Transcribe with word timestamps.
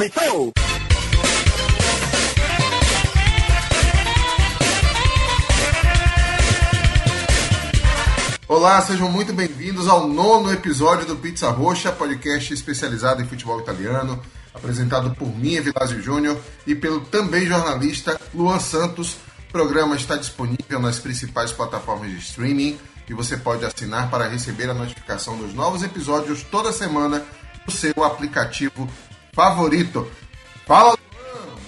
Começou! 0.00 0.50
Olá, 8.48 8.80
sejam 8.80 9.10
muito 9.12 9.34
bem-vindos 9.34 9.86
ao 9.88 10.08
nono 10.08 10.50
episódio 10.50 11.04
do 11.04 11.16
Pizza 11.16 11.50
Roxa, 11.50 11.92
podcast 11.92 12.54
especializado 12.54 13.20
em 13.20 13.26
futebol 13.26 13.60
italiano, 13.60 14.18
apresentado 14.54 15.14
por 15.14 15.28
mim, 15.28 15.56
Evilásio 15.56 16.00
Júnior, 16.00 16.38
e 16.66 16.74
pelo 16.74 17.02
também 17.02 17.44
jornalista 17.46 18.18
Luan 18.32 18.58
Santos. 18.58 19.18
O 19.50 19.52
programa 19.52 19.96
está 19.96 20.16
disponível 20.16 20.80
nas 20.80 20.98
principais 20.98 21.52
plataformas 21.52 22.10
de 22.10 22.16
streaming 22.16 22.78
e 23.06 23.12
você 23.12 23.36
pode 23.36 23.66
assinar 23.66 24.08
para 24.08 24.28
receber 24.28 24.70
a 24.70 24.74
notificação 24.74 25.36
dos 25.36 25.52
novos 25.52 25.82
episódios 25.82 26.42
toda 26.42 26.72
semana 26.72 27.22
no 27.66 27.70
seu 27.70 28.02
aplicativo 28.02 28.88
favorito. 29.40 30.06
Fala! 30.66 30.98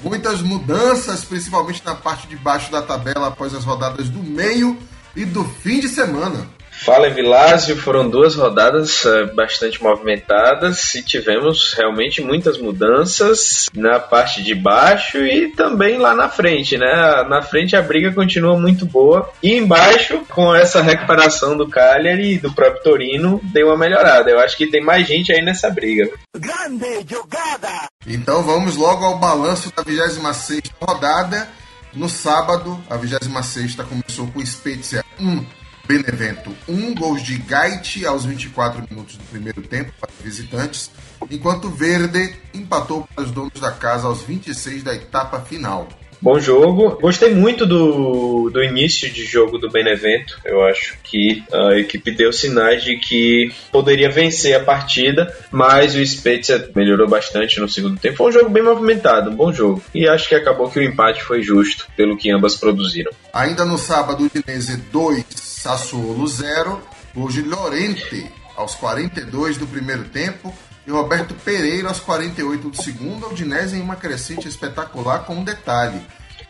Muitas 0.03 0.43
mudanças, 0.43 1.25
principalmente 1.25 1.83
na 1.85 1.95
parte 1.95 2.27
de 2.27 2.37
baixo 2.37 2.71
da 2.71 2.83
tabela 2.83 3.29
após 3.29 3.55
as 3.55 3.65
rodadas 3.65 4.09
do 4.09 4.23
meio 4.23 4.77
e 5.17 5.25
do 5.25 5.45
fim 5.45 5.81
de 5.81 5.89
semana. 5.89 6.47
Fala 6.85 7.09
Vilásio, 7.09 7.77
foram 7.77 8.11
duas 8.11 8.35
rodadas 8.35 9.05
uh, 9.05 9.33
bastante 9.37 9.81
movimentadas 9.81 10.97
e 10.97 11.03
tivemos 11.03 11.75
realmente 11.75 12.21
muitas 12.21 12.59
mudanças 12.59 13.69
na 13.73 14.01
parte 14.01 14.43
de 14.43 14.53
baixo 14.53 15.19
e 15.19 15.53
também 15.53 15.97
lá 15.99 16.13
na 16.13 16.29
frente, 16.29 16.77
né? 16.77 17.25
Na 17.29 17.41
frente 17.41 17.77
a 17.77 17.83
briga 17.83 18.13
continua 18.13 18.59
muito 18.59 18.85
boa 18.85 19.31
e 19.41 19.55
embaixo, 19.55 20.25
com 20.29 20.53
essa 20.53 20.83
recuperação 20.83 21.57
do 21.57 21.69
Cagliari 21.69 22.35
e 22.35 22.39
do 22.39 22.53
próprio 22.53 22.83
Torino, 22.83 23.41
deu 23.45 23.69
uma 23.69 23.79
melhorada. 23.79 24.29
Eu 24.29 24.41
acho 24.41 24.57
que 24.57 24.67
tem 24.67 24.83
mais 24.83 25.07
gente 25.07 25.33
aí 25.33 25.41
nessa 25.41 25.71
briga. 25.71 26.11
Grande 26.37 27.07
jogada! 27.09 27.87
Então 28.05 28.43
vamos 28.43 28.75
logo 28.75 29.05
ao 29.05 29.21
balanço 29.21 29.73
da 29.77 29.85
26 29.85 30.62
rodada. 30.81 31.49
No 31.95 32.09
sábado, 32.09 32.83
a 32.91 32.97
26 32.97 33.77
começou 33.77 34.27
com 34.28 34.45
Spezia 34.45 35.05
1. 35.21 35.62
Benevento, 35.86 36.55
um 36.69 36.94
gol 36.94 37.16
de 37.16 37.38
Gaiti 37.38 38.06
aos 38.06 38.25
24 38.25 38.86
minutos 38.88 39.16
do 39.16 39.25
primeiro 39.25 39.62
tempo 39.62 39.92
para 40.00 40.11
visitantes, 40.20 40.91
enquanto 41.30 41.69
Verde 41.69 42.36
empatou 42.55 43.06
para 43.14 43.25
os 43.25 43.30
donos 43.30 43.61
da 43.61 43.72
casa 43.72 44.06
aos 44.06 44.22
26 44.22 44.83
da 44.83 44.94
etapa 44.94 45.41
final. 45.41 45.88
Bom 46.23 46.39
jogo. 46.39 47.01
Gostei 47.01 47.34
muito 47.34 47.67
do, 47.67 48.48
do 48.48 48.62
início 48.62 49.11
de 49.11 49.25
jogo 49.25 49.59
do 49.59 49.69
Benevento. 49.69 50.39
Eu 50.45 50.62
acho 50.62 50.97
que 51.03 51.42
a 51.53 51.77
equipe 51.77 52.12
deu 52.12 52.33
sinais 52.33 52.84
de 52.84 52.97
que 52.97 53.53
poderia 53.73 54.09
vencer 54.09 54.55
a 54.55 54.62
partida, 54.62 55.37
mas 55.50 55.97
o 55.97 56.06
Spezia 56.06 56.70
melhorou 56.77 57.09
bastante 57.09 57.59
no 57.59 57.69
segundo 57.69 57.98
tempo. 57.98 58.19
Foi 58.19 58.28
um 58.28 58.33
jogo 58.33 58.50
bem 58.50 58.62
movimentado, 58.62 59.31
um 59.33 59.34
bom 59.34 59.53
jogo. 59.53 59.83
E 59.93 60.06
acho 60.06 60.28
que 60.28 60.37
acabou 60.37 60.70
que 60.70 60.78
o 60.78 60.83
empate 60.84 61.25
foi 61.25 61.43
justo 61.43 61.89
pelo 61.97 62.17
que 62.17 62.31
ambas 62.31 62.55
produziram. 62.55 63.11
Ainda 63.33 63.65
no 63.65 63.77
sábado, 63.77 64.31
Udinese 64.33 64.77
2, 64.77 65.25
Sassuolo 65.28 66.25
0, 66.28 66.81
hoje 67.17 67.43
Lorente 67.43 68.31
aos 68.56 68.77
42 68.77 69.59
do 69.59 69.67
primeiro 69.67 70.05
tempo 70.05 70.55
e 70.86 70.91
Roberto 70.91 71.34
Pereira 71.34 71.88
aos 71.88 72.00
48 72.00 72.69
do 72.69 72.83
segundo. 72.83 73.27
A 73.27 73.28
Udinese 73.28 73.77
em 73.77 73.80
uma 73.80 73.97
crescente 73.97 74.48
espetacular 74.48 75.20
com 75.20 75.34
um 75.34 75.44
detalhe. 75.44 76.00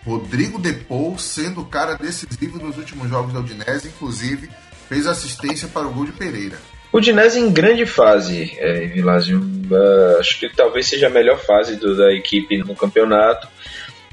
Rodrigo 0.05 0.59
Depou 0.59 1.17
sendo 1.19 1.61
o 1.61 1.67
cara 1.67 1.95
decisivo 1.95 2.59
nos 2.59 2.77
últimos 2.77 3.09
jogos 3.09 3.33
da 3.33 3.41
Udinese, 3.41 3.89
inclusive 3.89 4.51
fez 4.89 5.07
assistência 5.07 5.69
para 5.69 5.87
o 5.87 5.93
gol 5.93 6.07
de 6.07 6.13
Pereira. 6.13 6.59
Udinese 6.93 7.39
em 7.39 7.51
grande 7.51 7.87
fase, 7.87 8.55
é, 8.59 8.87
Vilásio. 8.87 9.41
Uh, 9.41 10.19
acho 10.21 10.39
que 10.39 10.49
talvez 10.51 10.87
seja 10.87 11.07
a 11.07 11.11
melhor 11.11 11.39
fase 11.39 11.77
do, 11.77 11.97
da 11.97 12.13
equipe 12.13 12.59
no 12.59 12.77
campeonato. 12.77 13.49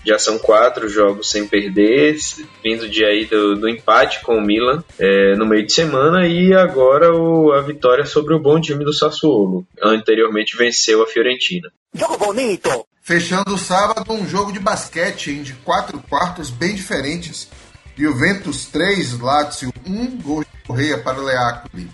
Já 0.06 0.18
são 0.18 0.40
quatro 0.40 0.88
jogos 0.88 1.30
sem 1.30 1.48
perder, 1.48 2.18
vindo 2.64 2.88
de 2.88 3.04
aí 3.04 3.26
do, 3.26 3.56
do 3.56 3.70
empate 3.70 4.22
com 4.22 4.38
o 4.38 4.42
Milan 4.42 4.84
é, 4.98 5.36
no 5.36 5.46
meio 5.46 5.66
de 5.66 5.74
semana 5.74 6.28
e 6.28 6.54
agora 6.54 7.14
o, 7.14 7.52
a 7.52 7.62
vitória 7.62 8.06
sobre 8.06 8.34
o 8.34 8.40
bom 8.40 8.60
time 8.60 8.84
do 8.84 8.94
Sassuolo. 8.94 9.66
Anteriormente 9.82 10.58
venceu 10.58 11.04
a 11.04 11.08
Fiorentina. 11.08 11.72
Jogo 11.94 12.18
bonito! 12.18 12.86
Fechando 13.02 13.56
o 13.56 13.58
sábado, 13.58 14.14
um 14.14 14.28
jogo 14.28 14.52
de 14.52 14.60
basquete 14.60 15.32
em 15.32 15.42
de 15.42 15.54
quatro 15.54 16.00
quartos 16.10 16.50
bem 16.50 16.76
diferentes. 16.76 17.50
Juventus 17.98 18.68
3, 18.68 19.20
Lazio 19.20 19.74
1, 19.86 20.18
gol 20.22 20.44
de 20.44 20.68
Correia 20.68 20.98
para 20.98 21.20
o 21.20 21.26
Leacoli 21.26 21.90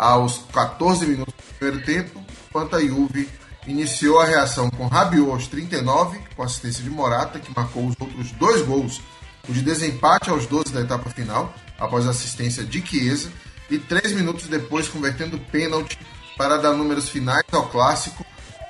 aos 0.00 0.38
14 0.50 1.04
minutos 1.04 1.34
do 1.34 1.54
primeiro 1.58 1.84
tempo, 1.84 2.24
enquanto 2.48 2.74
a 2.74 2.80
Juve 2.80 3.28
iniciou 3.66 4.20
a 4.20 4.24
reação 4.24 4.70
com 4.70 4.86
Rabiot 4.86 5.30
aos 5.30 5.46
39, 5.46 6.20
com 6.34 6.42
assistência 6.42 6.82
de 6.82 6.90
Morata, 6.90 7.38
que 7.38 7.52
marcou 7.54 7.86
os 7.86 7.94
outros 7.98 8.32
dois 8.32 8.62
gols, 8.62 9.00
o 9.48 9.52
de 9.52 9.62
desempate 9.62 10.30
aos 10.30 10.46
12 10.46 10.72
da 10.72 10.80
etapa 10.80 11.10
final, 11.10 11.54
após 11.78 12.06
assistência 12.06 12.64
de 12.64 12.84
Chiesa, 12.84 13.30
e 13.70 13.78
três 13.78 14.12
minutos 14.12 14.46
depois 14.46 14.88
convertendo 14.88 15.38
pênalti 15.38 15.98
para 16.36 16.56
dar 16.56 16.72
números 16.72 17.08
finais 17.08 17.44
ao 17.52 17.68
clássico. 17.68 18.24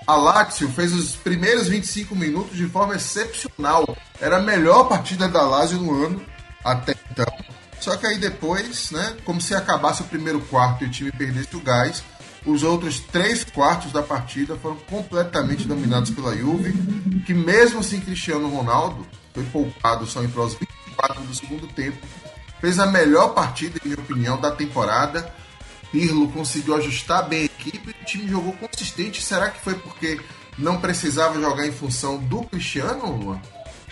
A 0.07 0.17
Lazio 0.17 0.69
fez 0.71 0.93
os 0.93 1.15
primeiros 1.15 1.69
25 1.69 2.15
minutos 2.17 2.57
de 2.57 2.67
forma 2.67 2.97
excepcional. 2.97 3.97
Era 4.21 4.39
a 4.39 4.43
melhor 4.43 4.85
partida 4.85 5.29
da 5.29 5.43
Lazio 5.43 5.79
no 5.79 6.05
ano 6.05 6.23
até 6.65 6.95
então. 7.11 7.27
Só 7.81 7.97
que 7.97 8.07
aí 8.07 8.19
depois, 8.19 8.91
né, 8.91 9.17
como 9.25 9.41
se 9.41 9.55
acabasse 9.55 10.03
o 10.03 10.07
primeiro 10.07 10.41
quarto 10.43 10.85
e 10.85 10.87
o 10.87 10.91
time 10.91 11.11
perdesse 11.11 11.57
o 11.57 11.61
gás, 11.61 12.03
os 12.47 12.63
outros 12.63 13.01
três 13.01 13.45
quartos 13.45 13.93
da 13.93 14.03
partida 14.03 14.57
foram 14.57 14.77
completamente 14.89 15.67
dominados 15.67 16.11
pela 16.11 16.37
Juve, 16.37 16.73
que 17.27 17.35
mesmo 17.35 17.83
sem 17.83 18.01
Cristiano 18.01 18.49
Ronaldo, 18.49 19.07
foi 19.35 19.45
poupado 19.45 20.07
só 20.07 20.23
entrou 20.23 20.45
aos 20.45 20.55
24 20.55 21.23
do 21.23 21.35
segundo 21.35 21.67
tempo, 21.69 21.99
fez 22.61 22.79
a 22.79 22.87
melhor 22.87 23.35
partida, 23.35 23.79
em 23.79 23.89
minha 23.89 24.01
opinião, 24.01 24.41
da 24.41 24.51
temporada. 24.51 25.33
Pirlo 25.93 26.29
conseguiu 26.29 26.77
ajustar 26.77 27.29
bem 27.29 27.43
a 27.43 27.45
equipe 27.45 27.91
o 27.91 28.05
time 28.05 28.29
jogou 28.29 28.53
consistente. 28.53 29.23
Será 29.23 29.51
que 29.51 29.61
foi 29.61 29.75
porque 29.75 30.21
não 30.57 30.81
precisava 30.81 31.41
jogar 31.41 31.67
em 31.67 31.73
função 31.73 32.19
do 32.19 32.43
Cristiano, 32.45 33.17
Luan? 33.17 33.41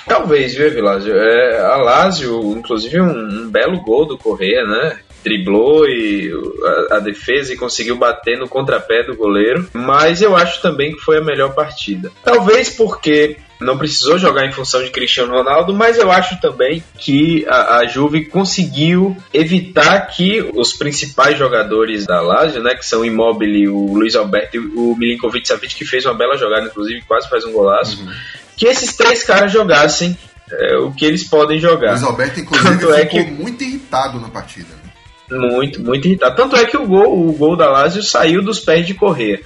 Talvez, 0.07 0.55
viu, 0.55 0.71
Vilásio? 0.71 1.15
É, 1.15 1.61
a 1.61 1.77
Lazio, 1.77 2.57
inclusive, 2.57 3.01
um, 3.01 3.45
um 3.45 3.51
belo 3.51 3.81
gol 3.83 4.07
do 4.07 4.17
Correia, 4.17 4.65
né? 4.65 5.01
Driblou 5.25 5.87
e 5.87 6.31
a, 6.91 6.97
a, 6.97 6.99
defesa 7.01 7.53
e 7.53 7.57
conseguiu 7.57 7.97
bater 7.97 8.39
no 8.39 8.49
contrapé 8.49 9.03
do 9.03 9.17
goleiro, 9.17 9.69
mas 9.73 10.23
eu 10.23 10.37
acho 10.37 10.63
também 10.63 10.95
que 10.95 11.01
foi 11.01 11.19
a 11.19 11.25
melhor 11.25 11.55
partida. 11.55 12.11
Talvez 12.25 12.71
porque 12.71 13.37
não 13.61 13.77
precisou 13.77 14.19
jogar 14.19 14.47
em 14.47 14.53
função 14.53 14.83
de 14.83 14.91
Cristiano 14.91 15.33
Ronaldo, 15.33 15.75
mas 15.75 15.99
eu 15.99 16.11
acho 16.11 16.41
também 16.41 16.83
que 16.97 17.45
a, 17.49 17.79
a 17.79 17.87
Juve 17.87 18.27
conseguiu 18.27 19.17
evitar 19.35 20.07
que 20.07 20.49
os 20.55 20.73
principais 20.73 21.37
jogadores 21.37 22.07
da 22.07 22.21
Lazio, 22.21 22.63
né, 22.63 22.75
que 22.75 22.87
são 22.87 23.01
o 23.01 23.05
Immobile, 23.05 23.69
o 23.69 23.95
Luiz 23.95 24.15
Alberto 24.15 24.57
e 24.57 24.61
o 24.61 24.95
Milinkovic 24.97 25.47
Savic, 25.47 25.75
que 25.75 25.85
fez 25.85 26.07
uma 26.07 26.15
bela 26.15 26.37
jogada, 26.37 26.67
inclusive 26.67 27.03
quase 27.03 27.29
faz 27.29 27.45
um 27.45 27.53
golaço, 27.53 28.01
uhum. 28.01 28.13
que 28.57 28.67
esses 28.67 28.97
três 28.97 29.25
caras 29.25 29.53
jogassem 29.53 30.17
é, 30.51 30.77
o 30.79 30.93
que 30.93 31.05
eles 31.05 31.25
podem 31.25 31.59
jogar. 31.59 31.91
Luiz 31.91 32.03
Alberto, 32.03 32.41
inclusive, 32.41 32.79
Tanto 32.79 32.93
é 32.93 33.07
ficou 33.07 33.25
que... 33.25 33.31
muito 33.31 33.65
irritado 33.65 34.21
na 34.21 34.29
partida. 34.29 34.78
Muito, 35.31 35.83
muito 35.83 36.07
irritado. 36.07 36.37
Tanto 36.37 36.57
é 36.57 36.65
que 36.65 36.77
o 36.77 36.87
gol, 36.87 37.29
o 37.29 37.33
gol 37.33 37.57
da 37.57 37.69
Lazio 37.71 38.03
saiu 38.03 38.43
dos 38.43 38.61
pés 38.61 38.87
de 38.87 38.95
correr. 38.95 39.43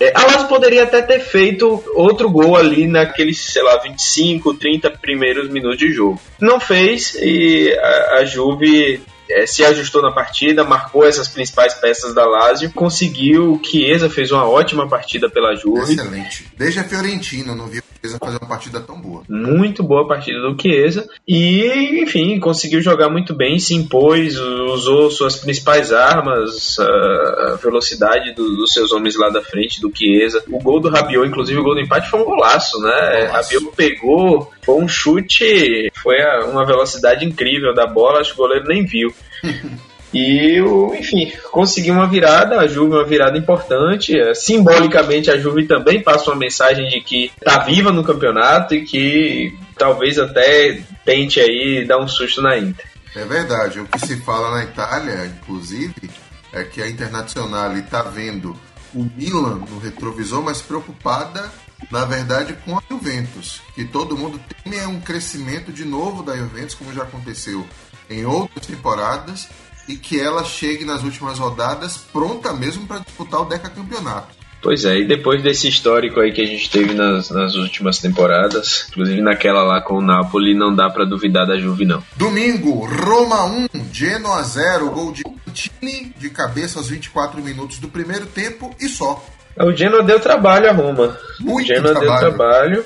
É, 0.00 0.12
a 0.16 0.26
Lazio 0.26 0.48
poderia 0.48 0.82
até 0.82 1.00
ter 1.00 1.20
feito 1.20 1.82
outro 1.94 2.28
gol 2.28 2.56
ali 2.56 2.88
naqueles, 2.88 3.38
sei 3.38 3.62
lá, 3.62 3.76
25, 3.78 4.54
30 4.54 4.90
primeiros 4.90 5.48
minutos 5.48 5.78
de 5.78 5.92
jogo. 5.92 6.20
Não 6.40 6.58
fez 6.58 7.14
e 7.14 7.72
a, 7.72 8.18
a 8.18 8.24
Juve 8.24 9.00
é, 9.32 9.46
se 9.46 9.64
ajustou 9.64 10.02
na 10.02 10.12
partida, 10.12 10.64
marcou 10.64 11.04
essas 11.04 11.28
principais 11.28 11.74
peças 11.74 12.14
da 12.14 12.24
Lazio, 12.24 12.72
conseguiu. 12.72 13.52
O 13.52 13.64
Chiesa 13.64 14.10
fez 14.10 14.30
uma 14.30 14.48
ótima 14.48 14.88
partida 14.88 15.28
pela 15.28 15.54
Juve. 15.54 15.92
Excelente. 15.92 16.46
Desde 16.56 16.80
a 16.80 16.84
Fiorentina, 16.84 17.54
não 17.54 17.66
vi 17.66 17.82
Chiesa 18.02 18.18
fazer 18.18 18.38
uma 18.38 18.48
partida 18.48 18.80
tão 18.80 19.00
boa. 19.00 19.22
Muito 19.28 19.82
boa 19.82 20.02
a 20.02 20.08
partida 20.08 20.40
do 20.40 20.60
Chiesa. 20.60 21.08
E, 21.26 22.02
enfim, 22.02 22.38
conseguiu 22.40 22.80
jogar 22.80 23.08
muito 23.08 23.34
bem, 23.34 23.58
se 23.58 23.74
impôs, 23.74 24.36
usou 24.38 25.10
suas 25.10 25.36
principais 25.36 25.92
armas, 25.92 26.78
a 26.80 27.58
velocidade 27.62 28.34
do, 28.34 28.56
dos 28.56 28.72
seus 28.72 28.92
homens 28.92 29.16
lá 29.16 29.28
da 29.28 29.42
frente, 29.42 29.80
do 29.80 29.92
Chiesa. 29.94 30.42
O 30.48 30.58
gol 30.58 30.80
do 30.80 30.88
Rabiot, 30.88 31.28
inclusive 31.28 31.60
o 31.60 31.62
gol 31.62 31.74
do 31.74 31.80
empate, 31.80 32.10
foi 32.10 32.20
um 32.20 32.24
golaço, 32.24 32.80
né? 32.80 33.26
Golaço. 33.26 33.54
Rabiot 33.54 33.76
pegou, 33.76 34.52
foi 34.64 34.82
um 34.82 34.88
chute, 34.88 35.90
foi 36.02 36.16
uma 36.50 36.66
velocidade 36.66 37.24
incrível 37.24 37.72
da 37.74 37.86
bola, 37.86 38.20
acho 38.20 38.34
que 38.34 38.40
o 38.40 38.42
goleiro 38.42 38.66
nem 38.66 38.84
viu. 38.84 39.14
E, 40.14 40.58
enfim, 40.98 41.32
conseguiu 41.50 41.94
uma 41.94 42.06
virada, 42.06 42.60
a 42.60 42.66
Juve 42.66 42.96
uma 42.96 43.04
virada 43.04 43.38
importante. 43.38 44.18
É, 44.18 44.34
simbolicamente, 44.34 45.30
a 45.30 45.38
Juve 45.38 45.66
também 45.66 46.02
passa 46.02 46.30
uma 46.30 46.36
mensagem 46.36 46.86
de 46.88 47.00
que 47.00 47.32
está 47.38 47.60
viva 47.60 47.90
no 47.90 48.04
campeonato 48.04 48.74
e 48.74 48.84
que 48.84 49.56
talvez 49.78 50.18
até 50.18 50.82
tente 51.02 51.40
aí 51.40 51.86
dar 51.86 51.98
um 51.98 52.06
susto 52.06 52.42
na 52.42 52.58
Inter. 52.58 52.84
É 53.16 53.24
verdade. 53.24 53.80
O 53.80 53.86
que 53.86 53.98
se 54.06 54.20
fala 54.20 54.50
na 54.50 54.64
Itália, 54.64 55.26
inclusive, 55.26 56.10
é 56.52 56.62
que 56.62 56.82
a 56.82 56.88
Internacional 56.88 57.74
está 57.76 58.02
vendo 58.02 58.54
o 58.94 59.08
Milan 59.16 59.60
no 59.70 59.78
retrovisor, 59.78 60.42
mas 60.42 60.60
preocupada 60.60 61.50
na 61.90 62.04
verdade, 62.04 62.56
com 62.64 62.78
a 62.78 62.82
Juventus, 62.88 63.60
que 63.74 63.84
todo 63.84 64.16
mundo 64.16 64.40
teme 64.62 64.76
é 64.76 64.86
um 64.86 65.00
crescimento 65.00 65.72
de 65.72 65.84
novo 65.84 66.22
da 66.22 66.36
Juventus, 66.36 66.74
como 66.74 66.92
já 66.92 67.02
aconteceu 67.02 67.66
em 68.08 68.24
outras 68.24 68.66
temporadas, 68.66 69.48
e 69.88 69.96
que 69.96 70.20
ela 70.20 70.44
chegue 70.44 70.84
nas 70.84 71.02
últimas 71.02 71.38
rodadas 71.38 71.96
pronta 71.96 72.52
mesmo 72.52 72.86
para 72.86 73.00
disputar 73.00 73.40
o 73.40 73.44
Deca 73.46 73.68
Campeonato. 73.68 74.42
Pois 74.62 74.84
é, 74.84 75.00
e 75.00 75.04
depois 75.04 75.42
desse 75.42 75.66
histórico 75.66 76.20
aí 76.20 76.32
que 76.32 76.40
a 76.40 76.46
gente 76.46 76.70
teve 76.70 76.94
nas, 76.94 77.30
nas 77.30 77.56
últimas 77.56 77.98
temporadas, 77.98 78.86
inclusive 78.90 79.20
naquela 79.20 79.64
lá 79.64 79.80
com 79.80 79.98
o 79.98 80.00
Napoli, 80.00 80.54
não 80.54 80.72
dá 80.72 80.88
para 80.88 81.04
duvidar 81.04 81.44
da 81.44 81.58
Juve, 81.58 81.84
não. 81.84 82.00
Domingo, 82.16 82.86
Roma 82.86 83.44
1, 83.44 83.68
Genoa 83.92 84.40
0, 84.44 84.88
gol 84.90 85.10
de 85.10 85.24
Tini 85.52 86.12
de 86.16 86.30
cabeça 86.30 86.78
aos 86.78 86.88
24 86.88 87.42
minutos 87.42 87.78
do 87.78 87.88
primeiro 87.88 88.26
tempo 88.26 88.74
e 88.80 88.88
só. 88.88 89.24
O 89.56 89.72
Genoa 89.72 90.02
deu 90.02 90.18
trabalho 90.18 90.68
a 90.68 90.72
Roma. 90.72 91.18
Muito 91.38 91.70
o 91.70 91.74
Genoa 91.74 91.92
trabalho. 91.92 92.20
deu 92.20 92.30
trabalho. 92.30 92.84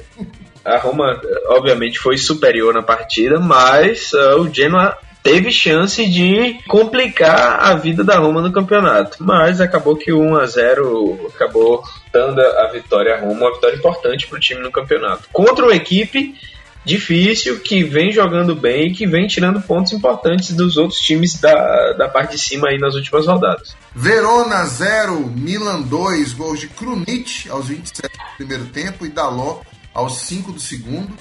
A 0.65 0.79
Roma, 0.79 1.21
obviamente, 1.47 1.99
foi 1.99 2.19
superior 2.19 2.75
na 2.75 2.83
partida, 2.83 3.39
mas 3.39 4.13
uh, 4.13 4.41
o 4.41 4.53
Genoa 4.53 4.99
teve 5.23 5.51
chance 5.51 6.05
de 6.07 6.59
complicar 6.69 7.61
a 7.61 7.75
vida 7.75 8.05
da 8.05 8.17
Roma 8.19 8.41
no 8.41 8.53
campeonato. 8.53 9.19
Mas 9.21 9.61
acabou 9.61 9.97
que 9.97 10.13
o 10.13 10.21
1 10.21 10.37
a 10.37 10.47
0 10.47 11.31
acabou 11.35 11.83
dando 12.13 12.41
a 12.41 12.71
vitória 12.73 13.15
a 13.15 13.21
Roma, 13.21 13.33
uma 13.33 13.55
vitória 13.55 13.77
importante 13.77 14.27
para 14.27 14.37
o 14.37 14.41
time 14.41 14.61
no 14.61 14.71
campeonato. 14.71 15.29
Contra 15.33 15.65
uma 15.65 15.75
equipe 15.75 16.35
difícil, 16.87 17.59
que 17.59 17.83
vem 17.83 18.13
jogando 18.13 18.55
bem 18.55 18.87
e 18.87 18.95
que 18.95 19.07
vem 19.07 19.27
tirando 19.27 19.61
pontos 19.61 19.93
importantes 19.93 20.55
dos 20.55 20.77
outros 20.77 21.01
times 21.01 21.35
da, 21.41 21.93
da 21.95 22.09
parte 22.09 22.37
de 22.37 22.39
cima 22.39 22.69
aí 22.69 22.79
nas 22.79 22.95
últimas 22.95 23.27
rodadas. 23.27 23.77
Verona 23.95 24.65
0, 24.65 25.27
Milan 25.35 25.83
2, 25.83 26.33
gols 26.33 26.61
de 26.61 26.69
Krunic 26.69 27.51
aos 27.51 27.69
27 27.69 28.09
do 28.09 28.37
primeiro 28.37 28.67
tempo 28.67 29.05
e 29.05 29.09
Daló 29.09 29.61
aos 29.93 30.19
5 30.21 30.53
do 30.53 30.61
segundo. 30.61 31.13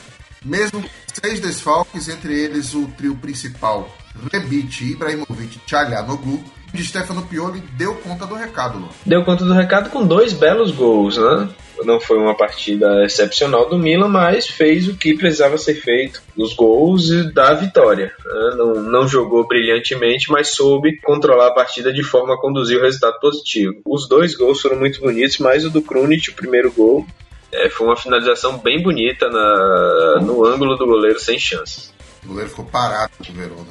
Mesmo 0.44 0.84
seis 1.12 1.40
desfalques, 1.40 2.08
entre 2.08 2.40
eles 2.40 2.76
o 2.76 2.86
trio 2.90 3.16
principal 3.16 3.90
Rebic, 4.32 4.92
Ibrahimovic 4.92 5.58
e 5.58 5.60
Tchalhanoglu, 5.66 6.44
de 6.76 6.84
Stefano 6.84 7.24
Pioli 7.24 7.62
deu 7.74 7.96
conta 7.96 8.26
do 8.26 8.36
recado. 8.36 8.80
Lô. 8.80 8.88
Deu 9.06 9.24
conta 9.24 9.44
do 9.44 9.54
recado 9.54 9.90
com 9.90 10.06
dois 10.06 10.34
belos 10.34 10.72
gols, 10.72 11.18
né? 11.18 11.50
Não 11.84 12.00
foi 12.00 12.18
uma 12.18 12.36
partida 12.36 13.04
excepcional 13.04 13.68
do 13.68 13.78
Milan, 13.78 14.08
mas 14.08 14.48
fez 14.48 14.88
o 14.88 14.96
que 14.96 15.14
precisava 15.14 15.58
ser 15.58 15.76
feito, 15.76 16.22
os 16.38 16.54
gols 16.54 17.10
e 17.10 17.34
da 17.34 17.54
vitória. 17.54 18.14
né? 18.24 18.56
Não, 18.56 18.76
não 18.76 19.08
jogou 19.08 19.46
brilhantemente, 19.48 20.32
mas 20.32 20.50
soube 20.50 21.00
controlar 21.02 21.48
a 21.48 21.54
partida 21.54 21.92
de 21.92 22.04
forma 22.04 22.36
a 22.36 22.40
conduzir 22.40 22.78
o 22.78 22.82
resultado 22.82 23.20
positivo. 23.20 23.82
Os 23.86 24.08
dois 24.08 24.36
gols 24.36 24.62
foram 24.62 24.78
muito 24.78 25.02
bonitos, 25.02 25.38
mas 25.40 25.66
o 25.66 25.70
do 25.70 25.82
Krunic, 25.82 26.30
o 26.30 26.36
primeiro 26.36 26.72
gol, 26.72 27.06
é, 27.52 27.70
foi 27.70 27.88
uma 27.88 27.98
finalização 27.98 28.58
bem 28.58 28.82
bonita 28.82 29.30
na, 29.30 30.22
no 30.22 30.46
ângulo 30.46 30.78
do 30.78 30.86
goleiro 30.86 31.20
sem 31.20 31.38
chances. 31.38 31.94
O 32.24 32.30
goleiro 32.30 32.50
ficou 32.50 32.66
parado 32.66 33.12
do 33.20 33.34
Verona. 33.34 33.68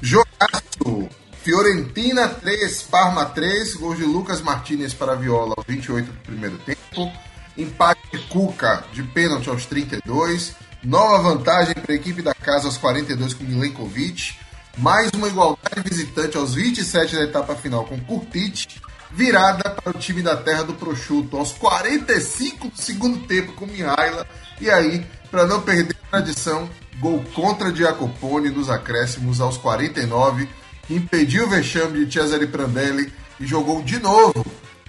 Jogaço! 0.00 1.19
Fiorentina 1.42 2.28
3, 2.28 2.82
Parma 2.82 3.24
3, 3.24 3.74
gols 3.76 3.96
de 3.96 4.04
Lucas 4.04 4.42
Martinez 4.42 4.92
para 4.92 5.14
Viola 5.14 5.54
aos 5.56 5.66
28 5.66 6.12
do 6.12 6.20
primeiro 6.20 6.58
tempo. 6.58 7.10
Empate 7.56 8.00
de 8.12 8.18
Cuca 8.26 8.84
de 8.92 9.02
pênalti 9.02 9.48
aos 9.48 9.64
32. 9.64 10.54
Nova 10.84 11.18
vantagem 11.22 11.74
para 11.74 11.92
a 11.92 11.96
equipe 11.96 12.20
da 12.20 12.34
casa 12.34 12.66
aos 12.66 12.76
42 12.76 13.32
com 13.32 13.44
Milenkovic. 13.44 14.34
Mais 14.76 15.10
uma 15.14 15.28
igualdade 15.28 15.82
visitante 15.82 16.36
aos 16.36 16.54
27 16.54 17.16
da 17.16 17.22
etapa 17.22 17.54
final 17.54 17.84
com 17.84 17.98
Kurtic. 18.00 18.78
Virada 19.10 19.70
para 19.70 19.96
o 19.96 19.98
time 19.98 20.22
da 20.22 20.36
terra 20.36 20.62
do 20.62 20.74
prosciutto 20.74 21.38
aos 21.38 21.52
45 21.52 22.68
do 22.68 22.76
segundo 22.80 23.26
tempo 23.26 23.52
com 23.52 23.66
Mihaila. 23.66 24.26
E 24.60 24.70
aí, 24.70 25.06
para 25.30 25.46
não 25.46 25.62
perder 25.62 25.96
a 26.04 26.18
tradição, 26.18 26.68
gol 27.00 27.24
contra 27.34 27.74
Giacopone 27.74 28.50
nos 28.50 28.68
acréscimos 28.68 29.40
aos 29.40 29.56
49, 29.56 30.46
que 30.46 30.52
impediu 30.90 31.46
o 31.46 31.48
vexame 31.48 32.04
de 32.04 32.12
Cesare 32.12 32.46
Prandelli 32.46 33.12
e 33.38 33.46
jogou 33.46 33.82
de 33.82 33.98
novo 33.98 34.44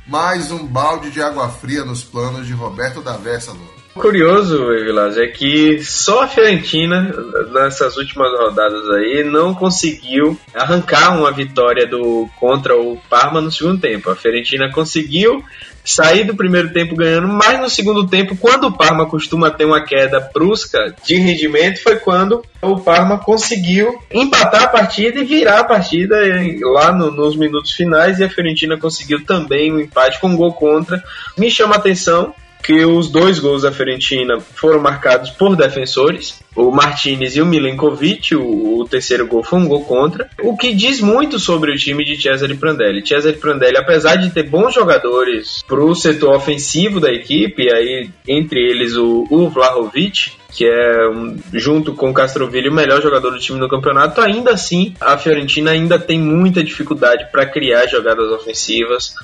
mais 0.08 0.52
um 0.52 0.66
balde 0.66 1.12
de 1.12 1.22
água 1.22 1.48
fria 1.50 1.86
nos 1.86 2.04
planos 2.04 2.46
de 2.46 2.54
Roberto 2.54 3.02
da 3.02 3.16
Versa. 3.16 3.52
Lô. 3.52 3.81
Curioso, 3.94 4.68
Vilas, 4.68 5.18
é 5.18 5.28
que 5.28 5.84
só 5.84 6.24
a 6.24 6.28
Fiorentina, 6.28 7.14
nessas 7.52 7.98
últimas 7.98 8.32
rodadas 8.38 8.90
aí, 8.92 9.24
não 9.24 9.54
conseguiu 9.54 10.38
arrancar 10.54 11.18
uma 11.18 11.32
vitória 11.32 11.86
do 11.86 12.28
contra 12.40 12.76
o 12.78 12.98
Parma 13.10 13.42
no 13.42 13.52
segundo 13.52 13.80
tempo. 13.80 14.10
A 14.10 14.16
Fiorentina 14.16 14.72
conseguiu 14.72 15.44
sair 15.84 16.24
do 16.24 16.36
primeiro 16.36 16.72
tempo 16.72 16.96
ganhando, 16.96 17.28
mas 17.28 17.60
no 17.60 17.70
segundo 17.70 18.08
tempo, 18.08 18.36
quando 18.38 18.68
o 18.68 18.78
Parma 18.78 19.08
costuma 19.08 19.50
ter 19.50 19.66
uma 19.66 19.84
queda 19.84 20.20
brusca 20.34 20.94
de 21.04 21.16
rendimento, 21.16 21.82
foi 21.82 21.96
quando 21.96 22.44
o 22.62 22.80
Parma 22.80 23.18
conseguiu 23.18 24.00
empatar 24.12 24.64
a 24.64 24.68
partida 24.68 25.20
e 25.20 25.24
virar 25.26 25.62
a 25.62 25.64
partida 25.64 26.18
lá 26.62 26.92
no- 26.92 27.12
nos 27.12 27.36
minutos 27.36 27.72
finais 27.72 28.20
e 28.20 28.24
a 28.24 28.30
Fiorentina 28.30 28.78
conseguiu 28.78 29.26
também 29.26 29.74
um 29.74 29.80
empate 29.80 30.20
com 30.20 30.28
um 30.28 30.36
gol 30.36 30.54
contra. 30.54 31.04
Me 31.38 31.50
chama 31.50 31.76
a 31.76 31.78
atenção 31.80 32.34
que 32.62 32.86
os 32.86 33.10
dois 33.10 33.40
gols 33.40 33.64
da 33.64 33.72
Fiorentina 33.72 34.40
foram 34.40 34.80
marcados 34.80 35.30
por 35.32 35.56
defensores, 35.56 36.40
o 36.56 36.72
Martinez 36.72 37.36
e 37.36 37.42
o 37.42 37.46
Milenkovic, 37.46 38.36
o, 38.36 38.80
o 38.80 38.86
terceiro 38.86 39.26
gol 39.28 39.44
foi 39.44 39.60
um 39.60 39.68
gol 39.68 39.84
contra, 39.86 40.30
o 40.42 40.56
que 40.56 40.74
diz 40.74 41.02
muito 41.02 41.40
sobre 41.40 41.72
o 41.72 41.78
time 41.78 42.04
de 42.04 42.22
Cesare 42.22 42.56
Prandelli. 42.56 43.06
Cesare 43.06 43.38
Prandelli, 43.38 43.78
apesar 43.78 44.16
de 44.16 44.30
ter 44.30 44.44
bons 44.44 44.74
jogadores 44.74 45.64
para 45.68 45.84
o 45.84 45.96
setor 45.96 46.36
ofensivo 46.36 47.00
da 47.00 47.12
equipe, 47.12 47.74
aí 47.74 48.10
entre 48.28 48.60
eles 48.60 48.96
o, 48.96 49.26
o 49.30 49.50
Vlahovic, 49.50 50.32
que 50.50 50.66
é, 50.66 51.10
junto 51.54 51.94
com 51.94 52.12
o 52.12 52.14
o 52.14 52.74
melhor 52.74 53.02
jogador 53.02 53.32
do 53.32 53.40
time 53.40 53.60
no 53.60 53.70
campeonato, 53.70 54.20
ainda 54.22 54.52
assim 54.52 54.94
a 55.00 55.18
Fiorentina 55.18 55.72
ainda 55.72 55.98
tem 55.98 56.20
muita 56.20 56.64
dificuldade 56.64 57.32
para 57.32 57.46
criar 57.46 57.88
jogadas 57.88 58.30
ofensivas. 58.32 59.16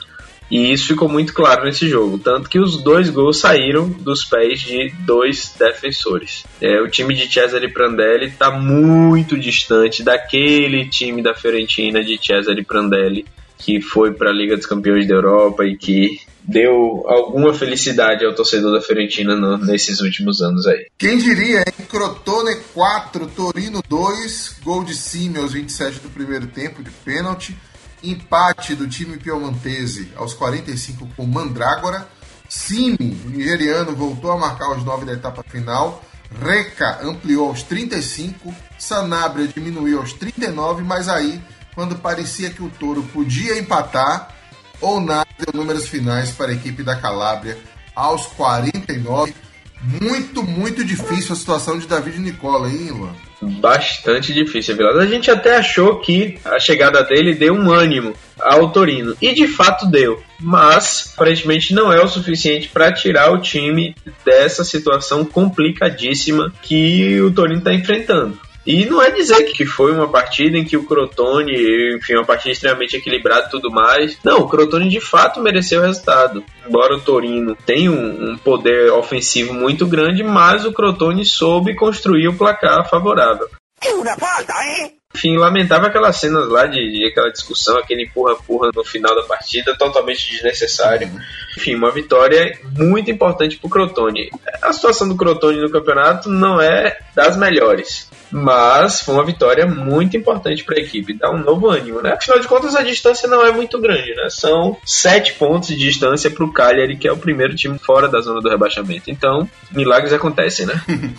E 0.49 0.71
isso 0.71 0.88
ficou 0.88 1.09
muito 1.09 1.33
claro 1.33 1.65
nesse 1.65 1.88
jogo. 1.89 2.17
Tanto 2.17 2.49
que 2.49 2.59
os 2.59 2.81
dois 2.81 3.09
gols 3.09 3.39
saíram 3.39 3.89
dos 3.89 4.23
pés 4.23 4.61
de 4.61 4.89
dois 4.99 5.53
defensores. 5.57 6.45
É, 6.61 6.81
o 6.81 6.89
time 6.89 7.13
de 7.13 7.31
Cesare 7.31 7.71
Prandelli 7.71 8.27
está 8.27 8.51
muito 8.51 9.38
distante 9.38 10.03
daquele 10.03 10.88
time 10.88 11.21
da 11.21 11.33
Fiorentina 11.33 12.03
de 12.03 12.17
Cesare 12.17 12.63
Prandelli 12.63 13.25
que 13.57 13.81
foi 13.81 14.13
para 14.13 14.29
a 14.29 14.33
Liga 14.33 14.55
dos 14.55 14.65
Campeões 14.65 15.07
da 15.07 15.15
Europa 15.15 15.65
e 15.65 15.75
que 15.75 16.19
deu 16.44 17.03
alguma 17.07 17.53
felicidade 17.53 18.23
ao 18.23 18.33
torcedor 18.33 18.71
da 18.71 18.81
Fiorentina 18.81 19.35
no, 19.35 19.57
nesses 19.57 19.99
últimos 19.99 20.41
anos 20.41 20.65
aí. 20.67 20.88
Quem 20.97 21.17
diria, 21.17 21.59
hein? 21.59 21.85
Crotone 21.89 22.56
4, 22.73 23.27
Torino 23.27 23.81
2, 23.87 24.57
gol 24.63 24.83
de 24.83 24.95
Sime 24.95 25.39
aos 25.39 25.54
27 25.54 25.99
do 25.99 26.09
primeiro 26.09 26.47
tempo 26.47 26.83
de 26.83 26.92
pênalti. 27.04 27.57
Empate 28.04 28.75
do 28.75 28.87
time 28.87 29.18
piemontese 29.18 30.11
aos 30.16 30.33
45 30.33 31.07
com 31.16 31.25
Mandrágora. 31.25 32.07
Sime, 32.47 33.19
o 33.25 33.30
nigeriano, 33.30 33.95
voltou 33.95 34.31
a 34.31 34.37
marcar 34.37 34.66
aos 34.66 34.83
9 34.83 35.06
da 35.06 35.13
etapa 35.13 35.44
final. 35.44 36.04
Reca 36.42 36.99
ampliou 37.01 37.49
aos 37.49 37.63
35. 37.63 38.54
Sanabria 38.77 39.47
diminuiu 39.47 39.99
aos 39.99 40.13
39, 40.13 40.83
mas 40.83 41.09
aí, 41.09 41.42
quando 41.73 41.97
parecia 41.97 42.49
que 42.49 42.63
o 42.63 42.69
Toro 42.69 43.04
podia 43.13 43.57
empatar, 43.57 44.35
ou 44.80 44.99
nada 44.99 45.27
deu 45.39 45.59
números 45.59 45.87
finais 45.87 46.31
para 46.31 46.51
a 46.51 46.54
equipe 46.54 46.83
da 46.83 46.95
Calábria 46.95 47.57
aos 47.95 48.27
49. 48.27 49.33
Muito, 49.81 50.44
muito 50.44 50.84
difícil 50.84 51.34
a 51.34 51.36
situação 51.36 51.78
de 51.78 51.88
David 51.88 52.19
Nicola, 52.19 52.69
hein, 52.69 52.90
Luan? 52.92 53.14
Bastante 53.60 54.34
difícil, 54.34 54.76
Vilas. 54.76 54.98
A 54.98 55.06
gente 55.06 55.30
até 55.30 55.57
achou 55.57 56.00
que 56.00 56.40
a 56.44 56.60
chegada 56.60 57.04
dele 57.04 57.36
deu 57.36 57.54
um 57.54 57.72
ânimo 57.72 58.14
ao 58.40 58.72
Torino. 58.72 59.16
E 59.22 59.34
de 59.34 59.48
fato 59.48 59.86
deu. 59.86 60.22
Mas 60.40 61.12
aparentemente 61.14 61.74
não 61.74 61.94
é 61.94 62.02
o 62.02 62.07
suficiente 62.07 62.69
para 62.69 62.92
tirar 62.92 63.31
o 63.31 63.42
time 63.42 63.96
dessa 64.26 64.64
situação 64.64 65.24
complicadíssima 65.24 66.52
que 66.62 67.22
o 67.22 67.31
Torino 67.31 67.60
está 67.60 67.74
enfrentando. 67.74 68.40
E 68.68 68.86
não 68.86 69.02
é 69.02 69.09
dizer 69.09 69.45
que 69.45 69.66
foi 69.66 69.94
uma 69.94 70.09
partida 70.09 70.57
em 70.57 70.66
que 70.66 70.76
o 70.76 70.83
Crotone, 70.83 71.95
enfim, 71.95 72.16
uma 72.16 72.26
partida 72.26 72.52
extremamente 72.52 72.97
equilibrada 72.97 73.47
e 73.47 73.50
tudo 73.50 73.71
mais. 73.71 74.19
Não, 74.26 74.40
o 74.40 74.50
Crotone 74.50 74.90
de 74.90 75.00
fato 75.00 75.40
mereceu 75.40 75.80
o 75.80 75.86
resultado. 75.86 76.44
Embora 76.68 76.94
o 76.94 77.00
Torino 77.00 77.56
tenha 77.56 77.90
um, 77.90 78.31
um 78.31 78.38
poder 78.38 78.92
ofensivo 78.92 79.54
muito 79.54 79.88
grande, 79.88 80.21
mas 80.21 80.66
o 80.66 80.74
Crotone 80.74 81.24
soube 81.24 81.76
construir 81.76 82.28
o 82.28 82.38
placar 82.38 82.90
favorável. 82.90 83.47
È 83.80 83.92
una 83.92 84.18
falta, 84.18 84.54
eh? 84.66 84.97
Enfim, 85.18 85.36
lamentava 85.36 85.88
aquelas 85.88 86.16
cenas 86.18 86.47
lá 86.47 86.68
de, 86.68 86.92
de 86.92 87.07
aquela 87.07 87.31
discussão, 87.31 87.76
aquele 87.80 88.04
empurra-empurra 88.04 88.69
no 88.74 88.86
final 88.86 89.16
da 89.16 89.24
partida, 89.24 89.76
totalmente 89.76 90.30
desnecessário. 90.30 91.09
Enfim, 91.57 91.74
uma 91.74 91.90
vitória 91.90 92.59
muito 92.78 93.09
importante 93.09 93.57
pro 93.57 93.68
Crotone. 93.68 94.30
A 94.62 94.71
situação 94.71 95.09
do 95.09 95.18
Crotone 95.18 95.59
no 95.59 95.71
campeonato 95.71 96.30
não 96.30 96.62
é 96.62 97.00
das 97.16 97.36
melhores. 97.36 98.07
Mas 98.30 99.02
foi 99.02 99.16
uma 99.16 99.26
vitória 99.26 99.66
muito 99.66 100.16
importante 100.16 100.64
para 100.64 100.76
a 100.76 100.81
equipe, 100.81 101.14
dá 101.14 101.31
um 101.31 101.40
novo 101.40 101.68
ânimo, 101.68 102.00
né? 102.00 102.14
Afinal 102.14 102.40
de 102.40 102.47
contas, 102.47 102.76
a 102.76 102.83
distância 102.83 103.28
não 103.28 103.44
é 103.44 103.52
muito 103.52 103.80
grande, 103.81 104.14
né? 104.14 104.30
São 104.30 104.78
sete 104.86 105.33
pontos 105.33 105.69
de 105.69 105.78
distância 105.78 106.30
para 106.30 106.45
o 106.45 106.54
Cagliari, 106.54 106.95
que 106.95 107.07
é 107.07 107.12
o 107.12 107.18
primeiro 107.18 107.56
time 107.56 107.80
fora 107.80 108.07
da 108.07 108.19
zona 108.19 108.40
do 108.40 108.50
rebaixamento. 108.50 109.09
Então, 109.09 109.50
milagres 109.71 110.14
acontecem, 110.14 110.68
né? 110.68 110.80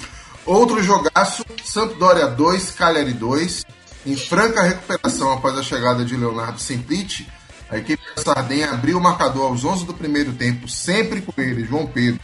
Outro 0.47 0.83
jogaço, 0.83 1.45
Sampdoria 1.64 2.26
2, 2.26 2.71
Cagliari 2.71 3.12
2. 3.12 3.67
Em 4.09 4.17
franca 4.17 4.62
recuperação 4.62 5.31
após 5.31 5.59
a 5.59 5.62
chegada 5.62 6.03
de 6.03 6.17
Leonardo 6.17 6.59
Semplice, 6.59 7.27
a 7.69 7.77
equipe 7.77 8.03
da 8.17 8.23
Sardenha 8.23 8.71
abriu 8.71 8.97
o 8.97 9.00
marcador 9.03 9.49
aos 9.49 9.67
11 9.67 9.85
do 9.85 9.93
primeiro 9.93 10.33
tempo, 10.33 10.67
sempre 10.67 11.21
com 11.21 11.38
ele, 11.38 11.62
João 11.62 11.87
Pedro. 11.87 12.19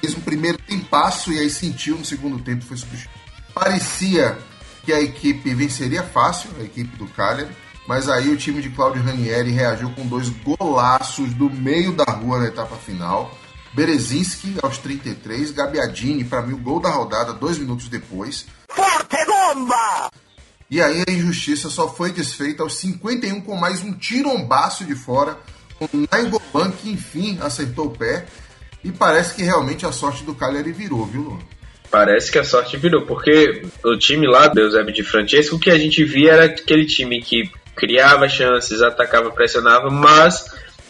Fez 0.00 0.16
um 0.16 0.20
primeiro 0.20 0.56
tempasso 0.56 1.30
e 1.30 1.38
aí 1.38 1.50
sentiu 1.50 1.98
no 1.98 2.06
segundo 2.06 2.42
tempo, 2.42 2.64
foi 2.64 2.78
substituído. 2.78 3.20
Parecia 3.52 4.38
que 4.82 4.94
a 4.94 5.02
equipe 5.02 5.52
venceria 5.52 6.02
fácil, 6.02 6.48
a 6.58 6.62
equipe 6.62 6.96
do 6.96 7.06
Cagliari, 7.08 7.54
mas 7.86 8.08
aí 8.08 8.30
o 8.30 8.36
time 8.38 8.62
de 8.62 8.70
Claudio 8.70 9.02
Ranieri 9.02 9.50
reagiu 9.50 9.90
com 9.90 10.06
dois 10.06 10.30
golaços 10.30 11.34
do 11.34 11.50
meio 11.50 11.92
da 11.92 12.04
rua 12.04 12.38
na 12.38 12.46
etapa 12.46 12.76
final. 12.76 13.36
Berezinski 13.74 14.56
aos 14.62 14.78
33, 14.78 15.50
Gabiadini, 15.50 16.24
para 16.24 16.40
mim, 16.40 16.54
o 16.54 16.58
gol 16.58 16.80
da 16.80 16.88
rodada 16.88 17.34
dois 17.34 17.58
minutos 17.58 17.88
depois. 17.90 18.46
Forte 18.70 19.18
bomba! 19.26 20.10
E 20.70 20.80
aí 20.80 21.04
a 21.06 21.12
injustiça 21.12 21.70
só 21.70 21.88
foi 21.88 22.10
desfeita 22.10 22.62
aos 22.62 22.74
51 22.78 23.40
com 23.40 23.54
mais 23.56 23.82
um 23.82 23.92
tirombaço 23.92 24.84
de 24.84 24.96
fora, 24.96 25.38
com 25.78 25.88
Nainggolan 26.10 26.72
que 26.72 26.90
enfim 26.90 27.38
acertou 27.40 27.86
o 27.86 27.90
pé. 27.90 28.26
E 28.82 28.90
parece 28.90 29.34
que 29.34 29.42
realmente 29.42 29.86
a 29.86 29.92
sorte 29.92 30.24
do 30.24 30.34
Cagliari 30.34 30.72
virou, 30.72 31.06
viu, 31.06 31.22
Luan? 31.22 31.38
Parece 31.90 32.30
que 32.30 32.38
a 32.38 32.44
sorte 32.44 32.76
virou, 32.76 33.02
porque 33.02 33.64
o 33.84 33.96
time 33.96 34.26
lá 34.26 34.48
do 34.48 34.60
Eusébio 34.60 34.92
de 34.92 35.04
Francesco, 35.04 35.56
o 35.56 35.58
que 35.58 35.70
a 35.70 35.78
gente 35.78 36.04
via 36.04 36.32
era 36.32 36.44
aquele 36.46 36.84
time 36.84 37.22
que 37.22 37.50
criava 37.76 38.28
chances, 38.28 38.82
atacava, 38.82 39.30
pressionava, 39.30 39.88
mas 39.88 40.44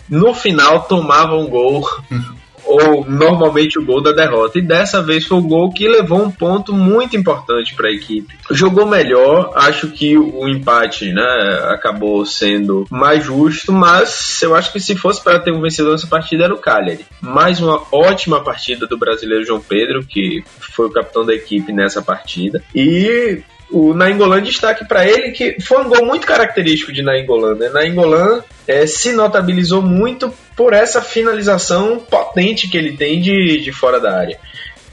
no 0.08 0.34
final 0.34 0.84
tomava 0.84 1.36
um 1.36 1.46
gol 1.48 1.86
ou 2.66 3.04
normalmente 3.06 3.78
o 3.78 3.84
gol 3.84 4.02
da 4.02 4.12
derrota. 4.12 4.58
E 4.58 4.62
dessa 4.62 5.02
vez 5.02 5.24
foi 5.24 5.38
o 5.38 5.42
gol 5.42 5.72
que 5.72 5.88
levou 5.88 6.22
um 6.22 6.30
ponto 6.30 6.72
muito 6.72 7.16
importante 7.16 7.74
para 7.74 7.88
a 7.88 7.92
equipe. 7.92 8.36
Jogou 8.50 8.86
melhor, 8.86 9.52
acho 9.54 9.88
que 9.88 10.16
o 10.18 10.48
empate 10.48 11.12
né, 11.12 11.60
acabou 11.68 12.24
sendo 12.26 12.84
mais 12.90 13.24
justo, 13.24 13.72
mas 13.72 14.40
eu 14.42 14.54
acho 14.54 14.72
que 14.72 14.80
se 14.80 14.96
fosse 14.96 15.22
para 15.22 15.38
ter 15.38 15.52
um 15.52 15.60
vencedor 15.60 15.92
nessa 15.92 16.06
partida 16.06 16.44
era 16.44 16.54
o 16.54 16.58
Cagliari. 16.58 17.06
Mais 17.20 17.60
uma 17.60 17.82
ótima 17.92 18.42
partida 18.42 18.86
do 18.86 18.98
brasileiro 18.98 19.44
João 19.44 19.60
Pedro, 19.60 20.04
que 20.04 20.42
foi 20.58 20.86
o 20.86 20.90
capitão 20.90 21.24
da 21.24 21.34
equipe 21.34 21.72
nessa 21.72 22.02
partida. 22.02 22.62
E 22.74 23.42
o 23.70 23.94
Nainggolan 23.94 24.42
destaque 24.42 24.84
para 24.86 25.06
ele 25.06 25.32
que 25.32 25.60
foi 25.60 25.78
um 25.78 25.88
gol 25.88 26.04
muito 26.04 26.26
característico 26.26 26.92
de 26.92 27.02
Nainggolan. 27.02 27.54
Né? 27.54 27.68
Nainggolan 27.68 28.42
é, 28.66 28.86
se 28.86 29.12
notabilizou 29.12 29.82
muito 29.82 30.32
por 30.56 30.72
essa 30.72 31.02
finalização 31.02 32.00
potente 32.00 32.68
que 32.68 32.76
ele 32.76 32.96
tem 32.96 33.20
de, 33.20 33.60
de 33.60 33.72
fora 33.72 34.00
da 34.00 34.16
área. 34.16 34.38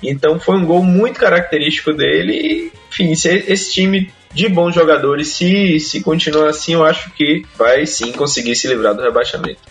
Então 0.03 0.39
foi 0.39 0.57
um 0.57 0.65
gol 0.65 0.83
muito 0.83 1.19
característico 1.19 1.93
dele. 1.93 2.33
E, 2.33 2.71
enfim, 2.89 3.15
se 3.15 3.29
esse 3.29 3.71
time 3.71 4.11
de 4.33 4.49
bons 4.49 4.75
jogadores, 4.75 5.29
se, 5.29 5.79
se 5.79 6.01
continuar 6.01 6.49
assim, 6.49 6.73
eu 6.73 6.83
acho 6.83 7.11
que 7.11 7.45
vai 7.57 7.85
sim 7.85 8.11
conseguir 8.11 8.55
se 8.55 8.67
livrar 8.67 8.93
do 8.93 9.01
rebaixamento. 9.01 9.61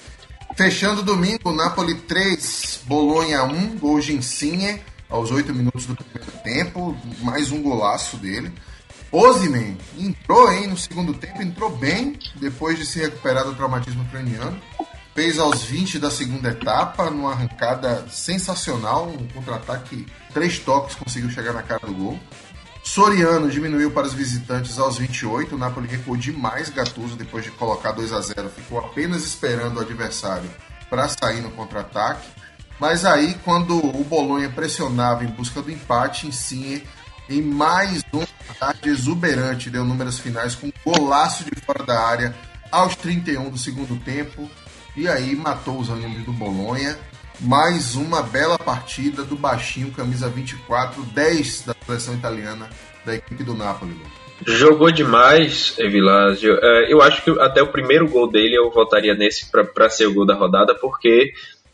Fechando 0.56 1.02
domingo, 1.02 1.52
Napoli 1.52 1.94
3, 1.94 2.80
Bolonha 2.84 3.42
1, 3.42 3.76
gol 3.78 4.00
de 4.00 4.14
Insigne 4.14 4.80
aos 5.08 5.30
8 5.30 5.52
minutos 5.52 5.86
do 5.86 5.94
primeiro 5.94 6.32
tempo, 6.42 6.96
mais 7.20 7.50
um 7.50 7.62
golaço 7.62 8.16
dele. 8.16 8.50
Ozyman 9.10 9.76
entrou 9.98 10.50
hein, 10.50 10.68
no 10.68 10.76
segundo 10.76 11.12
tempo, 11.12 11.42
entrou 11.42 11.68
bem 11.68 12.18
depois 12.36 12.78
de 12.78 12.86
se 12.86 12.98
recuperar 12.98 13.44
do 13.44 13.54
traumatismo 13.54 14.06
craniano. 14.06 14.58
Fez 15.14 15.38
aos 15.38 15.62
20 15.64 15.98
da 15.98 16.10
segunda 16.10 16.48
etapa, 16.48 17.10
numa 17.10 17.32
arrancada 17.32 18.06
sensacional, 18.08 19.08
um 19.08 19.28
contra-ataque, 19.28 20.06
três 20.32 20.58
toques, 20.58 20.94
conseguiu 20.94 21.30
chegar 21.30 21.52
na 21.52 21.62
cara 21.62 21.86
do 21.86 21.92
gol. 21.92 22.18
Soriano 22.82 23.50
diminuiu 23.50 23.90
para 23.90 24.06
os 24.06 24.14
visitantes 24.14 24.78
aos 24.78 24.98
28, 24.98 25.54
o 25.54 25.58
Napoli 25.58 25.86
recuou 25.86 26.16
demais 26.16 26.70
Gattuso 26.70 27.14
depois 27.14 27.44
de 27.44 27.50
colocar 27.52 27.92
2 27.92 28.12
a 28.12 28.20
0 28.20 28.50
ficou 28.50 28.78
apenas 28.78 29.24
esperando 29.24 29.76
o 29.76 29.80
adversário 29.80 30.50
para 30.90 31.08
sair 31.08 31.42
no 31.42 31.50
contra-ataque. 31.50 32.26
Mas 32.80 33.04
aí, 33.04 33.38
quando 33.44 33.78
o 33.78 34.02
Bolonha 34.02 34.50
pressionava 34.50 35.24
em 35.24 35.28
busca 35.28 35.62
do 35.62 35.70
empate, 35.70 36.26
Insigne 36.26 36.82
em 37.28 37.40
mais 37.40 38.02
um 38.12 38.24
ataque 38.50 38.88
exuberante, 38.88 39.70
deu 39.70 39.84
números 39.84 40.18
finais 40.18 40.54
com 40.54 40.66
um 40.66 40.72
golaço 40.84 41.44
de 41.44 41.60
fora 41.60 41.84
da 41.84 42.00
área 42.00 42.34
aos 42.70 42.96
31 42.96 43.50
do 43.50 43.58
segundo 43.58 43.96
tempo. 44.02 44.50
E 44.96 45.08
aí 45.08 45.34
matou 45.34 45.78
os 45.78 45.88
ânimos 45.88 46.22
do 46.24 46.32
Bolonha. 46.32 46.98
Mais 47.40 47.96
uma 47.96 48.22
bela 48.22 48.58
partida 48.58 49.24
do 49.24 49.34
baixinho, 49.34 49.90
camisa 49.90 50.28
24, 50.28 51.02
10 51.02 51.62
da 51.62 51.74
seleção 51.84 52.14
italiana 52.14 52.68
da 53.04 53.14
equipe 53.14 53.42
do 53.42 53.54
Napoli. 53.54 53.96
Jogou 54.46 54.90
demais, 54.90 55.74
Evilásio. 55.78 56.58
É, 56.60 56.92
eu 56.92 57.00
acho 57.00 57.22
que 57.22 57.30
até 57.40 57.62
o 57.62 57.72
primeiro 57.72 58.08
gol 58.08 58.30
dele 58.30 58.56
eu 58.56 58.70
votaria 58.70 59.14
nesse 59.14 59.50
para 59.50 59.88
ser 59.88 60.06
o 60.06 60.14
gol 60.14 60.26
da 60.26 60.34
rodada, 60.34 60.74
porque 60.74 61.32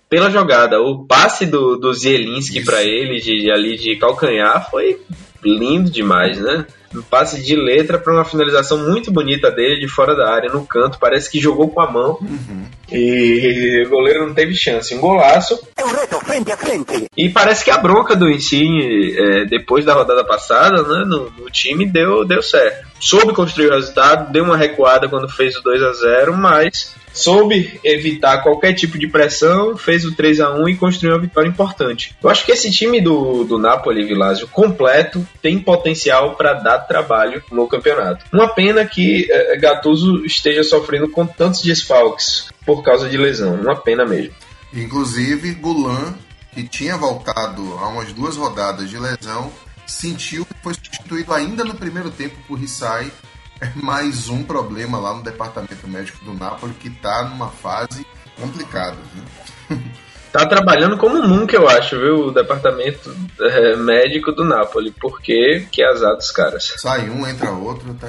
pela 0.08 0.30
jogada, 0.30 0.80
o 0.80 1.04
passe 1.04 1.44
do, 1.44 1.76
do 1.76 1.92
Zielinski 1.92 2.64
para 2.64 2.82
ele, 2.82 3.20
de, 3.20 3.50
ali 3.50 3.76
de 3.76 3.96
calcanhar, 3.96 4.70
foi 4.70 5.00
lindo 5.44 5.90
demais, 5.90 6.40
né? 6.40 6.66
Um 6.94 7.02
passe 7.02 7.42
de 7.42 7.54
letra 7.54 7.98
para 7.98 8.12
uma 8.12 8.24
finalização 8.24 8.78
muito 8.78 9.10
bonita 9.10 9.50
dele 9.50 9.80
de 9.80 9.88
fora 9.88 10.16
da 10.16 10.32
área, 10.32 10.50
no 10.50 10.66
canto. 10.66 10.98
Parece 10.98 11.30
que 11.30 11.40
jogou 11.40 11.68
com 11.68 11.80
a 11.80 11.90
mão. 11.90 12.18
Uhum. 12.20 12.64
E 12.90 13.84
o 13.86 13.90
goleiro 13.90 14.26
não 14.26 14.34
teve 14.34 14.54
chance. 14.54 14.94
Um 14.94 15.00
golaço. 15.00 15.60
É 15.76 15.84
um 15.84 15.92
reto, 15.92 16.18
frente 16.20 16.50
a 16.50 16.56
frente. 16.56 17.06
E 17.16 17.28
parece 17.28 17.64
que 17.64 17.70
a 17.70 17.78
bronca 17.78 18.16
do 18.16 18.30
Insigne, 18.30 19.14
é, 19.16 19.44
depois 19.44 19.84
da 19.84 19.94
rodada 19.94 20.24
passada, 20.24 20.82
né, 20.82 21.04
no, 21.06 21.30
no, 21.30 21.50
time, 21.50 21.86
deu, 21.86 22.24
deu 22.24 22.42
certo. 22.42 22.86
Soube 22.98 23.32
construir 23.32 23.68
o 23.68 23.74
resultado, 23.74 24.32
deu 24.32 24.44
uma 24.44 24.56
recuada 24.56 25.08
quando 25.08 25.28
fez 25.28 25.56
o 25.56 25.62
2 25.62 25.82
a 25.82 25.92
0 25.92 26.36
mas 26.36 26.94
soube 27.12 27.80
evitar 27.82 28.42
qualquer 28.42 28.72
tipo 28.72 28.98
de 28.98 29.08
pressão, 29.08 29.76
fez 29.76 30.04
o 30.04 30.14
3 30.14 30.40
a 30.40 30.54
1 30.54 30.68
e 30.68 30.76
construiu 30.76 31.14
uma 31.14 31.20
vitória 31.20 31.48
importante. 31.48 32.14
Eu 32.22 32.30
acho 32.30 32.44
que 32.44 32.52
esse 32.52 32.70
time 32.70 33.00
do, 33.00 33.44
do 33.44 33.58
Napoli, 33.58 34.06
Vilásio, 34.06 34.48
completo, 34.48 35.26
tem 35.42 35.58
potencial 35.58 36.34
para 36.36 36.54
dar 36.54 36.77
trabalho 36.78 37.42
no 37.50 37.66
campeonato. 37.66 38.24
Uma 38.32 38.48
pena 38.48 38.84
que 38.84 39.30
é, 39.30 39.56
Gattuso 39.56 40.24
esteja 40.24 40.62
sofrendo 40.62 41.08
com 41.08 41.26
tantos 41.26 41.62
desfalques 41.62 42.48
por 42.64 42.82
causa 42.82 43.08
de 43.08 43.16
lesão. 43.16 43.54
Uma 43.54 43.76
pena 43.76 44.04
mesmo. 44.04 44.34
Inclusive, 44.72 45.54
Gulan, 45.54 46.14
que 46.52 46.62
tinha 46.62 46.96
voltado 46.96 47.62
há 47.78 47.88
umas 47.88 48.12
duas 48.12 48.36
rodadas 48.36 48.88
de 48.90 48.98
lesão, 48.98 49.50
sentiu 49.86 50.44
que 50.44 50.54
foi 50.62 50.74
substituído 50.74 51.32
ainda 51.32 51.64
no 51.64 51.74
primeiro 51.74 52.10
tempo 52.10 52.36
por 52.46 52.58
Rissai 52.58 53.10
é 53.60 53.70
mais 53.74 54.28
um 54.28 54.44
problema 54.44 54.98
lá 55.00 55.14
no 55.14 55.22
departamento 55.22 55.88
médico 55.88 56.24
do 56.24 56.32
Napoli 56.32 56.74
que 56.74 56.88
está 56.88 57.24
numa 57.24 57.48
fase 57.48 58.06
complicada. 58.40 58.96
Viu? 59.12 59.24
Tá 60.38 60.46
trabalhando 60.46 60.96
como 60.96 61.20
nunca, 61.20 61.56
eu 61.56 61.68
acho, 61.68 61.98
viu? 61.98 62.26
O 62.26 62.30
departamento 62.30 63.14
é, 63.40 63.74
médico 63.76 64.30
do 64.30 64.44
Napoli, 64.44 64.92
porque 65.00 65.66
que 65.72 65.82
azar 65.82 66.14
dos 66.14 66.30
caras. 66.30 66.74
Sai 66.76 67.10
um, 67.10 67.26
entra 67.26 67.50
outro, 67.50 67.92
tá, 67.94 68.08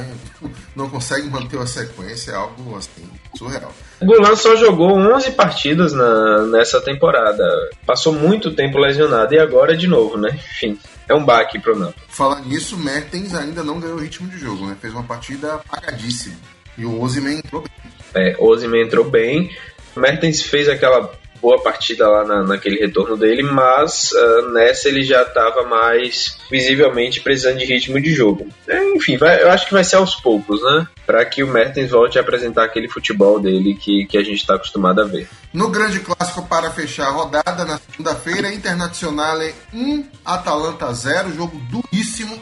não 0.76 0.90
consegue 0.90 1.28
manter 1.28 1.58
a 1.60 1.66
sequência, 1.66 2.32
é 2.32 2.36
algo 2.36 2.78
assim, 2.78 3.10
surreal. 3.36 3.74
O 4.00 4.06
Golan 4.06 4.36
só 4.36 4.56
jogou 4.56 4.96
11 4.96 5.32
partidas 5.32 5.94
na, 5.94 6.46
nessa 6.46 6.80
temporada. 6.80 7.44
Passou 7.86 8.14
muito 8.14 8.52
tempo 8.52 8.78
lesionado 8.78 9.34
e 9.34 9.40
agora 9.40 9.76
de 9.76 9.88
novo, 9.88 10.18
né? 10.18 10.30
Enfim 10.52 10.78
é 11.10 11.16
um 11.16 11.26
baque 11.26 11.58
pro 11.58 11.78
Napoli. 11.78 12.06
Falar 12.08 12.42
nisso, 12.42 12.78
Mertens 12.78 13.34
ainda 13.34 13.64
não 13.64 13.80
ganhou 13.80 13.98
ritmo 13.98 14.30
de 14.30 14.38
jogo, 14.38 14.68
né? 14.68 14.78
Fez 14.80 14.94
uma 14.94 15.04
partida 15.04 15.56
apagadíssima. 15.56 16.36
E 16.78 16.86
o 16.86 17.02
Ozyman 17.02 17.40
entrou 17.40 17.64
bem. 17.64 17.92
É, 18.14 18.36
Ozyman 18.40 18.84
entrou 18.84 19.10
bem. 19.10 19.50
Mertens 19.96 20.44
fez 20.44 20.70
aquela 20.70 21.12
boa 21.42 21.62
partida 21.62 22.08
lá 22.08 22.26
na, 22.26 22.44
naquele 22.44 22.80
retorno 22.80 23.18
dele, 23.18 23.44
mas 23.44 24.12
uh, 24.12 24.52
nessa 24.52 24.88
ele 24.88 25.04
já 25.04 25.22
estava 25.22 25.64
mais 25.64 26.38
visivelmente 26.50 27.22
precisando 27.22 27.58
de 27.58 27.66
ritmo 27.66 28.00
de 28.02 28.14
jogo. 28.14 28.48
É, 28.68 28.92
enfim, 28.96 29.18
vai, 29.18 29.42
eu 29.42 29.50
acho 29.50 29.68
que 29.68 29.74
vai 29.74 29.84
ser 29.84 29.98
aos 29.98 30.16
poucos, 30.16 30.62
né? 30.62 30.88
Para 31.06 31.26
que 31.26 31.44
o 31.44 31.48
Mertens 31.48 31.92
volte 31.92 32.18
a 32.18 32.22
apresentar 32.22 32.64
aquele 32.66 32.88
futebol 32.88 33.40
dele 33.40 33.76
que, 33.76 34.06
que 34.06 34.18
a 34.18 34.24
gente 34.24 34.40
está 34.40 34.56
acostumado 34.56 35.02
a 35.02 35.06
ver. 35.06 35.28
No 35.54 35.70
grande 35.70 36.00
clássico 36.00 36.46
para 36.48 36.72
fechar 36.72 37.08
a 37.08 37.12
rodada, 37.12 37.66
na 37.66 37.80
segunda-feira, 37.80 38.54
Internazionale 38.54 39.54
1, 39.74 40.06
Atalanta 40.24 40.94
0, 40.94 41.34
jogo 41.34 41.60
duríssimo. 41.70 42.40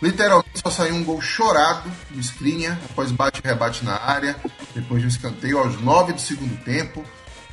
Literalmente 0.00 0.60
só 0.62 0.70
saiu 0.70 0.94
um 0.94 1.02
gol 1.02 1.20
chorado 1.20 1.90
do 2.10 2.20
Skriniar, 2.20 2.78
após 2.88 3.10
bate 3.10 3.40
e 3.44 3.46
rebate 3.46 3.84
na 3.84 4.00
área, 4.00 4.36
depois 4.74 5.00
de 5.00 5.06
um 5.06 5.10
escanteio 5.10 5.58
aos 5.58 5.80
9 5.80 6.12
do 6.12 6.20
segundo 6.20 6.56
tempo. 6.64 7.04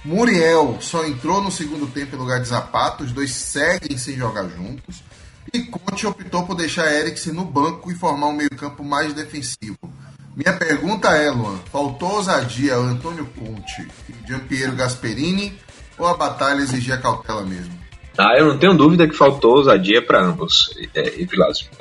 Muriel 0.06 0.78
só 0.82 1.04
entrou 1.04 1.42
no 1.42 1.52
segundo 1.52 1.88
tempo 1.88 2.16
em 2.16 2.20
lugar 2.20 2.40
de 2.40 2.48
Zapata, 2.48 3.04
os 3.04 3.12
dois 3.12 3.32
seguem 3.32 3.98
sem 3.98 4.16
jogar 4.16 4.48
juntos. 4.48 5.04
E 5.52 5.64
Conte 5.64 6.06
optou 6.06 6.46
por 6.46 6.56
deixar 6.56 6.92
Eriksen 6.94 7.34
no 7.34 7.44
banco 7.44 7.92
e 7.92 7.96
formar 7.96 8.28
um 8.28 8.34
meio-campo 8.34 8.84
mais 8.84 9.14
defensivo. 9.14 9.78
Minha 10.36 10.54
pergunta 10.54 11.10
é, 11.10 11.32
Luan, 11.32 11.58
faltou 11.72 12.16
ousadia 12.18 12.76
ao 12.76 12.84
Antônio 12.84 13.28
Conte 13.38 13.88
e 14.10 14.28
Giampiero 14.28 14.76
Gasperini 14.76 15.58
ou 15.98 16.06
a 16.06 16.16
batalha 16.16 16.62
exigia 16.62 16.98
cautela 16.98 17.44
mesmo? 17.44 17.74
Ah, 18.18 18.38
eu 18.38 18.46
não 18.48 18.58
tenho 18.60 18.74
dúvida 18.76 19.08
que 19.08 19.16
faltou 19.16 19.58
ousadia 19.58 20.06
para 20.06 20.24
ambos, 20.24 20.70
é, 20.94 21.22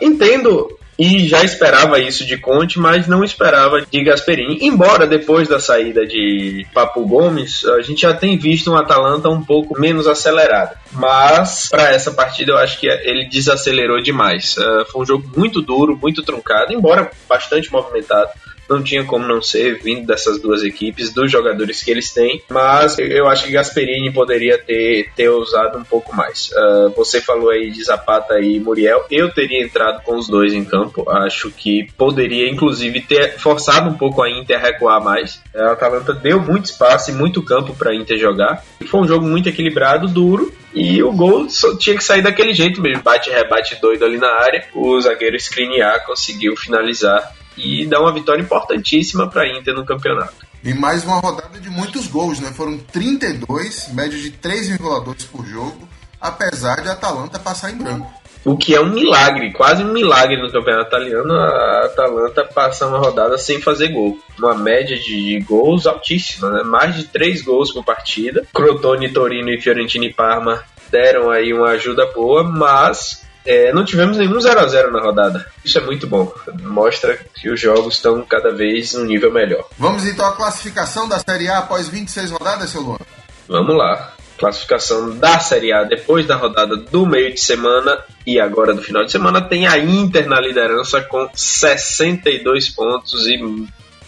Entendo 0.00 0.78
e 0.98 1.26
já 1.26 1.42
esperava 1.42 1.98
isso 1.98 2.24
de 2.24 2.38
Conte, 2.38 2.78
mas 2.78 3.06
não 3.06 3.24
esperava 3.24 3.84
de 3.90 4.04
Gasperini. 4.04 4.58
Embora 4.62 5.06
depois 5.06 5.48
da 5.48 5.58
saída 5.58 6.06
de 6.06 6.66
Papo 6.72 7.06
Gomes, 7.06 7.64
a 7.64 7.82
gente 7.82 8.02
já 8.02 8.14
tem 8.14 8.38
visto 8.38 8.70
um 8.70 8.76
Atalanta 8.76 9.28
um 9.28 9.42
pouco 9.42 9.78
menos 9.78 10.06
acelerado. 10.06 10.76
Mas 10.92 11.68
para 11.68 11.90
essa 11.90 12.12
partida 12.12 12.52
eu 12.52 12.58
acho 12.58 12.78
que 12.78 12.86
ele 12.86 13.28
desacelerou 13.28 14.00
demais. 14.00 14.56
Uh, 14.56 14.84
foi 14.90 15.02
um 15.02 15.06
jogo 15.06 15.30
muito 15.36 15.60
duro, 15.60 15.98
muito 16.00 16.22
truncado, 16.22 16.72
embora 16.72 17.10
bastante 17.28 17.72
movimentado 17.72 18.30
não 18.68 18.83
tinha 18.83 19.04
como 19.04 19.26
não 19.26 19.40
ser 19.40 19.80
vindo 19.83 20.06
dessas 20.06 20.40
duas 20.40 20.62
equipes, 20.62 21.12
dos 21.12 21.30
jogadores 21.30 21.83
que 21.83 21.90
eles 21.90 22.12
têm, 22.12 22.42
mas 22.50 22.99
eu 22.99 23.26
acho 23.26 23.44
que 23.44 23.52
Gasperini 23.52 24.12
poderia 24.12 24.59
ter, 24.59 25.11
ter 25.14 25.28
usado 25.28 25.78
um 25.78 25.85
pouco 25.85 26.14
mais. 26.14 26.50
Uh, 26.50 26.90
você 26.97 27.21
falou 27.21 27.50
aí 27.50 27.71
de 27.71 27.83
Zapata 27.83 28.40
e 28.40 28.59
Muriel, 28.61 29.04
eu 29.11 29.30
teria 29.30 29.62
entrado 29.62 30.02
com 30.02 30.16
os 30.16 30.28
dois 30.28 30.52
em 30.52 30.64
campo, 30.64 31.09
acho 31.09 31.50
que 31.50 31.88
poderia 31.97 32.49
inclusive 32.49 33.00
ter 33.00 33.38
forçado 33.38 33.90
um 33.90 33.94
pouco 33.94 34.23
a 34.23 34.30
Inter 34.30 34.59
a 34.59 34.61
recuar 34.61 35.02
mais. 35.02 35.42
A 35.54 35.73
Atalanta 35.73 36.12
deu 36.12 36.40
muito 36.40 36.66
espaço 36.66 37.11
e 37.11 37.14
muito 37.14 37.42
campo 37.42 37.75
para 37.75 37.90
a 37.90 37.94
Inter 37.94 38.18
jogar, 38.18 38.64
foi 38.87 39.00
um 39.00 39.09
jogo 39.09 39.26
muito 39.26 39.49
equilibrado, 39.49 40.09
duro, 40.09 40.52
e 40.75 41.02
o 41.02 41.12
gol 41.12 41.47
tinha 41.78 41.97
que 41.97 42.02
sair 42.02 42.21
daquele 42.21 42.52
jeito 42.52 42.80
mesmo, 42.80 43.02
bate-rebate 43.02 43.80
doido 43.80 44.04
ali 44.04 44.18
na 44.18 44.28
área, 44.28 44.66
o 44.75 45.00
zagueiro 45.00 45.37
Skriniar 45.37 46.04
conseguiu 46.04 46.56
finalizar 46.56 47.33
e 47.56 47.87
dá 47.87 48.00
uma 48.00 48.12
vitória 48.12 48.42
importantíssima 48.42 49.28
para 49.28 49.42
a 49.42 49.49
Inter 49.49 49.75
no 49.75 49.84
campeonato. 49.84 50.46
E 50.62 50.73
mais 50.73 51.04
uma 51.04 51.20
rodada 51.20 51.61
de 51.61 51.68
muitos 51.68 52.06
gols, 52.06 52.40
né? 52.40 52.50
Foram 52.52 52.78
32, 52.78 53.90
média 53.92 54.18
de 54.18 54.30
3,2 54.30 55.26
por 55.30 55.44
jogo, 55.44 55.88
apesar 56.20 56.80
de 56.80 56.88
a 56.88 56.92
Atalanta 56.92 57.38
passar 57.38 57.70
em 57.70 57.76
branco. 57.76 58.11
O 58.44 58.58
que 58.58 58.75
é 58.75 58.80
um 58.80 58.90
milagre, 58.90 59.52
quase 59.52 59.82
um 59.82 59.92
milagre 59.92 60.37
no 60.37 60.52
campeonato 60.52 60.88
italiano, 60.88 61.32
a 61.32 61.87
Atalanta 61.87 62.44
passar 62.44 62.88
uma 62.88 62.99
rodada 62.99 63.38
sem 63.38 63.61
fazer 63.61 63.88
gol. 63.88 64.18
Uma 64.38 64.54
média 64.54 64.99
de 64.99 65.40
gols 65.49 65.87
altíssima, 65.87 66.50
né? 66.50 66.62
Mais 66.62 66.94
de 66.94 67.04
3 67.04 67.40
gols 67.40 67.73
por 67.73 67.82
partida. 67.82 68.46
Crotone, 68.52 69.08
Torino 69.11 69.50
e 69.50 69.61
Fiorentina 69.61 70.04
e 70.04 70.12
Parma 70.12 70.62
deram 70.90 71.30
aí 71.30 71.52
uma 71.52 71.70
ajuda 71.70 72.06
boa, 72.14 72.44
mas 72.44 73.24
é, 73.46 73.72
não 73.72 73.84
tivemos 73.84 74.16
nenhum 74.16 74.40
0 74.40 74.60
a 74.60 74.66
0 74.66 74.90
na 74.90 75.00
rodada. 75.00 75.46
Isso 75.64 75.78
é 75.78 75.80
muito 75.82 76.06
bom. 76.06 76.32
Mostra 76.62 77.18
que 77.34 77.50
os 77.50 77.60
jogos 77.60 77.96
estão 77.96 78.22
cada 78.24 78.50
vez 78.50 78.94
um 78.94 79.04
nível 79.04 79.32
melhor. 79.32 79.66
Vamos 79.78 80.06
então 80.06 80.24
à 80.24 80.32
classificação 80.32 81.08
da 81.08 81.18
Série 81.18 81.48
A 81.48 81.58
após 81.58 81.88
26 81.88 82.30
rodadas, 82.30 82.70
seu 82.70 82.80
Luan? 82.80 82.98
Vamos 83.46 83.76
lá. 83.76 84.14
Classificação 84.38 85.16
da 85.16 85.38
Série 85.38 85.72
A 85.72 85.84
depois 85.84 86.26
da 86.26 86.36
rodada 86.36 86.76
do 86.76 87.06
meio 87.06 87.32
de 87.32 87.40
semana 87.40 88.02
e 88.26 88.40
agora 88.40 88.74
do 88.74 88.82
final 88.82 89.04
de 89.04 89.12
semana 89.12 89.40
tem 89.40 89.66
a 89.66 89.78
Inter 89.78 90.26
na 90.26 90.40
liderança 90.40 91.00
com 91.02 91.28
62 91.34 92.70
pontos 92.70 93.26
e 93.26 93.38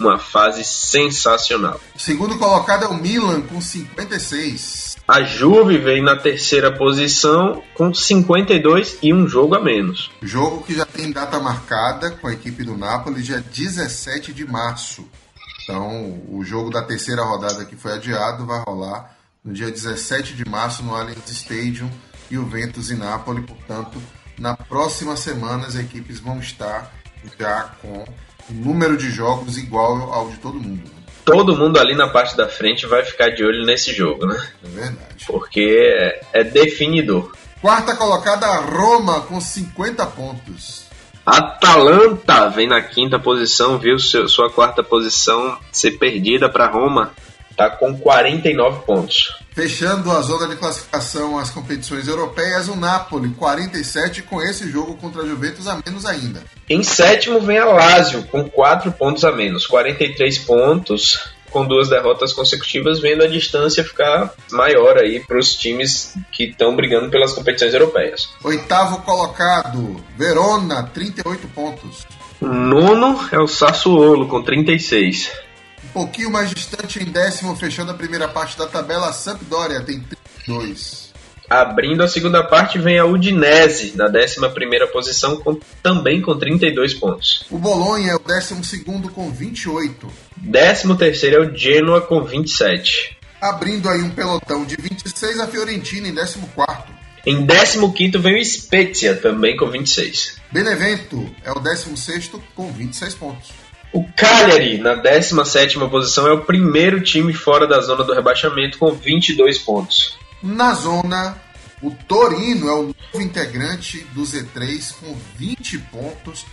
uma 0.01 0.19
fase 0.19 0.65
sensacional. 0.65 1.81
O 1.95 1.99
segundo 1.99 2.39
colocado 2.39 2.85
é 2.85 2.89
o 2.89 2.95
Milan 2.95 3.43
com 3.43 3.61
56. 3.61 4.86
A 5.09 5.23
Juve 5.23 5.79
vem 5.79 6.03
na 6.03 6.17
terceira 6.17 6.77
posição 6.77 7.63
com 7.75 7.95
52 7.95 8.99
e 9.01 9.15
um 9.15 9.29
jogo 9.29 9.55
a 9.55 9.63
menos. 9.63 10.11
Jogo 10.21 10.65
que 10.65 10.75
já 10.75 10.85
tem 10.85 11.13
data 11.13 11.39
marcada 11.39 12.11
com 12.11 12.27
a 12.27 12.33
equipe 12.33 12.65
do 12.65 12.77
Napoli, 12.77 13.23
dia 13.23 13.41
17 13.41 14.33
de 14.33 14.45
março. 14.45 15.09
Então, 15.63 16.21
o 16.29 16.43
jogo 16.45 16.71
da 16.71 16.83
terceira 16.83 17.23
rodada 17.23 17.65
que 17.65 17.77
foi 17.77 17.93
adiado 17.93 18.45
vai 18.45 18.61
rolar 18.67 19.17
no 19.45 19.53
dia 19.53 19.71
17 19.71 20.35
de 20.35 20.45
março 20.45 20.83
no 20.83 20.93
Allianz 20.93 21.31
Stadium, 21.31 21.89
Juventus 22.29 22.91
e 22.91 22.97
Napoli. 22.97 23.43
Portanto, 23.43 24.03
na 24.37 24.57
próxima 24.57 25.17
semana 25.17 25.69
as 25.69 25.77
equipes 25.77 26.19
vão 26.19 26.41
estar 26.41 26.93
já 27.39 27.63
com 27.81 28.05
um 28.51 28.55
número 28.55 28.97
de 28.97 29.09
jogos 29.09 29.57
igual 29.57 30.13
ao 30.13 30.31
de 30.31 30.39
todo 30.39 30.59
mundo. 30.59 30.96
Todo 31.27 31.57
mundo 31.57 31.77
ali 31.77 31.97
na 31.97 32.09
parte 32.09 32.37
da 32.37 32.49
frente 32.49 32.87
vai 32.87 33.05
ficar 33.05 33.31
de 33.31 33.45
olho 33.45 33.67
nesse 33.67 33.93
jogo, 33.93 34.25
né? 34.27 34.49
É 34.65 34.69
verdade. 34.69 35.27
Porque 35.27 36.21
é, 36.33 36.41
é 36.41 36.45
definidor. 36.45 37.33
Quarta 37.61 37.97
colocada, 37.97 38.47
Roma, 38.61 39.23
com 39.23 39.41
50 39.41 40.07
pontos. 40.07 40.87
Atalanta 41.27 42.49
vem 42.49 42.69
na 42.69 42.81
quinta 42.81 43.19
posição, 43.19 43.77
viu 43.77 43.99
sua 43.99 44.49
quarta 44.49 44.85
posição 44.85 45.59
ser 45.73 45.99
perdida 45.99 46.49
para 46.49 46.69
Roma. 46.69 47.13
Tá 47.57 47.71
com 47.71 47.97
49 47.97 48.85
pontos. 48.85 49.35
Fechando 49.53 50.11
a 50.11 50.21
zona 50.21 50.47
de 50.49 50.57
classificação 50.57 51.39
às 51.39 51.51
competições 51.51 52.07
europeias, 52.07 52.69
o 52.69 52.77
Napoli, 52.77 53.31
47, 53.31 54.23
com 54.23 54.43
esse 54.43 54.71
jogo 54.71 54.95
contra 54.97 55.23
a 55.23 55.27
Juventus 55.27 55.67
a 55.67 55.81
menos 55.87 56.05
ainda. 56.05 56.45
Em 56.69 56.83
sétimo 56.83 57.41
vem 57.41 57.59
a 57.59 57.65
Lazio, 57.65 58.25
com 58.25 58.47
4 58.47 58.93
pontos 58.93 59.25
a 59.25 59.33
menos, 59.33 59.67
43 59.67 60.39
pontos, 60.41 61.19
com 61.51 61.65
duas 61.65 61.89
derrotas 61.89 62.35
consecutivas, 62.35 63.01
vendo 63.01 63.23
a 63.23 63.27
distância 63.27 63.83
ficar 63.83 64.35
maior 64.53 64.99
aí 64.99 65.21
para 65.21 65.39
os 65.39 65.55
times 65.55 66.15
que 66.31 66.45
estão 66.45 66.77
brigando 66.77 67.09
pelas 67.09 67.33
competições 67.33 67.73
europeias. 67.73 68.29
Oitavo 68.45 69.01
colocado, 69.01 69.97
Verona, 70.19 70.83
38 70.83 71.49
pontos. 71.49 72.07
Nono 72.43 73.27
é 73.33 73.39
o 73.39 73.49
Sassuolo, 73.49 74.29
com 74.29 74.43
36 74.43 75.46
pouquinho 75.97 76.31
mais 76.31 76.51
distante 76.51 77.03
em 77.03 77.07
décimo, 77.07 77.57
fechando 77.57 77.91
a 77.91 77.95
primeira 77.95 78.29
parte 78.29 78.59
da 78.59 78.67
tabela, 78.67 79.09
a 79.09 79.15
Sampdoria 79.15 79.81
tem 79.81 80.05
32. 80.45 81.07
Abrindo 81.49 82.03
a 82.03 82.09
segunda 82.09 82.45
parte 82.45 82.79
vem 82.79 82.99
a 82.99 83.07
Udinese, 83.07 83.97
na 83.97 84.05
11 84.05 84.93
posição, 84.93 85.39
com, 85.39 85.59
também 85.83 86.21
com 86.21 86.37
32 86.37 86.93
pontos. 86.93 87.47
O 87.51 87.57
Bolonha 87.57 88.13
é 88.13 88.15
o 88.15 88.19
12 88.19 88.85
com 89.15 89.31
28. 89.31 90.07
13 90.53 91.35
é 91.35 91.41
o 91.41 91.57
Genoa 91.57 92.03
com 92.03 92.23
27. 92.23 93.17
Abrindo 93.41 93.89
aí 93.89 94.03
um 94.03 94.11
pelotão 94.11 94.67
de 94.67 94.77
26, 94.77 95.41
a 95.41 95.47
Fiorentina 95.47 96.09
em 96.09 96.15
14. 96.15 96.95
Em 97.25 97.47
15 97.47 98.19
vem 98.19 98.39
o 98.39 98.45
Spezia, 98.45 99.15
também 99.15 99.57
com 99.57 99.71
26. 99.71 100.37
Benevento 100.53 101.27
é 101.43 101.51
o 101.53 101.59
16 101.59 102.33
com 102.55 102.71
26 102.71 103.15
pontos. 103.15 103.67
O 103.93 104.05
Cagliari, 104.17 104.79
na 104.79 104.95
17 104.95 105.79
posição, 105.89 106.27
é 106.27 106.33
o 106.33 106.43
primeiro 106.43 107.01
time 107.01 107.33
fora 107.33 107.67
da 107.67 107.81
zona 107.81 108.05
do 108.05 108.13
rebaixamento 108.13 108.79
com 108.79 108.93
22 108.93 109.59
pontos. 109.59 110.19
Na 110.43 110.75
zona, 110.75 111.41
o 111.83 111.91
Torino 111.91 112.69
é 112.69 112.75
o 112.75 112.83
novo 112.83 112.97
integrante 113.15 114.01
do 114.13 114.23
Z3 114.23 114.95
com 115.01 115.17
20 115.37 115.79
pontos. 115.79 116.45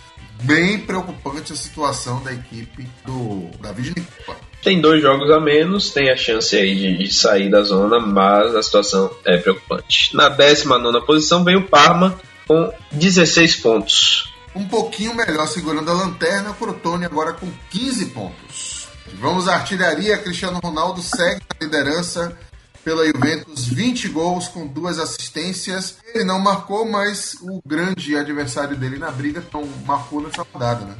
Bem 0.42 0.78
preocupante 0.78 1.52
a 1.52 1.56
situação 1.56 2.22
da 2.22 2.32
equipe 2.32 2.88
do 3.06 3.48
David 3.60 3.94
Nicola. 3.96 4.38
Tem 4.62 4.80
dois 4.80 5.00
jogos 5.00 5.30
a 5.30 5.38
menos, 5.38 5.90
tem 5.90 6.10
a 6.10 6.16
chance 6.16 6.56
aí 6.56 6.96
de 6.96 7.14
sair 7.14 7.50
da 7.50 7.62
zona, 7.62 8.00
mas 8.00 8.54
a 8.54 8.62
situação 8.62 9.10
é 9.24 9.36
preocupante. 9.36 10.16
Na 10.16 10.28
19 10.28 11.06
posição 11.06 11.44
vem 11.44 11.56
o 11.56 11.68
Parma 11.68 12.18
com 12.46 12.72
16 12.92 13.56
pontos 13.56 14.33
um 14.54 14.66
pouquinho 14.66 15.14
melhor 15.14 15.46
segurando 15.46 15.90
a 15.90 15.94
lanterna, 15.94 16.54
Crotone 16.54 17.04
agora 17.04 17.32
com 17.32 17.50
15 17.70 18.06
pontos. 18.06 18.88
Vamos 19.14 19.48
à 19.48 19.54
artilharia, 19.54 20.18
Cristiano 20.18 20.60
Ronaldo 20.62 21.02
segue 21.02 21.40
na 21.40 21.66
liderança 21.66 22.36
pela 22.84 23.06
Juventus, 23.06 23.66
20 23.66 24.08
gols 24.08 24.48
com 24.48 24.66
duas 24.66 24.98
assistências. 24.98 25.98
Ele 26.14 26.24
não 26.24 26.38
marcou, 26.38 26.84
mas 26.84 27.34
o 27.40 27.60
grande 27.64 28.14
adversário 28.16 28.76
dele 28.76 28.98
na 28.98 29.10
briga 29.10 29.42
não 29.52 29.66
marcou 29.86 30.20
nessa 30.20 30.46
rodada, 30.52 30.84
né? 30.84 30.94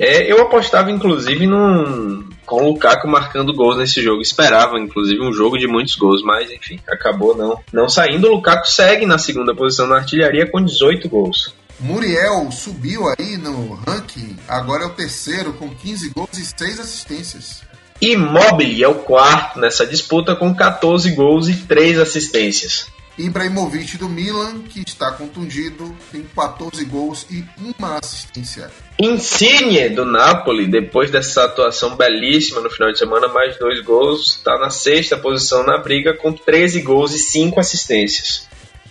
É, 0.00 0.30
eu 0.30 0.42
apostava 0.42 0.90
inclusive 0.90 1.46
num, 1.46 2.28
com 2.44 2.56
o 2.56 2.72
Lukaku 2.72 3.06
marcando 3.06 3.54
gols 3.54 3.78
nesse 3.78 4.02
jogo. 4.02 4.20
Esperava 4.20 4.78
inclusive 4.78 5.22
um 5.22 5.32
jogo 5.32 5.56
de 5.56 5.68
muitos 5.68 5.94
gols, 5.94 6.22
mas 6.22 6.50
enfim, 6.50 6.80
acabou 6.88 7.36
não, 7.36 7.60
não 7.72 7.88
saindo. 7.88 8.26
O 8.26 8.34
Lukaku 8.34 8.66
segue 8.66 9.06
na 9.06 9.18
segunda 9.18 9.54
posição 9.54 9.86
na 9.86 9.96
artilharia 9.96 10.50
com 10.50 10.62
18 10.62 11.08
gols. 11.08 11.54
Muriel 11.80 12.50
subiu 12.50 13.02
aí 13.08 13.36
no 13.36 13.74
ranking, 13.74 14.36
agora 14.48 14.82
é 14.82 14.86
o 14.86 14.94
terceiro 14.94 15.52
com 15.52 15.72
15 15.72 16.10
gols 16.10 16.36
e 16.36 16.44
6 16.44 16.80
assistências. 16.80 17.62
Immobile 18.00 18.82
é 18.82 18.88
o 18.88 18.96
quarto 18.96 19.60
nessa 19.60 19.86
disputa 19.86 20.34
com 20.34 20.54
14 20.54 21.10
gols 21.12 21.48
e 21.48 21.54
3 21.54 22.00
assistências. 22.00 22.86
Ibrahimovic 23.16 23.96
do 23.96 24.08
Milan, 24.08 24.62
que 24.62 24.80
está 24.86 25.10
contundido, 25.10 25.96
tem 26.12 26.22
14 26.22 26.84
gols 26.84 27.26
e 27.28 27.44
uma 27.58 27.98
assistência. 27.98 28.70
Insigne 29.00 29.88
do 29.88 30.04
Napoli, 30.04 30.68
depois 30.68 31.10
dessa 31.10 31.44
atuação 31.44 31.96
belíssima 31.96 32.60
no 32.60 32.70
final 32.70 32.92
de 32.92 32.98
semana, 32.98 33.26
mais 33.28 33.58
dois 33.58 33.80
gols, 33.82 34.36
está 34.36 34.56
na 34.58 34.70
sexta 34.70 35.16
posição 35.16 35.64
na 35.64 35.78
briga 35.78 36.14
com 36.14 36.32
13 36.32 36.80
gols 36.82 37.12
e 37.12 37.18
5 37.18 37.58
assistências. 37.58 38.47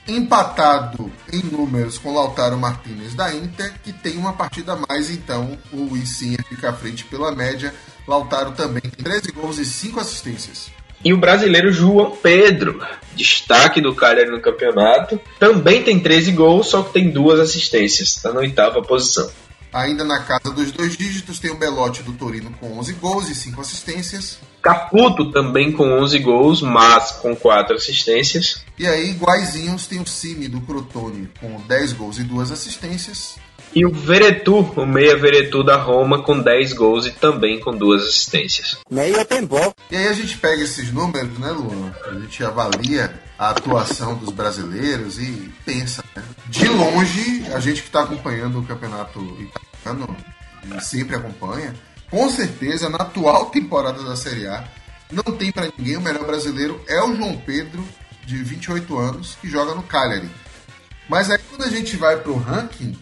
Empatado 0.08 1.12
em 1.32 1.44
números 1.44 1.98
com 1.98 2.14
Lautaro 2.14 2.58
Martinez 2.58 3.14
da 3.14 3.34
Inter, 3.34 3.74
que 3.84 3.92
tem 3.92 4.18
uma 4.18 4.34
partida 4.34 4.74
a 4.74 4.76
mais, 4.76 5.10
então 5.10 5.58
o 5.72 5.98
Insigne 5.98 6.38
fica 6.48 6.70
à 6.70 6.74
frente 6.74 7.04
pela 7.06 7.32
média. 7.32 7.74
Lautaro 8.08 8.52
também 8.52 8.82
tem 8.82 9.04
13 9.04 9.32
gols 9.32 9.58
e 9.58 9.66
5 9.66 10.00
assistências. 10.00 10.72
E 11.04 11.14
o 11.14 11.18
brasileiro 11.18 11.72
João 11.72 12.12
Pedro, 12.12 12.84
destaque 13.16 13.80
do 13.82 13.94
Cagliari 13.94 14.32
no 14.32 14.42
campeonato, 14.42 15.20
também 15.40 15.84
tem 15.84 16.00
13 16.00 16.32
gols, 16.32 16.68
só 16.68 16.82
que 16.82 16.94
tem 16.94 17.12
duas 17.12 17.40
assistências, 17.40 18.10
está 18.10 18.34
na 18.34 18.40
oitava 18.40 18.82
posição. 18.82 19.30
Ainda 19.72 20.04
na 20.04 20.24
casa 20.24 20.52
dos 20.52 20.72
dois 20.72 20.98
dígitos 20.98 21.40
tem 21.40 21.52
o 21.52 21.58
Belotti 21.58 22.02
do 22.02 22.14
Torino 22.14 22.52
com 22.60 22.80
11 22.80 22.94
gols 22.94 23.30
e 23.30 23.36
5 23.36 23.62
assistências. 23.62 24.40
Caputo 24.68 25.32
também 25.32 25.72
com 25.72 25.90
11 26.02 26.20
gols, 26.20 26.62
mas 26.62 27.12
com 27.12 27.34
4 27.34 27.78
assistências. 27.78 28.66
E 28.78 28.86
aí, 28.86 29.12
iguaizinhos, 29.12 29.88
tem 29.88 30.02
o 30.02 30.06
Cime 30.06 30.50
do 30.50 30.60
Crotone 30.60 31.30
com 31.40 31.56
10 31.62 31.94
gols 31.94 32.18
e 32.18 32.24
2 32.26 32.52
assistências. 32.52 33.38
E 33.74 33.86
o 33.86 33.92
Veretu, 33.94 34.60
o 34.76 34.86
meia 34.86 35.16
Veretu 35.16 35.64
da 35.64 35.78
Roma, 35.78 36.22
com 36.22 36.38
10 36.38 36.74
gols 36.74 37.06
e 37.06 37.12
também 37.12 37.62
com 37.62 37.72
duas 37.78 38.04
assistências. 38.04 38.76
Meio 38.92 39.24
tempo. 39.24 39.74
E 39.90 39.96
aí 39.96 40.10
a 40.10 40.14
gente 40.14 40.38
pega 40.38 40.62
esses 40.62 40.92
números, 40.92 41.40
né, 41.40 41.50
Luan? 41.52 41.94
A 42.06 42.20
gente 42.20 42.44
avalia 42.44 43.14
a 43.40 43.52
atuação 43.52 44.16
dos 44.16 44.34
brasileiros 44.34 45.18
e 45.18 45.50
pensa, 45.66 46.04
né? 46.14 46.22
De 46.50 46.68
longe, 46.68 47.46
a 47.54 47.62
gente 47.62 47.82
que 47.82 47.88
está 47.88 48.04
acompanhando 48.04 48.60
o 48.60 48.64
campeonato 48.64 49.22
italiano, 49.80 50.18
e 50.76 50.82
sempre 50.82 51.16
acompanha, 51.16 51.74
com 52.10 52.30
certeza, 52.30 52.90
na 52.90 52.98
atual 52.98 53.48
temporada 53.48 54.04
da 54.04 54.16
Série 54.16 54.48
A, 54.48 54.68
não 55.12 55.24
tem 55.24 55.52
para 55.52 55.72
ninguém 55.78 55.98
o 55.98 56.02
melhor 56.02 56.26
brasileiro, 56.26 56.82
é 56.88 57.02
o 57.02 57.16
João 57.16 57.38
Pedro, 57.38 57.86
de 58.26 58.44
28 58.44 58.98
anos, 58.98 59.38
que 59.40 59.50
joga 59.50 59.74
no 59.74 59.84
Cagliari. 59.84 60.30
Mas 61.08 61.30
aí 61.30 61.40
quando 61.50 61.64
a 61.64 61.70
gente 61.70 61.96
vai 61.96 62.18
pro 62.18 62.38
ranking, 62.38 62.98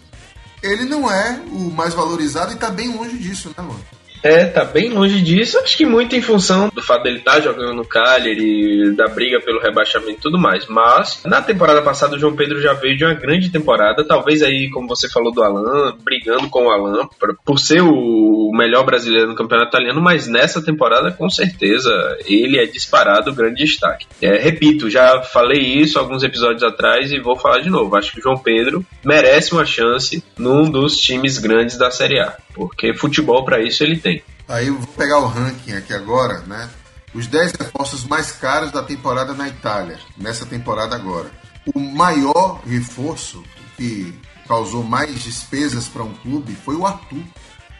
ele 0.61 0.85
não 0.85 1.09
é 1.09 1.41
o 1.51 1.71
mais 1.71 1.93
valorizado 1.93 2.53
e 2.53 2.55
tá 2.55 2.69
bem 2.69 2.95
longe 2.95 3.17
disso, 3.17 3.49
né, 3.49 3.63
Luan? 3.63 3.79
É, 4.23 4.45
tá 4.45 4.63
bem 4.63 4.89
longe 4.89 5.21
disso. 5.21 5.57
Acho 5.59 5.77
que 5.77 5.85
muito 5.85 6.15
em 6.15 6.21
função 6.21 6.69
do 6.73 6.81
fato 6.81 7.03
dele 7.03 7.19
estar 7.19 7.33
tá 7.33 7.41
jogando 7.41 7.73
no 7.73 7.85
Cagliari, 7.85 8.95
da 8.95 9.07
briga 9.07 9.39
pelo 9.39 9.61
rebaixamento 9.61 10.19
e 10.19 10.21
tudo 10.21 10.39
mais. 10.39 10.65
Mas 10.67 11.21
na 11.25 11.41
temporada 11.41 11.81
passada 11.81 12.15
o 12.15 12.19
João 12.19 12.35
Pedro 12.35 12.61
já 12.61 12.73
veio 12.73 12.97
de 12.97 13.05
uma 13.05 13.13
grande 13.13 13.49
temporada. 13.49 14.03
Talvez 14.03 14.41
aí, 14.41 14.69
como 14.69 14.87
você 14.87 15.09
falou 15.09 15.31
do 15.31 15.43
Alan, 15.43 15.95
brigando 16.03 16.49
com 16.49 16.65
o 16.65 16.71
Alan 16.71 17.07
por 17.45 17.59
ser 17.59 17.81
o 17.81 18.51
melhor 18.53 18.83
brasileiro 18.85 19.27
no 19.27 19.35
campeonato 19.35 19.69
italiano. 19.69 20.01
Mas 20.01 20.27
nessa 20.27 20.63
temporada, 20.63 21.11
com 21.11 21.29
certeza, 21.29 21.91
ele 22.25 22.57
é 22.57 22.65
disparado 22.65 23.31
o 23.31 23.35
grande 23.35 23.63
destaque. 23.63 24.07
É, 24.21 24.37
repito, 24.37 24.89
já 24.89 25.21
falei 25.21 25.61
isso 25.61 25.99
alguns 25.99 26.23
episódios 26.23 26.63
atrás 26.63 27.11
e 27.11 27.19
vou 27.19 27.35
falar 27.35 27.59
de 27.59 27.69
novo. 27.69 27.95
Acho 27.95 28.11
que 28.11 28.19
o 28.19 28.23
João 28.23 28.37
Pedro 28.37 28.85
merece 29.03 29.53
uma 29.53 29.65
chance 29.65 30.23
num 30.37 30.69
dos 30.69 30.97
times 30.97 31.37
grandes 31.37 31.77
da 31.77 31.91
Série 31.91 32.19
A. 32.19 32.35
Porque 32.53 32.93
futebol 32.93 33.43
para 33.43 33.61
isso 33.61 33.83
ele 33.83 33.97
tem. 33.97 34.14
Aí 34.47 34.67
eu 34.67 34.77
vou 34.77 34.87
pegar 34.87 35.19
o 35.19 35.27
ranking 35.27 35.73
aqui 35.73 35.93
agora, 35.93 36.39
né? 36.41 36.69
Os 37.13 37.27
10 37.27 37.53
reforços 37.53 38.03
mais 38.03 38.31
caros 38.31 38.71
da 38.71 38.83
temporada 38.83 39.33
na 39.33 39.47
Itália, 39.47 39.99
nessa 40.17 40.45
temporada 40.45 40.95
agora. 40.95 41.31
O 41.73 41.79
maior 41.79 42.61
reforço 42.65 43.43
que 43.75 44.13
causou 44.47 44.83
mais 44.83 45.23
despesas 45.23 45.87
para 45.87 46.03
um 46.03 46.13
clube 46.13 46.53
foi 46.53 46.75
o 46.75 46.85
Arthur, 46.85 47.23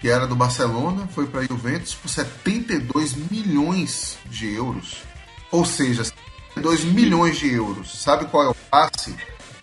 que 0.02 0.10
era 0.10 0.26
do 0.26 0.36
Barcelona, 0.36 1.08
foi 1.14 1.28
para 1.28 1.42
a 1.42 1.46
Juventus 1.46 1.94
por 1.94 2.10
72 2.10 3.16
milhões 3.30 4.18
de 4.26 4.54
euros. 4.54 5.04
Ou 5.52 5.66
seja, 5.66 6.04
2 6.56 6.86
milhões 6.86 7.38
de 7.38 7.54
euros. 7.54 8.02
Sabe 8.02 8.26
qual 8.26 8.44
é 8.44 8.50
o 8.50 8.56
passe 8.56 9.16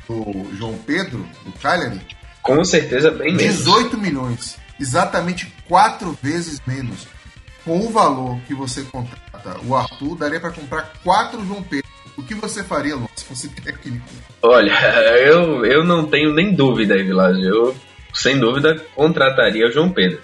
do 0.08 0.54
João 0.56 0.78
Pedro, 0.86 1.26
do 1.44 1.52
Cagliari? 1.52 2.00
Com 2.42 2.64
certeza 2.64 3.10
bem 3.10 3.34
menos. 3.34 3.56
18 3.56 3.98
milhões 3.98 4.62
exatamente 4.82 5.52
quatro 5.72 6.12
vezes 6.22 6.60
menos. 6.66 7.08
Com 7.64 7.80
o 7.80 7.90
valor 7.90 8.38
que 8.46 8.54
você 8.54 8.82
contrata 8.82 9.56
o 9.64 9.74
Arthur, 9.74 10.18
daria 10.18 10.38
para 10.38 10.50
comprar 10.50 10.92
quatro 11.02 11.42
João 11.46 11.62
Pedro. 11.62 11.90
O 12.14 12.22
que 12.22 12.34
você 12.34 12.62
faria, 12.62 12.94
Luan, 12.94 13.08
se 13.16 13.24
fosse 13.24 13.48
técnico? 13.56 14.04
Olha, 14.42 14.70
eu, 15.24 15.64
eu 15.64 15.82
não 15.82 16.04
tenho 16.04 16.34
nem 16.34 16.54
dúvida 16.54 16.92
aí, 16.92 17.02
Vilásio. 17.02 17.42
Eu, 17.42 17.76
sem 18.12 18.38
dúvida, 18.38 18.84
contrataria 18.94 19.66
o 19.66 19.72
João 19.72 19.90
Pedro. 19.90 20.20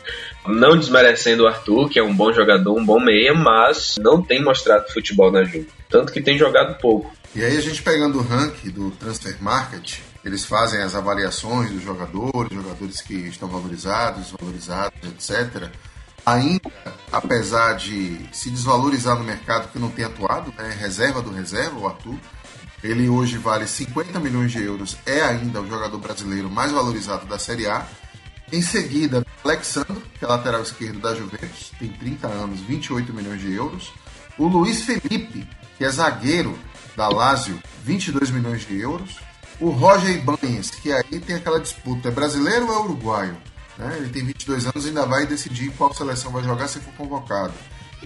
Não 0.46 0.76
desmerecendo 0.76 1.44
o 1.44 1.46
Arthur, 1.46 1.88
que 1.88 1.98
é 1.98 2.02
um 2.02 2.14
bom 2.14 2.30
jogador, 2.30 2.78
um 2.78 2.84
bom 2.84 3.00
meia, 3.00 3.32
mas 3.32 3.96
não 3.98 4.20
tem 4.20 4.44
mostrado 4.44 4.92
futebol 4.92 5.32
na 5.32 5.44
Juve. 5.44 5.68
Tanto 5.88 6.12
que 6.12 6.20
tem 6.20 6.36
jogado 6.36 6.78
pouco. 6.78 7.10
E 7.34 7.42
aí 7.42 7.56
a 7.56 7.60
gente 7.62 7.82
pegando 7.82 8.18
o 8.18 8.22
ranking 8.22 8.68
do 8.68 8.90
Transfer 8.90 9.36
Market, 9.40 10.00
eles 10.28 10.44
fazem 10.44 10.82
as 10.82 10.94
avaliações 10.94 11.70
dos 11.70 11.82
jogadores, 11.82 12.52
jogadores 12.52 13.00
que 13.00 13.14
estão 13.14 13.48
valorizados, 13.48 14.24
desvalorizados, 14.24 14.98
etc. 15.04 15.70
Ainda, 16.24 16.70
apesar 17.10 17.76
de 17.76 18.28
se 18.30 18.50
desvalorizar 18.50 19.18
no 19.18 19.24
mercado 19.24 19.72
que 19.72 19.78
não 19.78 19.90
tem 19.90 20.04
atuado, 20.04 20.52
né, 20.58 20.76
reserva 20.78 21.22
do 21.22 21.32
reserva, 21.32 21.78
o 21.78 21.86
Arthur, 21.86 22.18
ele 22.84 23.08
hoje 23.08 23.38
vale 23.38 23.66
50 23.66 24.20
milhões 24.20 24.52
de 24.52 24.62
euros, 24.62 24.98
é 25.06 25.22
ainda 25.22 25.62
o 25.62 25.66
jogador 25.66 25.98
brasileiro 25.98 26.50
mais 26.50 26.72
valorizado 26.72 27.24
da 27.24 27.38
Série 27.38 27.66
A. 27.66 27.86
Em 28.52 28.60
seguida, 28.60 29.26
Alexandre, 29.42 30.02
que 30.18 30.24
é 30.24 30.28
lateral 30.28 30.60
esquerdo 30.60 31.00
da 31.00 31.14
Juventus, 31.14 31.72
tem 31.78 31.88
30 31.88 32.28
anos, 32.28 32.60
28 32.60 33.14
milhões 33.14 33.40
de 33.40 33.54
euros. 33.54 33.92
O 34.36 34.46
Luiz 34.46 34.82
Felipe, 34.82 35.48
que 35.78 35.84
é 35.84 35.90
zagueiro 35.90 36.58
da 36.94 37.08
Lazio, 37.08 37.58
22 37.82 38.30
milhões 38.30 38.66
de 38.66 38.78
euros 38.78 39.27
o 39.60 39.70
Roger 39.70 40.16
Ibanez, 40.16 40.70
que 40.70 40.92
aí 40.92 41.20
tem 41.20 41.36
aquela 41.36 41.60
disputa, 41.60 42.08
é 42.08 42.10
brasileiro 42.10 42.66
ou 42.66 42.72
é 42.72 42.78
uruguaio? 42.78 43.36
Né? 43.76 43.96
Ele 43.98 44.08
tem 44.08 44.24
22 44.24 44.66
anos 44.66 44.84
e 44.84 44.88
ainda 44.88 45.06
vai 45.06 45.26
decidir 45.26 45.70
qual 45.72 45.92
seleção 45.92 46.32
vai 46.32 46.42
jogar 46.42 46.68
se 46.68 46.80
for 46.80 46.92
convocado. 46.94 47.54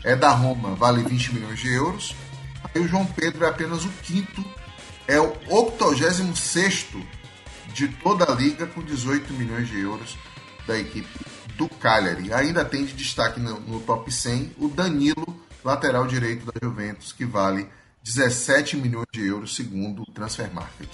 É 0.05 0.17
da 0.17 0.31
Roma, 0.31 0.75
vale 0.75 1.03
20 1.03 1.35
milhões 1.35 1.59
de 1.59 1.73
euros. 1.73 2.15
Aí 2.75 2.81
o 2.81 2.89
João 2.89 3.05
Pedro 3.05 3.45
é 3.45 3.49
apenas 3.49 3.85
o 3.85 3.89
quinto, 4.03 4.45
é 5.07 5.21
o 5.21 5.35
86 5.49 6.87
de 7.75 7.89
toda 7.89 8.31
a 8.31 8.35
liga 8.35 8.67
com 8.67 8.83
18 8.83 9.33
milhões 9.35 9.69
de 9.69 9.81
euros 9.81 10.17
da 10.67 10.79
equipe 10.79 11.09
do 11.57 11.69
Cagliari. 11.69 12.33
Ainda 12.33 12.65
tem 12.65 12.85
de 12.85 12.93
destaque 12.93 13.41
no, 13.41 13.61
no 13.61 13.81
top 13.81 14.11
100 14.13 14.53
o 14.59 14.69
Danilo, 14.69 15.43
lateral 15.65 16.07
direito 16.07 16.47
da 16.47 16.53
Juventus, 16.63 17.13
que 17.13 17.25
vale 17.25 17.69
17 18.05 18.77
milhões 18.77 19.07
de 19.13 19.27
euros 19.27 19.55
segundo 19.55 20.03
o 20.03 20.13
Transfer 20.13 20.53
Market. 20.53 20.89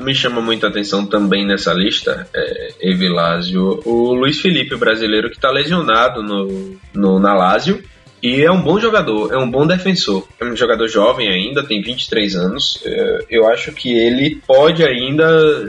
Me 0.00 0.14
chama 0.14 0.40
muita 0.40 0.68
atenção 0.68 1.06
também 1.06 1.46
nessa 1.46 1.72
lista, 1.72 2.28
é, 2.34 2.74
Evilásio, 2.80 3.80
o 3.84 4.12
Luiz 4.12 4.40
Felipe, 4.40 4.76
brasileiro 4.76 5.30
que 5.30 5.36
está 5.36 5.50
lesionado 5.50 6.22
no, 6.22 6.76
no, 6.92 7.18
na 7.20 7.32
Lazio. 7.34 7.82
E 8.22 8.42
é 8.42 8.50
um 8.50 8.62
bom 8.62 8.80
jogador, 8.80 9.34
é 9.34 9.36
um 9.36 9.50
bom 9.50 9.66
defensor. 9.66 10.26
É 10.40 10.44
um 10.46 10.56
jogador 10.56 10.88
jovem 10.88 11.28
ainda, 11.28 11.62
tem 11.62 11.82
23 11.82 12.34
anos. 12.36 12.80
É, 12.82 13.26
eu 13.28 13.46
acho 13.46 13.70
que 13.72 13.94
ele 13.94 14.40
pode 14.46 14.82
ainda 14.82 15.28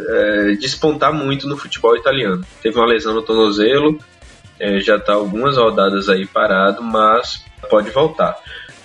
é, 0.09 0.51
despontar 0.53 1.13
muito 1.13 1.47
no 1.47 1.57
futebol 1.57 1.97
italiano. 1.97 2.45
Teve 2.63 2.77
uma 2.77 2.87
lesão 2.87 3.13
no 3.13 3.21
tornozelo, 3.21 3.99
é, 4.57 4.79
já 4.79 4.95
está 4.95 5.13
algumas 5.13 5.57
rodadas 5.57 6.07
aí 6.07 6.25
parado, 6.25 6.81
mas 6.81 7.43
pode 7.69 7.91
voltar. 7.91 8.37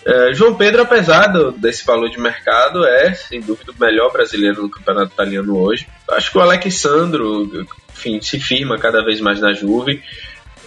É, 0.05 0.33
João 0.33 0.55
Pedro, 0.55 0.83
apesar 0.83 1.27
do, 1.27 1.53
desse 1.53 1.85
valor 1.85 2.09
de 2.09 2.19
mercado, 2.19 2.85
é 2.87 3.13
sem 3.13 3.41
dúvida 3.41 3.73
o 3.73 3.81
melhor 3.81 4.11
brasileiro 4.11 4.63
no 4.63 4.71
campeonato 4.71 5.13
italiano 5.13 5.59
hoje. 5.59 5.87
Acho 6.11 6.31
que 6.31 6.39
o 6.39 6.41
Alexandro, 6.41 7.67
enfim, 7.93 8.21
se 8.21 8.41
firma 8.41 8.79
cada 8.79 9.05
vez 9.05 9.21
mais 9.21 9.41
na 9.41 9.53
Juve. 9.53 10.03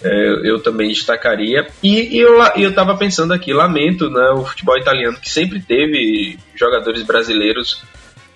É, 0.04 0.50
eu 0.50 0.62
também 0.62 0.90
destacaria. 0.90 1.66
E, 1.82 2.18
e 2.18 2.20
eu 2.20 2.70
estava 2.70 2.98
pensando 2.98 3.34
aqui, 3.34 3.54
lamento 3.54 4.10
né, 4.10 4.32
o 4.32 4.44
futebol 4.44 4.78
italiano, 4.78 5.18
que 5.18 5.30
sempre 5.30 5.62
teve 5.62 6.38
jogadores 6.56 7.04
brasileiros 7.04 7.82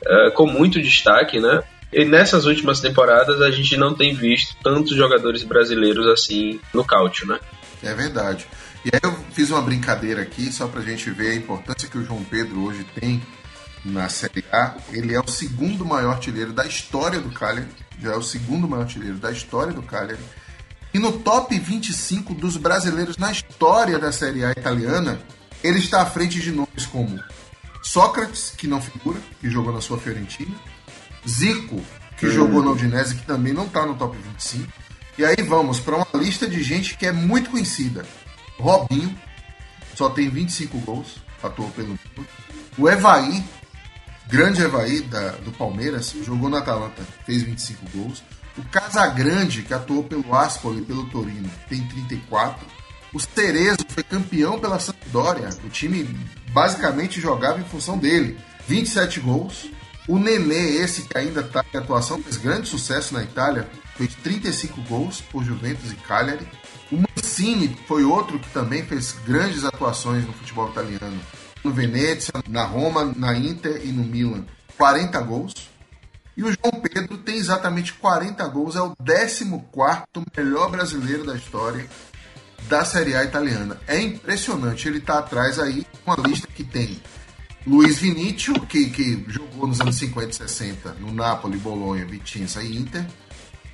é, 0.06 0.30
com 0.30 0.46
muito 0.48 0.82
destaque, 0.82 1.40
né? 1.40 1.62
E 1.92 2.06
nessas 2.06 2.46
últimas 2.46 2.80
temporadas 2.80 3.42
a 3.42 3.52
gente 3.52 3.76
não 3.78 3.94
tem 3.94 4.14
visto 4.14 4.56
tantos 4.64 4.96
jogadores 4.96 5.44
brasileiros 5.44 6.08
assim 6.08 6.60
no 6.74 6.86
cálcio, 6.86 7.28
né? 7.28 7.40
É 7.84 7.94
verdade. 7.94 8.46
E 8.86 8.90
aí 8.94 9.00
eu 9.02 9.14
fiz 9.34 9.50
uma 9.50 9.62
brincadeira 9.62 10.22
aqui, 10.22 10.52
só 10.52 10.68
pra 10.68 10.82
gente 10.82 11.10
ver 11.10 11.32
a 11.32 11.36
importância 11.36 11.90
que 11.90 11.98
o 11.98 12.06
João 12.06 12.24
Pedro 12.24 12.62
hoje 12.62 12.86
tem 13.00 13.22
na 13.84 14.10
Série 14.10 14.44
A. 14.52 14.76
Ele 14.92 15.14
é 15.14 15.20
o 15.20 15.28
segundo 15.28 15.86
maior 15.86 16.14
artilheiro 16.14 16.54
da 16.54 16.66
história 16.66 17.20
do 17.20 17.30
Cagliari, 17.30 17.70
já 18.00 18.14
é 18.14 18.16
o 18.16 18.22
segundo 18.22 18.68
maior 18.68 18.84
artilheiro 18.84 19.18
da 19.18 19.32
história 19.32 19.74
do 19.74 19.82
Cagliari. 19.82 20.24
E 20.94 21.00
no 21.00 21.12
top 21.12 21.58
25 21.58 22.34
dos 22.34 22.58
brasileiros 22.58 23.18
na 23.18 23.32
história 23.32 24.00
da 24.00 24.12
Série 24.12 24.44
A 24.46 24.52
italiana, 24.52 25.20
ele 25.64 25.80
está 25.80 26.02
à 26.02 26.06
frente 26.06 26.40
de 26.40 26.52
nomes 26.52 26.86
como 26.86 27.22
Sócrates, 27.82 28.54
que 28.58 28.68
não 28.68 28.82
figura, 28.82 29.20
que 29.40 29.50
jogou 29.50 29.74
na 29.74 29.82
sua 29.82 29.98
Fiorentina, 29.98 30.56
Zico, 31.28 31.82
que 32.18 32.26
uhum. 32.26 32.32
jogou 32.32 32.64
na 32.64 32.72
Udinese, 32.72 33.16
que 33.16 33.26
também 33.26 33.54
não 33.54 33.66
está 33.66 33.86
no 33.86 33.96
top 33.96 34.18
25. 34.18 34.72
E 35.18 35.26
aí 35.26 35.38
vamos 35.48 35.80
para 35.80 35.96
uma 35.96 36.08
lista 36.16 36.48
de 36.48 36.62
gente 36.64 36.98
que 36.98 37.06
é 37.06 37.12
muito 37.12 37.50
conhecida. 37.50 38.06
Robinho, 38.60 39.16
só 39.96 40.10
tem 40.10 40.30
25 40.30 40.78
gols, 40.80 41.18
atuou 41.42 41.70
pelo 41.72 41.98
O 42.78 42.90
Evaí, 42.90 43.44
Grande 44.28 44.62
Evaí, 44.62 45.02
da, 45.02 45.32
do 45.32 45.52
Palmeiras, 45.54 46.14
jogou 46.24 46.50
no 46.50 46.58
Atalanta, 46.58 47.02
fez 47.26 47.44
25 47.44 47.86
gols. 47.96 48.24
O 48.58 48.64
Casagrande, 48.64 49.62
que 49.62 49.74
atuou 49.74 50.04
pelo 50.04 50.36
Ascoli 50.36 50.82
e 50.82 50.86
pelo 50.86 51.06
Torino, 51.10 51.50
tem 51.70 51.82
34. 51.88 52.66
O 53.14 53.20
Cerezo 53.20 53.86
foi 53.88 54.04
campeão 54.04 54.60
pela 54.60 54.80
Sampdoria. 54.80 55.50
O 55.64 55.70
time 55.70 56.04
basicamente 56.52 57.22
jogava 57.22 57.60
em 57.60 57.64
função 57.64 57.98
dele. 57.98 58.38
27 58.68 59.22
gols. 59.22 59.70
O 60.08 60.20
Nenê, 60.20 60.78
esse 60.78 61.04
que 61.04 61.18
ainda 61.18 61.42
está 61.42 61.64
em 61.74 61.78
atuação, 61.78 62.22
fez 62.22 62.38
grande 62.38 62.68
sucesso 62.68 63.14
na 63.14 63.24
Itália, 63.24 63.70
fez 63.96 64.14
35 64.16 64.82
gols 64.84 65.22
por 65.22 65.44
Juventus 65.44 65.92
e 65.92 65.96
Cagliari. 65.96 66.48
O 66.92 66.96
Mancini 66.96 67.78
foi 67.88 68.04
outro 68.04 68.40
que 68.40 68.50
também 68.50 68.86
fez 68.86 69.16
grandes 69.26 69.64
atuações 69.64 70.26
no 70.26 70.34
futebol 70.34 70.70
italiano. 70.70 71.20
No 71.64 71.72
Venezia, 71.72 72.32
na 72.48 72.64
Roma, 72.64 73.14
na 73.16 73.36
Inter 73.36 73.82
e 73.84 73.92
no 73.92 74.04
Milan. 74.04 74.46
40 74.78 75.20
gols. 75.22 75.54
E 76.36 76.44
o 76.44 76.52
João 76.52 76.82
Pedro 76.82 77.18
tem 77.18 77.36
exatamente 77.36 77.94
40 77.94 78.48
gols, 78.48 78.76
é 78.76 78.82
o 78.82 78.96
14 78.96 79.44
melhor 80.38 80.70
brasileiro 80.70 81.26
da 81.26 81.36
história 81.36 81.88
da 82.70 82.86
Série 82.86 83.16
A 83.16 83.24
italiana. 83.24 83.80
É 83.88 84.00
impressionante, 84.00 84.88
ele 84.88 85.00
está 85.00 85.18
atrás 85.20 85.58
aí, 85.58 85.86
uma 86.06 86.16
lista 86.16 86.48
que 86.48 86.64
tem 86.64 87.02
Luiz 87.66 87.98
Vinícius, 87.98 88.58
que, 88.70 88.90
que 88.90 89.26
jogou 89.28 89.68
nos 89.68 89.82
anos 89.82 89.96
50 89.96 90.30
e 90.30 90.34
60 90.34 90.94
no 91.00 91.12
Napoli, 91.12 91.58
Bolonha, 91.58 92.06
Vicenza 92.06 92.64
e 92.64 92.78
Inter. 92.78 93.06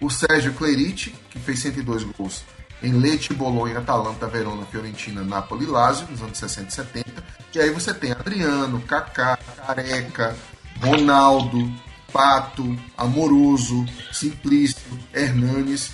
O 0.02 0.10
Sérgio 0.10 0.54
Clerici, 0.54 1.14
que 1.30 1.40
fez 1.40 1.60
102 1.60 2.04
gols 2.04 2.44
em 2.84 2.92
Lecce, 2.92 3.34
Bolonha, 3.34 3.80
Atalanta, 3.80 4.28
Verona, 4.28 4.66
Fiorentina, 4.66 5.24
Napoli 5.24 5.66
Lazio, 5.66 6.06
nos 6.12 6.22
anos 6.22 6.38
60 6.38 6.68
e 6.68 6.74
70. 6.74 7.24
E 7.56 7.60
aí 7.60 7.70
você 7.70 7.94
tem 7.94 8.12
Adriano, 8.12 8.82
Kaká, 8.82 9.38
Careca, 9.66 10.36
Ronaldo, 10.82 11.72
Pato, 12.12 12.78
Amoroso, 12.98 13.86
Simplício, 14.12 14.82
Hernanes. 15.14 15.92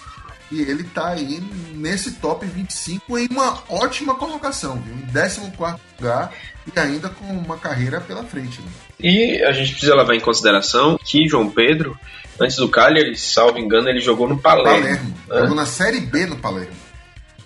E 0.52 0.62
ele 0.62 0.82
está 0.82 1.10
aí 1.10 1.40
nesse 1.74 2.14
top 2.14 2.44
25 2.46 3.20
em 3.20 3.28
uma 3.30 3.62
ótima 3.70 4.16
colocação, 4.16 4.82
viu? 4.82 4.96
Em 4.96 5.06
14 5.06 5.80
lugar 6.00 6.34
e 6.76 6.80
ainda 6.80 7.10
com 7.10 7.26
uma 7.26 7.58
carreira 7.58 8.02
pela 8.02 8.24
frente. 8.24 8.60
Né? 8.62 8.68
E 9.00 9.44
a 9.44 9.52
gente 9.52 9.72
precisa 9.72 9.96
levar 9.96 10.16
em 10.16 10.20
consideração 10.20 10.98
que 11.04 11.28
João 11.28 11.50
Pedro, 11.50 11.98
antes 12.40 12.58
do 12.58 12.68
Cagliari, 12.68 13.16
salvo 13.16 13.60
engano, 13.60 13.90
ele 13.90 14.02
jogou 14.02 14.28
no 14.28 14.40
Palermo. 14.40 14.82
Palermo. 14.82 15.16
Né? 15.28 15.40
Jogou 15.40 15.56
na 15.56 15.66
Série 15.68 16.00
B 16.00 16.26
no 16.26 16.38
Palermo. 16.38 16.74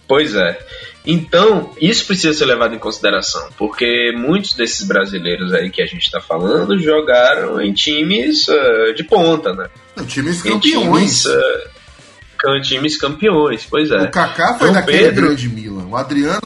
Pois 0.07 0.35
é. 0.35 0.59
Então, 1.05 1.71
isso 1.81 2.05
precisa 2.05 2.33
ser 2.33 2.45
levado 2.45 2.73
em 2.73 2.79
consideração, 2.79 3.49
porque 3.57 4.13
muitos 4.15 4.53
desses 4.53 4.87
brasileiros 4.87 5.53
aí 5.53 5.69
que 5.69 5.81
a 5.81 5.85
gente 5.85 6.03
está 6.03 6.21
falando 6.21 6.79
jogaram 6.79 7.61
em 7.61 7.73
times 7.73 8.47
uh, 8.47 8.93
de 8.95 9.03
ponta, 9.03 9.53
né? 9.53 9.69
Não, 9.97 10.05
times 10.05 10.41
campeões. 10.41 10.65
Em 10.65 10.81
times, 10.81 11.25
uh, 11.25 12.61
times 12.61 12.97
campeões, 12.97 13.67
pois 13.69 13.91
é. 13.91 13.97
O 13.97 14.11
Kaká 14.11 14.53
foi 14.55 14.71
daquele 14.71 14.97
Pedro, 14.97 15.25
grande 15.27 15.49
Milan, 15.49 15.87
o 15.87 15.97
Adriano 15.97 16.41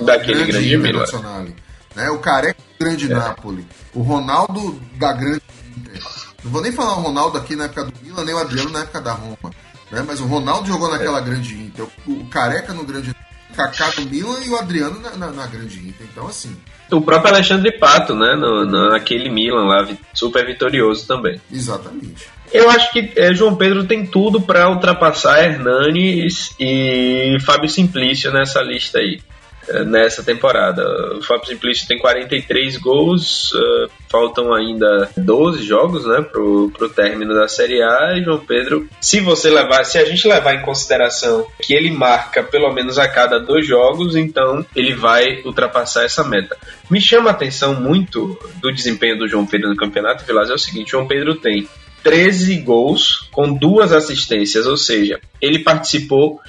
daquele 0.00 0.46
grande, 0.46 0.68
grande 0.68 0.76
Milan. 0.78 1.54
Né? 1.94 2.10
O 2.10 2.18
Careca 2.18 2.60
do 2.60 2.84
grande 2.84 3.04
é. 3.04 3.14
Napoli, 3.14 3.64
o 3.94 4.02
Ronaldo 4.02 4.80
da 4.96 5.12
grande 5.12 5.42
Inter. 5.76 6.02
Não 6.42 6.50
vou 6.50 6.60
nem 6.60 6.72
falar 6.72 6.98
o 6.98 7.02
Ronaldo 7.02 7.38
aqui 7.38 7.54
na 7.54 7.64
época 7.64 7.84
do 7.84 7.92
Milan, 8.02 8.24
nem 8.24 8.34
o 8.34 8.38
Adriano 8.38 8.70
na 8.70 8.80
época 8.80 9.00
da 9.00 9.12
Roma. 9.12 9.52
Né? 9.92 10.02
Mas 10.06 10.20
o 10.20 10.26
Ronaldo 10.26 10.66
jogou 10.66 10.90
naquela 10.90 11.18
é. 11.18 11.22
grande 11.22 11.54
Inter, 11.54 11.86
o 12.06 12.24
Careca 12.24 12.72
no 12.72 12.84
grande 12.84 13.14
Kaká 13.54 13.90
do 13.90 14.08
Milan 14.08 14.40
e 14.44 14.48
o 14.48 14.56
Adriano 14.56 14.98
na, 14.98 15.14
na, 15.16 15.30
na, 15.30 15.46
grande 15.46 15.78
Inter. 15.78 16.06
Então, 16.10 16.26
assim. 16.26 16.56
O 16.90 17.02
próprio 17.02 17.34
Alexandre 17.34 17.70
Pato, 17.78 18.14
né? 18.14 18.34
No, 18.34 18.64
naquele 18.90 19.28
Milan 19.28 19.66
lá, 19.66 19.86
super 20.14 20.46
vitorioso 20.46 21.06
também. 21.06 21.38
Exatamente. 21.52 22.26
Eu 22.50 22.70
acho 22.70 22.90
que 22.92 23.12
é, 23.16 23.34
João 23.34 23.54
Pedro 23.54 23.84
tem 23.84 24.06
tudo 24.06 24.40
para 24.40 24.68
ultrapassar 24.70 25.42
Hernanes 25.42 26.54
e 26.58 27.36
Fábio 27.44 27.68
Simplício 27.68 28.32
nessa 28.32 28.60
lista 28.62 28.98
aí. 28.98 29.20
Eh, 29.68 29.84
nessa 29.84 30.24
temporada. 30.24 30.82
O 31.16 31.22
Fábio 31.22 31.46
Simplício 31.46 31.86
tem 31.86 31.98
43 31.98 32.76
gols, 32.78 33.52
uh, 33.52 33.88
faltam 34.08 34.52
ainda 34.52 35.08
12 35.16 35.62
jogos 35.62 36.04
né, 36.04 36.20
pro, 36.20 36.70
pro 36.70 36.88
término 36.88 37.32
da 37.32 37.46
Série 37.46 37.80
A. 37.80 38.16
E 38.16 38.24
João 38.24 38.40
Pedro, 38.40 38.88
se 39.00 39.20
você 39.20 39.50
levar, 39.50 39.84
se 39.84 39.98
a 39.98 40.04
gente 40.04 40.26
levar 40.26 40.54
em 40.54 40.62
consideração 40.62 41.46
que 41.60 41.74
ele 41.74 41.90
marca 41.92 42.42
pelo 42.42 42.72
menos 42.72 42.98
a 42.98 43.06
cada 43.08 43.38
dois 43.38 43.64
jogos, 43.66 44.16
então 44.16 44.66
ele 44.74 44.94
vai 44.94 45.42
ultrapassar 45.44 46.04
essa 46.04 46.24
meta. 46.24 46.56
Me 46.90 47.00
chama 47.00 47.30
a 47.30 47.32
atenção 47.32 47.74
muito 47.74 48.36
do 48.60 48.72
desempenho 48.72 49.16
do 49.16 49.28
João 49.28 49.46
Pedro 49.46 49.70
no 49.70 49.76
campeonato, 49.76 50.24
Vilas, 50.24 50.50
é 50.50 50.54
o 50.54 50.58
seguinte: 50.58 50.90
João 50.90 51.06
Pedro 51.06 51.36
tem 51.36 51.68
13 52.02 52.56
gols 52.56 53.28
com 53.30 53.52
duas 53.52 53.92
assistências, 53.92 54.66
ou 54.66 54.76
seja, 54.76 55.20
ele 55.40 55.60
participou 55.60 56.40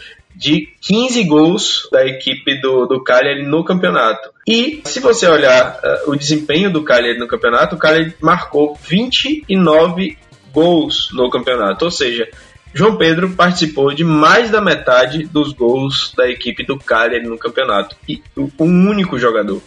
de 0.44 0.68
15 0.82 1.24
gols 1.24 1.88
da 1.90 2.06
equipe 2.06 2.60
do, 2.60 2.86
do 2.86 3.02
Cagliari 3.02 3.44
no 3.44 3.64
campeonato. 3.64 4.30
E 4.46 4.82
se 4.84 5.00
você 5.00 5.26
olhar 5.26 5.80
uh, 5.82 6.12
o 6.12 6.18
desempenho 6.18 6.70
do 6.70 6.84
Cagliari 6.84 7.18
no 7.18 7.30
campeonato, 7.30 7.76
o 7.76 7.80
Cagliari 7.80 8.14
marcou 8.20 8.78
29 8.84 10.18
gols 10.52 11.08
no 11.14 11.30
campeonato, 11.30 11.86
ou 11.86 11.92
seja, 11.92 12.28
João 12.74 12.98
Pedro 12.98 13.30
participou 13.30 13.94
de 13.94 14.04
mais 14.04 14.52
da 14.52 14.60
metade 14.60 15.24
dos 15.24 15.54
gols 15.54 16.14
da 16.18 16.30
equipe 16.30 16.66
do 16.66 16.78
Cagliari 16.78 17.26
no 17.26 17.38
campeonato. 17.38 17.96
E 18.10 18.22
um 18.38 18.90
único 18.90 19.18
jogador. 19.18 19.62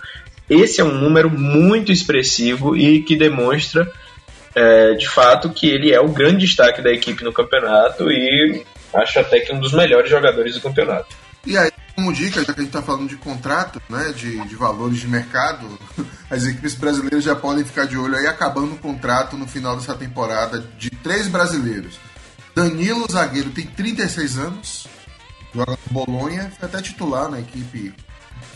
Esse 0.49 0.83
é 0.83 0.85
um 0.85 0.93
número 0.93 1.31
muito 1.31 1.91
expressivo 1.91 2.77
e 2.77 3.03
que 3.03 3.17
demonstra 3.17 3.91
é, 4.55 4.93
de 4.93 5.09
fato 5.09 5.49
que 5.49 5.69
ele 5.71 5.91
é 5.91 6.01
o 6.01 6.09
grande 6.09 6.45
destaque 6.45 6.83
da 6.83 6.93
equipe 6.93 7.25
no 7.25 7.33
campeonato 7.33 8.11
e 8.11 8.63
Acho 8.97 9.21
até 9.21 9.41
que 9.41 9.53
um 9.53 9.61
dos 9.61 9.73
melhores 9.73 10.11
jogadores 10.11 10.55
do 10.55 10.61
campeonato. 10.61 11.15
E 11.45 11.57
aí, 11.57 11.71
como 11.95 12.13
dica, 12.13 12.41
já 12.41 12.53
que 12.53 12.61
a 12.61 12.63
gente 12.63 12.67
está 12.67 12.83
falando 12.83 13.09
de 13.09 13.17
contrato, 13.17 13.81
né, 13.89 14.13
de, 14.13 14.41
de 14.47 14.57
valores 14.57 14.99
de 14.99 15.07
mercado, 15.07 15.79
as 16.31 16.45
equipes 16.45 16.75
brasileiras 16.75 17.23
já 17.23 17.37
podem 17.37 17.65
ficar 17.65 17.87
de 17.87 17.97
olho 17.97 18.17
aí, 18.17 18.27
acabando 18.27 18.75
o 18.75 18.79
contrato 18.79 19.37
no 19.37 19.47
final 19.47 19.77
dessa 19.77 19.95
temporada 19.95 20.61
de 20.79 20.91
três 20.91 21.29
brasileiros. 21.29 21.99
Danilo, 22.55 23.07
zagueiro, 23.11 23.51
tem 23.51 23.67
36 23.67 24.39
anos, 24.39 24.87
joga 25.55 25.79
no 25.91 26.05
Bolonha, 26.05 26.51
foi 26.59 26.69
até 26.69 26.81
titular 26.81 27.31
na 27.31 27.39
equipe 27.39 27.95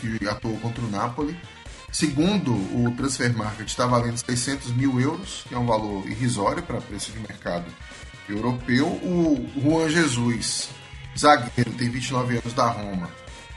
que 0.00 0.26
atuou 0.26 0.58
contra 0.58 0.82
o 0.82 0.90
Napoli. 0.90 1.38
Segundo 1.92 2.52
o 2.52 2.94
Transfer 2.96 3.36
Market, 3.36 3.68
está 3.68 3.86
valendo 3.86 4.16
600 4.16 4.72
mil 4.72 5.00
euros, 5.00 5.44
que 5.48 5.54
é 5.54 5.58
um 5.58 5.66
valor 5.66 6.06
irrisório 6.08 6.62
para 6.62 6.80
preço 6.80 7.12
de 7.12 7.18
mercado 7.18 7.66
europeu, 8.30 8.86
o 8.86 9.48
Juan 9.60 9.88
Jesus, 9.88 10.70
zagueiro, 11.16 11.72
tem 11.72 11.90
29 11.90 12.38
anos 12.38 12.52
da 12.52 12.66
Roma, 12.66 13.10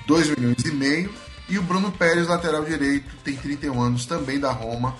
2 0.07 0.36
milhões 0.38 0.63
e 0.65 0.71
meio. 0.71 1.13
E 1.49 1.57
o 1.57 1.63
Bruno 1.63 1.91
Pérez, 1.91 2.27
lateral 2.27 2.63
direito, 2.63 3.05
tem 3.23 3.36
31 3.36 3.81
anos 3.81 4.05
também 4.05 4.39
da 4.39 4.51
Roma, 4.51 4.95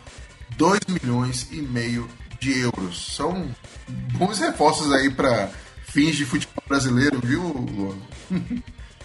2 0.58 0.82
milhões 0.90 1.48
e 1.52 1.62
meio 1.62 2.08
de 2.40 2.60
euros. 2.60 3.16
São 3.16 3.50
bons 4.14 4.40
reforços 4.40 4.92
aí 4.92 5.10
para 5.10 5.50
fins 5.86 6.16
de 6.16 6.26
futebol 6.26 6.64
brasileiro, 6.68 7.20
viu, 7.24 7.42
Luan? 7.42 7.96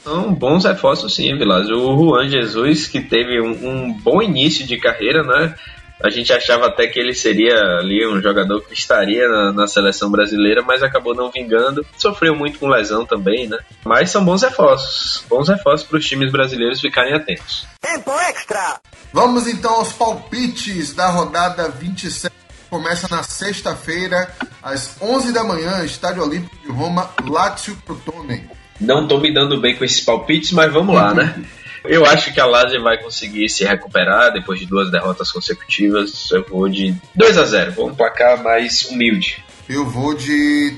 São 0.02 0.32
bons 0.32 0.64
reforços 0.64 1.14
sim, 1.14 1.36
Vilas. 1.36 1.68
O 1.68 1.96
Juan 1.96 2.28
Jesus, 2.28 2.86
que 2.86 3.00
teve 3.00 3.40
um, 3.40 3.68
um 3.68 3.92
bom 3.92 4.22
início 4.22 4.66
de 4.66 4.76
carreira, 4.78 5.22
né? 5.22 5.54
A 6.02 6.10
gente 6.10 6.32
achava 6.32 6.66
até 6.66 6.86
que 6.86 6.98
ele 6.98 7.12
seria 7.12 7.54
ali 7.78 8.06
um 8.06 8.20
jogador 8.20 8.60
que 8.62 8.72
estaria 8.72 9.28
na, 9.28 9.52
na, 9.52 9.66
seleção 9.66 10.10
brasileira, 10.10 10.62
mas 10.62 10.82
acabou 10.82 11.14
não 11.14 11.30
vingando. 11.30 11.84
Sofreu 11.96 12.36
muito 12.36 12.58
com 12.58 12.68
lesão 12.68 13.04
também, 13.04 13.48
né? 13.48 13.58
Mas 13.84 14.10
são 14.10 14.24
bons 14.24 14.42
reforços. 14.42 15.24
Bons 15.28 15.48
reforços 15.48 15.86
para 15.86 15.98
os 15.98 16.06
times 16.06 16.30
brasileiros 16.30 16.80
ficarem 16.80 17.14
atentos. 17.14 17.66
Tempo 17.80 18.12
extra! 18.20 18.80
Vamos 19.12 19.48
então 19.48 19.74
aos 19.74 19.92
palpites 19.92 20.94
da 20.94 21.08
rodada 21.08 21.68
27. 21.68 22.32
Começa 22.70 23.08
na 23.08 23.22
sexta-feira, 23.22 24.30
às 24.62 25.00
11 25.00 25.32
da 25.32 25.42
manhã, 25.42 25.82
Estádio 25.84 26.22
Olímpico 26.22 26.54
de 26.58 26.70
Roma, 26.70 27.10
Lazio 27.26 27.74
Crotone. 27.84 28.48
Não 28.78 29.02
estou 29.02 29.20
me 29.20 29.32
dando 29.32 29.60
bem 29.60 29.74
com 29.74 29.84
esses 29.84 30.00
palpites, 30.02 30.52
mas 30.52 30.72
vamos 30.72 30.94
lá, 30.94 31.12
né? 31.12 31.42
Eu 31.88 32.04
acho 32.04 32.34
que 32.34 32.38
a 32.38 32.44
Lazio 32.44 32.82
vai 32.82 32.98
conseguir 32.98 33.48
se 33.48 33.64
recuperar 33.64 34.30
depois 34.30 34.60
de 34.60 34.66
duas 34.66 34.90
derrotas 34.90 35.32
consecutivas. 35.32 36.30
Eu 36.30 36.44
vou 36.44 36.68
de 36.68 36.94
2 37.14 37.38
a 37.38 37.44
0 37.44 37.72
Vou 37.72 37.88
um 37.88 37.94
placar 37.94 38.42
mais 38.42 38.82
humilde. 38.90 39.42
Eu 39.66 39.86
vou 39.86 40.14
de 40.14 40.76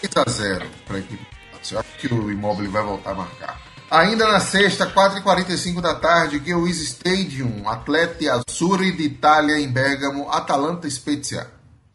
3 0.00 0.16
a 0.16 0.28
0 0.28 0.66
para 0.84 0.96
a 0.96 0.98
equipe. 0.98 1.26
Eu 1.70 1.78
acho 1.78 1.88
que 1.98 2.12
o 2.12 2.30
Immobile 2.30 2.68
vai 2.68 2.82
voltar 2.82 3.12
a 3.12 3.14
marcar. 3.14 3.60
Ainda 3.88 4.26
na 4.26 4.40
sexta, 4.40 4.86
4h45 4.86 5.80
da 5.80 5.94
tarde, 5.94 6.42
Gewiss 6.44 6.80
Stadium, 6.82 7.68
Atleti 7.68 8.28
Azzurri 8.28 8.92
de 8.92 9.04
Itália 9.04 9.58
em 9.58 9.68
Bergamo, 9.68 10.28
Atalanta 10.28 10.90
Spezia. 10.90 11.46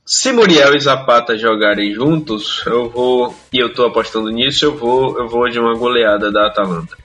Se 0.05 0.31
Muriel 0.31 0.75
e 0.75 0.79
Zapata 0.79 1.37
jogarem 1.37 1.93
juntos, 1.93 2.63
eu 2.65 2.89
vou, 2.89 3.35
e 3.51 3.59
eu 3.59 3.73
tô 3.73 3.85
apostando 3.85 4.29
nisso, 4.29 4.65
eu 4.65 4.77
vou, 4.77 5.17
eu 5.19 5.27
vou 5.27 5.47
de 5.49 5.59
uma 5.59 5.77
goleada 5.77 6.31
da 6.31 6.47
Atalanta. 6.47 6.97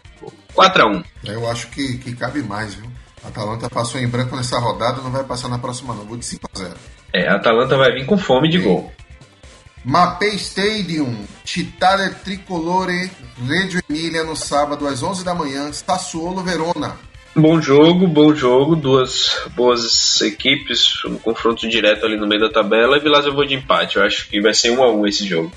4x1. 0.59 1.05
Eu 1.25 1.49
acho 1.49 1.69
que, 1.69 1.99
que 1.99 2.17
cabe 2.17 2.43
mais, 2.43 2.75
viu? 2.75 2.91
A 3.25 3.29
Atalanta 3.29 3.71
passou 3.71 4.01
em 4.01 4.09
branco 4.09 4.37
nessa 4.37 4.59
rodada, 4.59 5.01
não 5.01 5.11
vai 5.11 5.23
passar 5.23 5.49
na 5.49 5.59
próxima, 5.59 5.95
não. 5.95 6.05
Vou 6.05 6.17
de 6.17 6.25
5x0. 6.25 6.75
É, 7.13 7.29
a 7.29 7.37
Atalanta 7.37 7.77
vai 7.77 7.93
vir 7.93 8.07
com 8.07 8.19
fome 8.19 8.49
de 8.49 8.59
gol. 8.59 8.93
Mapei 9.85 10.35
Stadium, 10.35 11.25
Città 11.45 11.97
Tricolore, 12.11 13.11
Reggio 13.47 13.81
Emilia, 13.89 14.25
no 14.25 14.37
sábado 14.37 14.87
às 14.87 15.03
11 15.03 15.25
da 15.25 15.35
manhã, 15.35 15.73
Sassuolo 15.73 16.43
Verona. 16.43 16.97
Bom 17.35 17.61
jogo, 17.61 18.09
bom 18.09 18.35
jogo, 18.35 18.75
duas 18.75 19.39
boas 19.55 20.21
equipes, 20.21 21.05
um 21.05 21.17
confronto 21.17 21.69
direto 21.69 22.05
ali 22.05 22.17
no 22.17 22.27
meio 22.27 22.41
da 22.41 22.51
tabela 22.51 22.97
e 22.97 23.01
Vilas 23.01 23.25
eu 23.27 23.35
vou 23.35 23.47
de 23.47 23.55
empate, 23.55 23.97
eu 23.97 24.03
acho 24.03 24.29
que 24.29 24.41
vai 24.41 24.53
ser 24.53 24.71
um 24.71 24.83
a 24.83 24.91
um 24.91 25.07
esse 25.07 25.27
jogo. 25.27 25.53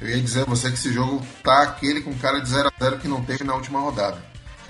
Eu 0.00 0.08
ia 0.08 0.20
dizer 0.20 0.42
a 0.42 0.44
você 0.44 0.68
que 0.68 0.76
esse 0.76 0.92
jogo 0.92 1.20
tá 1.42 1.62
aquele 1.62 2.00
com 2.00 2.14
cara 2.14 2.38
de 2.40 2.48
0 2.48 2.68
a 2.68 2.84
0 2.84 2.98
que 2.98 3.08
não 3.08 3.22
teve 3.22 3.44
na 3.44 3.54
última 3.54 3.80
rodada. 3.80 4.16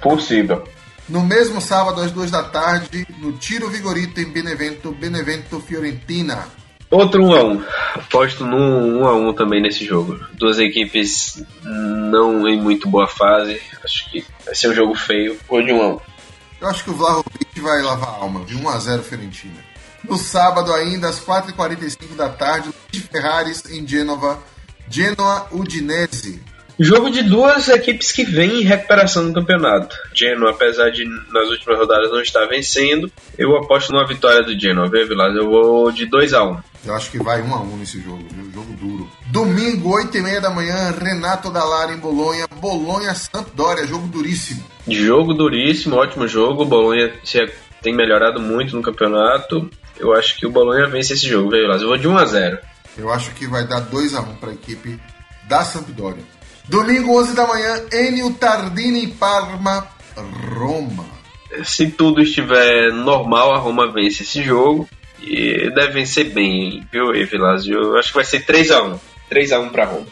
Possível. 0.00 0.64
No 1.08 1.22
mesmo 1.22 1.60
sábado, 1.60 2.00
às 2.02 2.12
2 2.12 2.30
da 2.30 2.42
tarde, 2.42 3.06
no 3.18 3.32
Tiro 3.32 3.68
Vigorito 3.68 4.20
em 4.20 4.30
Benevento, 4.30 4.92
Benevento 4.92 5.58
Fiorentina. 5.60 6.46
Outro 6.90 7.22
1 7.22 7.34
a 7.34 7.44
1 7.44 7.64
Aposto 7.96 8.46
no 8.46 8.56
1 8.56 9.06
a 9.06 9.14
1 9.14 9.32
também 9.34 9.60
nesse 9.60 9.84
jogo. 9.84 10.18
Duas 10.34 10.58
equipes 10.58 11.42
não 11.62 12.46
em 12.48 12.60
muito 12.60 12.88
boa 12.88 13.06
fase. 13.06 13.60
Acho 13.84 14.10
que 14.10 14.24
vai 14.44 14.54
ser 14.54 14.70
um 14.70 14.74
jogo 14.74 14.94
feio. 14.94 15.38
Ou 15.48 15.62
de 15.62 15.72
1 15.72 15.82
a 15.82 15.88
1 15.88 16.00
Eu 16.60 16.68
acho 16.68 16.84
que 16.84 16.90
o 16.90 16.94
Vlahovic 16.94 17.60
vai 17.60 17.82
lavar 17.82 18.08
a 18.08 18.12
alma, 18.18 18.44
de 18.44 18.54
1 18.56 18.68
a 18.68 18.78
0 18.78 19.02
Fiorentina. 19.02 19.64
No 20.04 20.16
sábado 20.16 20.72
ainda, 20.72 21.08
às 21.08 21.20
4h45 21.20 22.16
da 22.16 22.28
tarde, 22.28 22.70
de 22.90 23.00
Ferraris 23.00 23.64
em 23.70 23.86
Gênova, 23.86 24.38
Genoa 24.88 25.46
Udinese. 25.52 26.42
Jogo 26.80 27.10
de 27.10 27.24
duas 27.24 27.68
equipes 27.68 28.12
que 28.12 28.22
vêm 28.22 28.60
em 28.60 28.62
recuperação 28.62 29.24
no 29.24 29.34
campeonato. 29.34 29.96
Genoa, 30.14 30.52
apesar 30.52 30.90
de 30.90 31.04
nas 31.32 31.50
últimas 31.50 31.76
rodadas 31.76 32.08
não 32.12 32.20
estar 32.20 32.46
vencendo, 32.46 33.10
eu 33.36 33.56
aposto 33.56 33.92
numa 33.92 34.06
vitória 34.06 34.44
do 34.44 34.56
Genoa, 34.56 34.88
viu, 34.88 35.08
Vilas? 35.08 35.34
Eu 35.34 35.50
vou 35.50 35.90
de 35.90 36.06
2 36.06 36.32
a 36.34 36.44
1 36.44 36.60
Eu 36.86 36.94
acho 36.94 37.10
que 37.10 37.18
vai 37.18 37.42
1 37.42 37.52
a 37.52 37.60
1 37.62 37.76
nesse 37.78 38.00
jogo, 38.00 38.24
viu? 38.30 38.48
Jogo 38.52 38.72
duro. 38.74 39.10
Domingo, 39.26 39.90
8h30 39.90 40.40
da 40.40 40.50
manhã, 40.50 40.94
Renato 40.96 41.50
Dallara 41.50 41.92
em 41.92 41.96
Bolonha, 41.96 42.46
Bolonha 42.60 43.12
Sampdoria, 43.12 43.84
jogo 43.84 44.06
duríssimo. 44.06 44.62
Jogo 44.86 45.34
duríssimo, 45.34 45.96
ótimo 45.96 46.28
jogo. 46.28 46.64
Bolonha 46.64 47.12
tem 47.82 47.92
melhorado 47.92 48.38
muito 48.38 48.76
no 48.76 48.82
campeonato. 48.82 49.68
Eu 49.98 50.12
acho 50.12 50.36
que 50.36 50.46
o 50.46 50.50
Bolonha 50.50 50.86
vence 50.86 51.14
esse 51.14 51.26
jogo, 51.26 51.50
viu, 51.50 51.62
Vilas? 51.62 51.82
Eu 51.82 51.88
vou 51.88 51.98
de 51.98 52.06
1 52.06 52.16
a 52.16 52.24
0 52.24 52.58
Eu 52.96 53.12
acho 53.12 53.32
que 53.32 53.48
vai 53.48 53.66
dar 53.66 53.80
2 53.80 54.14
a 54.14 54.20
1 54.20 54.36
para 54.36 54.50
a 54.50 54.54
equipe 54.54 54.96
da 55.48 55.64
Sampdoria. 55.64 56.37
Domingo, 56.68 57.18
11 57.18 57.34
da 57.34 57.46
manhã, 57.46 57.82
Enio 57.92 58.30
Tardini 58.34 59.06
Parma, 59.06 59.88
Roma. 60.54 61.06
Se 61.64 61.90
tudo 61.90 62.20
estiver 62.20 62.92
normal, 62.92 63.54
a 63.54 63.58
Roma 63.58 63.90
vence 63.90 64.22
esse 64.22 64.42
jogo. 64.42 64.86
E 65.20 65.70
deve 65.74 65.92
vencer 65.92 66.32
bem, 66.32 66.86
viu, 66.92 67.14
Evilásio? 67.14 67.74
Eu 67.74 67.96
acho 67.96 68.08
que 68.08 68.16
vai 68.16 68.24
ser 68.24 68.44
3x1. 68.44 69.00
3x1 69.30 69.70
para 69.70 69.86
Roma. 69.86 70.06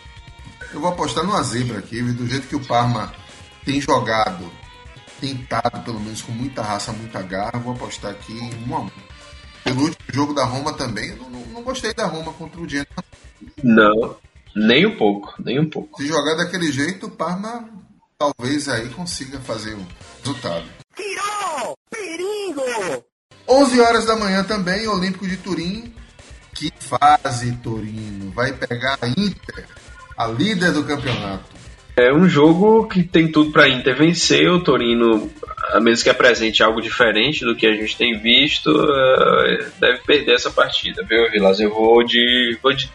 Eu 0.73 0.81
vou 0.81 0.90
apostar 0.90 1.25
numa 1.25 1.42
zebra 1.42 1.79
aqui, 1.79 2.01
do 2.01 2.27
jeito 2.27 2.49
que 2.49 2.57
o 2.57 2.64
Parma 2.64 3.12
tem 3.64 3.79
jogado, 3.79 4.51
tentado 5.21 5.81
pelo 5.85 6.01
menos 6.01 6.23
com 6.23 6.33
muita 6.33 6.62
raça, 6.62 6.90
muita 6.90 7.21
garra. 7.21 7.59
Vou 7.59 7.75
apostar 7.75 8.12
aqui 8.12 8.33
em 8.33 8.51
1x1. 8.66 8.90
Pelo 9.62 9.83
último 9.83 10.05
jogo 10.12 10.33
da 10.33 10.45
Roma 10.45 10.73
também, 10.73 11.11
eu 11.11 11.16
não, 11.16 11.29
não, 11.29 11.40
não 11.49 11.62
gostei 11.62 11.92
da 11.92 12.07
Roma 12.07 12.33
contra 12.33 12.61
o 12.61 12.69
Genoa. 12.69 12.87
Não, 13.62 14.16
nem 14.57 14.87
um 14.87 14.97
pouco, 14.97 15.35
nem 15.38 15.61
um 15.61 15.69
pouco. 15.69 16.01
Se 16.01 16.09
jogar 16.09 16.35
daquele 16.35 16.73
jeito, 16.73 17.07
o 17.07 17.11
Parma 17.11 17.69
talvez 18.19 18.66
aí 18.71 18.88
consiga 18.88 19.38
fazer 19.40 19.75
um 19.75 19.85
resultado. 20.19 20.64
Tirou! 20.97 21.77
Perigo! 21.90 23.05
11 23.47 23.81
horas 23.81 24.07
da 24.07 24.16
manhã 24.16 24.42
também, 24.42 24.88
Olímpico 24.88 25.29
de 25.29 25.37
Turim. 25.37 25.92
Que 26.55 26.73
fase, 26.81 27.53
Torino! 27.62 28.31
Vai 28.33 28.55
pegar 28.55 28.99
a 29.03 29.09
Inter, 29.09 29.66
a 30.16 30.27
líder 30.27 30.73
do 30.73 30.85
campeonato. 30.85 31.55
É 31.95 32.12
um 32.12 32.29
jogo 32.29 32.88
que 32.88 33.03
tem 33.03 33.31
tudo 33.31 33.53
para 33.53 33.69
Inter 33.69 33.97
vencer. 33.97 34.51
O 34.51 34.62
Torino, 34.64 35.31
a 35.71 35.81
menos 35.81 36.03
que 36.03 36.11
apresente 36.11 36.62
algo 36.62 36.81
diferente 36.81 37.45
do 37.45 37.55
que 37.55 37.66
a 37.66 37.75
gente 37.75 37.97
tem 37.97 38.19
visto, 38.19 38.71
deve 39.79 39.99
perder 40.07 40.35
essa 40.35 40.51
partida, 40.51 41.05
viu, 41.07 41.31
Vilas? 41.31 41.61
Eu 41.61 41.71
vou 41.71 42.03
de, 42.05 42.59
vou 42.62 42.73
de 42.73 42.90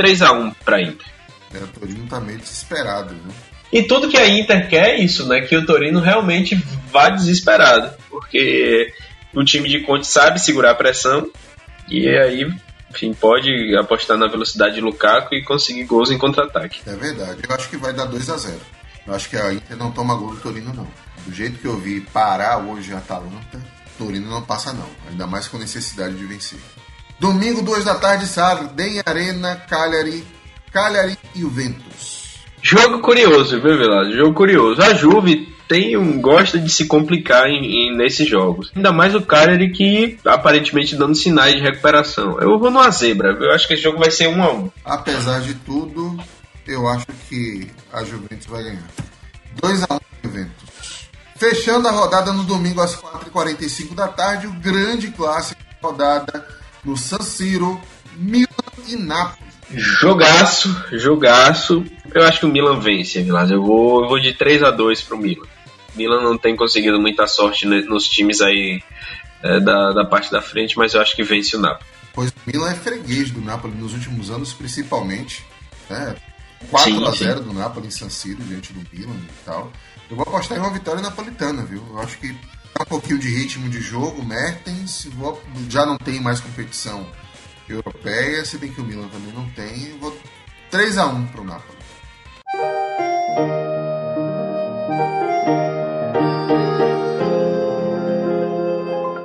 3 0.00 0.22
a 0.22 0.32
1 0.32 0.50
para 0.64 0.80
Inter. 0.80 1.06
É, 1.52 1.58
o 1.58 1.66
Torino 1.66 2.06
tá 2.06 2.18
meio 2.18 2.38
desesperado, 2.38 3.14
viu? 3.14 3.34
E 3.70 3.82
tudo 3.82 4.08
que 4.08 4.16
a 4.16 4.26
Inter 4.26 4.66
quer 4.66 4.94
é 4.94 4.96
isso, 4.98 5.26
né? 5.26 5.42
Que 5.42 5.54
o 5.54 5.66
Torino 5.66 6.00
realmente 6.00 6.54
vá 6.90 7.10
desesperado. 7.10 7.94
Porque 8.08 8.94
o 9.34 9.44
time 9.44 9.68
de 9.68 9.80
Conte 9.80 10.06
sabe 10.06 10.40
segurar 10.40 10.70
a 10.70 10.74
pressão. 10.74 11.30
E 11.86 12.08
aí, 12.08 12.50
enfim, 12.90 13.12
pode 13.12 13.76
apostar 13.76 14.16
na 14.16 14.26
velocidade 14.26 14.76
de 14.76 14.80
Lukaku 14.80 15.34
e 15.34 15.44
conseguir 15.44 15.84
gols 15.84 16.10
em 16.10 16.16
contra-ataque. 16.16 16.80
É 16.86 16.96
verdade. 16.96 17.42
Eu 17.46 17.54
acho 17.54 17.68
que 17.68 17.76
vai 17.76 17.92
dar 17.92 18.06
2 18.06 18.30
a 18.30 18.38
0 18.38 18.56
Eu 19.06 19.14
acho 19.14 19.28
que 19.28 19.36
a 19.36 19.52
Inter 19.52 19.76
não 19.76 19.92
toma 19.92 20.14
gol 20.14 20.30
do 20.30 20.40
Torino, 20.40 20.72
não. 20.72 20.88
Do 21.26 21.34
jeito 21.34 21.58
que 21.58 21.66
eu 21.66 21.76
vi 21.76 22.00
parar 22.00 22.56
hoje 22.56 22.94
a 22.94 22.98
Atalanta, 22.98 23.60
Torino 23.98 24.30
não 24.30 24.40
passa, 24.40 24.72
não. 24.72 24.88
Ainda 25.10 25.26
mais 25.26 25.46
com 25.46 25.58
necessidade 25.58 26.14
de 26.14 26.24
vencer. 26.24 26.58
Domingo, 27.20 27.60
2 27.60 27.84
da 27.84 27.96
tarde, 27.96 28.26
Sardenha 28.26 29.02
Arena, 29.04 29.54
Cagliari, 29.68 30.24
Cagliari 30.72 31.18
e 31.34 31.40
Juventus. 31.40 32.40
Jogo 32.62 33.00
curioso, 33.00 33.60
viu, 33.60 33.76
Velasco? 33.76 34.12
Jogo 34.14 34.34
curioso. 34.34 34.80
A 34.80 34.94
Juve 34.94 35.54
tem 35.68 35.98
um, 35.98 36.18
gosta 36.18 36.58
de 36.58 36.70
se 36.70 36.86
complicar 36.86 37.46
em, 37.46 37.62
em, 37.62 37.96
nesses 37.96 38.26
jogos. 38.26 38.72
Ainda 38.74 38.90
mais 38.90 39.14
o 39.14 39.20
Cagliari 39.20 39.70
que 39.70 40.18
aparentemente 40.24 40.96
dando 40.96 41.14
sinais 41.14 41.56
de 41.56 41.60
recuperação. 41.60 42.40
Eu 42.40 42.58
vou 42.58 42.70
numa 42.70 42.90
zebra. 42.90 43.36
Eu 43.38 43.52
acho 43.52 43.68
que 43.68 43.74
esse 43.74 43.82
jogo 43.82 43.98
vai 43.98 44.10
ser 44.10 44.26
1 44.26 44.38
um 44.38 44.42
a 44.42 44.52
1 44.52 44.56
um. 44.56 44.70
Apesar 44.82 45.40
de 45.42 45.52
tudo, 45.52 46.18
eu 46.66 46.88
acho 46.88 47.06
que 47.28 47.68
a 47.92 48.02
Juventus 48.02 48.46
vai 48.46 48.62
ganhar. 48.62 48.88
2 49.60 49.82
a 49.82 49.86
1 49.92 49.96
um, 49.96 50.00
Juventus. 50.24 51.08
Fechando 51.36 51.86
a 51.86 51.90
rodada 51.90 52.32
no 52.32 52.44
domingo 52.44 52.80
às 52.80 52.96
4h45 52.96 53.94
da 53.94 54.08
tarde, 54.08 54.46
o 54.46 54.52
grande 54.52 55.10
clássico 55.10 55.60
da 55.62 55.88
rodada 55.88 56.59
no 56.84 56.96
San 56.96 57.20
Siro, 57.20 57.80
Milan 58.16 58.46
e 58.88 58.96
Napoli. 58.96 59.50
Jogaço, 59.72 60.84
jogaço. 60.92 61.84
Eu 62.12 62.24
acho 62.24 62.40
que 62.40 62.46
o 62.46 62.48
Milan 62.48 62.80
vence, 62.80 63.22
Vilas. 63.22 63.50
Eu 63.50 63.62
vou, 63.62 64.02
eu 64.02 64.08
vou 64.08 64.18
de 64.18 64.32
3 64.32 64.62
a 64.64 64.70
2 64.70 65.02
pro 65.02 65.16
Milan. 65.16 65.46
Milan 65.94 66.22
não 66.22 66.36
tem 66.36 66.56
conseguido 66.56 67.00
muita 67.00 67.26
sorte 67.26 67.66
nos 67.66 68.08
times 68.08 68.40
aí 68.40 68.82
é, 69.42 69.60
da, 69.60 69.92
da 69.92 70.04
parte 70.04 70.30
da 70.30 70.42
frente, 70.42 70.76
mas 70.76 70.94
eu 70.94 71.00
acho 71.00 71.14
que 71.14 71.22
vence 71.22 71.56
o 71.56 71.60
Napoli. 71.60 71.86
Pois 72.12 72.30
o 72.30 72.34
Milan 72.46 72.70
é 72.70 72.74
freguês 72.74 73.30
do 73.30 73.40
Napoli 73.40 73.74
nos 73.74 73.92
últimos 73.92 74.30
anos, 74.30 74.52
principalmente. 74.52 75.44
Né? 75.88 76.16
4 76.68 76.92
sim, 76.92 77.06
a 77.06 77.10
0 77.10 77.38
sim. 77.38 77.44
do 77.44 77.52
Napoli 77.54 77.86
em 77.86 77.90
San 77.90 78.10
Siro, 78.10 78.42
diante 78.42 78.72
do 78.72 78.84
Milan 78.92 79.14
e 79.14 79.44
tal. 79.44 79.72
Eu 80.10 80.16
vou 80.16 80.26
apostar 80.26 80.58
em 80.58 80.60
uma 80.60 80.72
vitória 80.72 81.00
napolitana, 81.00 81.64
viu? 81.64 81.84
Eu 81.90 82.00
acho 82.00 82.18
que 82.18 82.36
um 82.78 82.84
pouquinho 82.84 83.18
de 83.18 83.28
ritmo 83.28 83.68
de 83.68 83.80
jogo, 83.80 84.24
Mertens, 84.24 85.08
já 85.68 85.84
não 85.84 85.96
tem 85.96 86.20
mais 86.20 86.40
competição 86.40 87.06
europeia, 87.68 88.44
se 88.44 88.58
bem 88.58 88.72
que 88.72 88.80
o 88.80 88.84
Milan 88.84 89.08
também 89.08 89.32
não 89.32 89.48
tem. 89.50 89.98
Vou 89.98 90.16
3 90.70 90.98
a 90.98 91.06
1 91.06 91.26
pro 91.28 91.44
Napoli. 91.44 91.78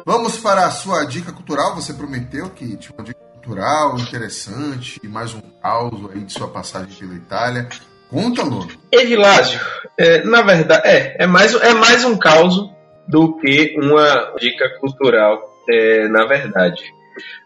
Vamos 0.05 0.37
para 0.37 0.65
a 0.65 0.71
sua 0.71 1.05
dica 1.05 1.31
cultural. 1.31 1.75
Você 1.75 1.93
prometeu 1.93 2.49
que 2.49 2.77
tinha 2.77 2.93
uma 2.97 3.03
dica 3.03 3.19
cultural 3.33 3.97
interessante 3.99 4.99
e 5.03 5.07
mais 5.07 5.33
um 5.33 5.41
caos 5.61 6.09
aí 6.11 6.23
de 6.23 6.33
sua 6.33 6.47
passagem 6.47 6.95
pela 6.95 7.15
Itália. 7.15 7.67
Conta, 8.09 8.43
Lono. 8.43 8.71
Evilásio, 8.91 9.59
é, 9.97 10.23
na 10.23 10.41
verdade, 10.41 10.87
é, 10.87 11.23
é, 11.23 11.27
mais, 11.27 11.53
é 11.55 11.73
mais 11.73 12.03
um 12.03 12.17
caos 12.17 12.74
do 13.07 13.37
que 13.37 13.75
uma 13.77 14.33
dica 14.39 14.69
cultural, 14.79 15.41
é, 15.69 16.07
na 16.07 16.25
verdade. 16.25 16.83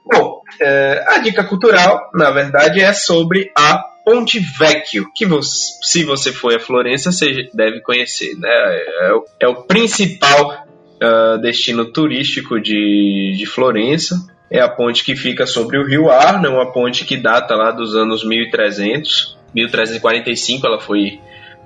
Bom, 0.05 0.41
é, 0.59 1.05
a 1.07 1.19
dica 1.19 1.43
cultural, 1.43 2.09
na 2.13 2.31
verdade, 2.31 2.81
é 2.81 2.91
sobre 2.93 3.51
a 3.55 3.89
Ponte 4.03 4.39
Vecchio, 4.39 5.11
que 5.13 5.25
você, 5.25 5.77
se 5.83 6.03
você 6.03 6.31
for 6.31 6.55
a 6.55 6.59
Florença, 6.59 7.11
você 7.11 7.47
deve 7.53 7.81
conhecer. 7.81 8.35
Né? 8.35 8.49
É, 8.49 9.13
o, 9.13 9.25
é 9.41 9.47
o 9.47 9.63
principal 9.63 10.65
uh, 10.99 11.37
destino 11.39 11.91
turístico 11.91 12.59
de, 12.59 13.35
de 13.37 13.45
Florença. 13.45 14.15
É 14.49 14.59
a 14.61 14.67
ponte 14.67 15.03
que 15.03 15.15
fica 15.15 15.45
sobre 15.45 15.77
o 15.77 15.85
rio 15.85 16.09
Arno, 16.09 16.49
uma 16.49 16.71
ponte 16.71 17.05
que 17.05 17.15
data 17.15 17.53
lá 17.55 17.69
dos 17.69 17.95
anos 17.95 18.23
1300. 18.23 19.37
1345 19.53 20.65
ela 20.65 20.79
foi 20.79 21.19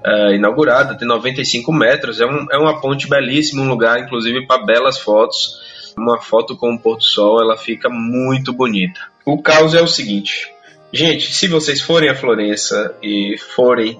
uh, 0.05 0.33
inaugurada, 0.33 0.97
tem 0.97 1.07
95 1.07 1.71
metros. 1.71 2.19
É, 2.19 2.25
um, 2.25 2.47
é 2.51 2.57
uma 2.57 2.79
ponte 2.79 3.07
belíssima, 3.07 3.61
um 3.61 3.69
lugar, 3.69 3.99
inclusive, 3.99 4.45
para 4.45 4.63
belas 4.63 4.99
fotos 4.99 5.61
uma 5.97 6.19
foto 6.21 6.55
com 6.55 6.73
o 6.73 6.79
pôr 6.79 6.97
do 6.97 7.03
sol, 7.03 7.41
ela 7.41 7.57
fica 7.57 7.89
muito 7.89 8.53
bonita. 8.53 8.99
O 9.25 9.41
caos 9.41 9.73
é 9.73 9.81
o 9.81 9.87
seguinte, 9.87 10.51
gente, 10.91 11.33
se 11.33 11.47
vocês 11.47 11.81
forem 11.81 12.09
a 12.09 12.15
Florença 12.15 12.95
e 13.01 13.37
forem 13.37 13.99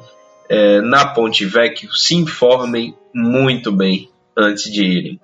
é, 0.49 0.81
na 0.81 1.05
Ponte 1.05 1.45
Vecchio, 1.45 1.93
se 1.93 2.15
informem 2.15 2.95
muito 3.13 3.71
bem 3.71 4.09
antes 4.37 4.71
de 4.71 4.83
irem. 4.83 5.19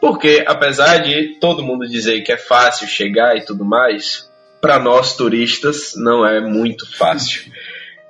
Porque 0.00 0.44
apesar 0.46 0.98
de 0.98 1.38
todo 1.40 1.62
mundo 1.62 1.88
dizer 1.88 2.20
que 2.22 2.32
é 2.32 2.36
fácil 2.36 2.86
chegar 2.86 3.36
e 3.36 3.44
tudo 3.44 3.64
mais, 3.64 4.30
para 4.60 4.78
nós 4.78 5.16
turistas 5.16 5.94
não 5.96 6.26
é 6.26 6.40
muito 6.40 6.90
fácil. 6.96 7.50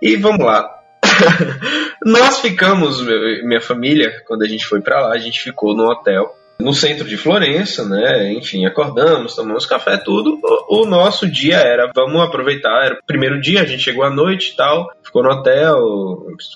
E 0.02 0.16
vamos 0.16 0.44
lá. 0.44 0.73
nós 2.04 2.40
ficamos, 2.40 3.00
minha 3.44 3.60
família, 3.60 4.22
quando 4.26 4.42
a 4.42 4.48
gente 4.48 4.66
foi 4.66 4.80
para 4.80 5.00
lá, 5.00 5.12
a 5.12 5.18
gente 5.18 5.40
ficou 5.40 5.74
no 5.74 5.84
hotel 5.84 6.34
no 6.58 6.72
centro 6.72 7.06
de 7.06 7.16
Florença, 7.16 7.84
né? 7.84 8.32
Enfim, 8.32 8.64
acordamos, 8.64 9.34
tomamos 9.34 9.66
café, 9.66 9.96
tudo. 9.96 10.38
O, 10.68 10.86
nosso 10.86 11.28
dia 11.28 11.56
era, 11.56 11.90
vamos 11.94 12.20
aproveitar. 12.20 12.84
Era 12.84 12.94
o 12.94 13.06
primeiro 13.06 13.40
dia, 13.40 13.62
a 13.62 13.66
gente 13.66 13.82
chegou 13.82 14.04
à 14.04 14.10
noite 14.10 14.52
e 14.52 14.56
tal, 14.56 14.88
ficou 15.02 15.22
no 15.22 15.30
hotel, 15.30 15.76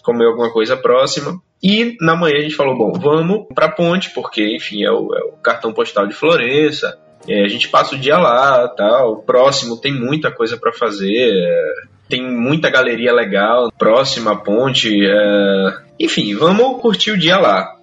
comeu 0.03 0.29
alguma 0.29 0.51
coisa 0.53 0.77
próxima. 0.77 1.41
E 1.63 1.97
na 2.01 2.15
manhã 2.15 2.37
a 2.39 2.43
gente 2.43 2.55
falou, 2.55 2.77
bom, 2.77 2.93
vamos 2.93 3.47
pra 3.53 3.69
ponte, 3.69 4.11
porque, 4.11 4.57
enfim, 4.57 4.85
é 4.85 4.91
o, 4.91 5.13
é 5.15 5.25
o 5.25 5.33
cartão 5.43 5.73
postal 5.73 6.07
de 6.07 6.15
Florença. 6.15 6.97
É, 7.27 7.45
a 7.45 7.49
gente 7.49 7.69
passa 7.69 7.97
o 7.97 7.99
dia 7.99 8.17
lá, 8.17 8.69
tal. 8.69 9.23
Próximo 9.23 9.81
tem 9.81 9.93
muita 9.93 10.31
coisa 10.31 10.57
para 10.57 10.73
fazer. 10.73 11.33
É, 11.33 11.73
tem 12.09 12.23
muita 12.23 12.71
galeria 12.71 13.13
legal 13.13 13.71
próxima 13.77 14.33
à 14.33 14.37
ponte. 14.37 14.91
É, 15.07 15.79
enfim, 16.01 16.35
vamos 16.35 16.81
curtir 16.81 17.13
o 17.13 17.19
dia 17.19 17.39
lá. 17.39 17.77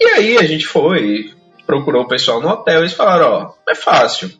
E 0.00 0.04
aí 0.04 0.38
a 0.38 0.44
gente 0.44 0.66
foi, 0.66 1.30
procurou 1.66 2.04
o 2.04 2.08
pessoal 2.08 2.40
no 2.40 2.48
hotel 2.48 2.80
eles 2.80 2.92
falaram, 2.92 3.32
ó, 3.32 3.54
é 3.70 3.74
fácil. 3.74 4.30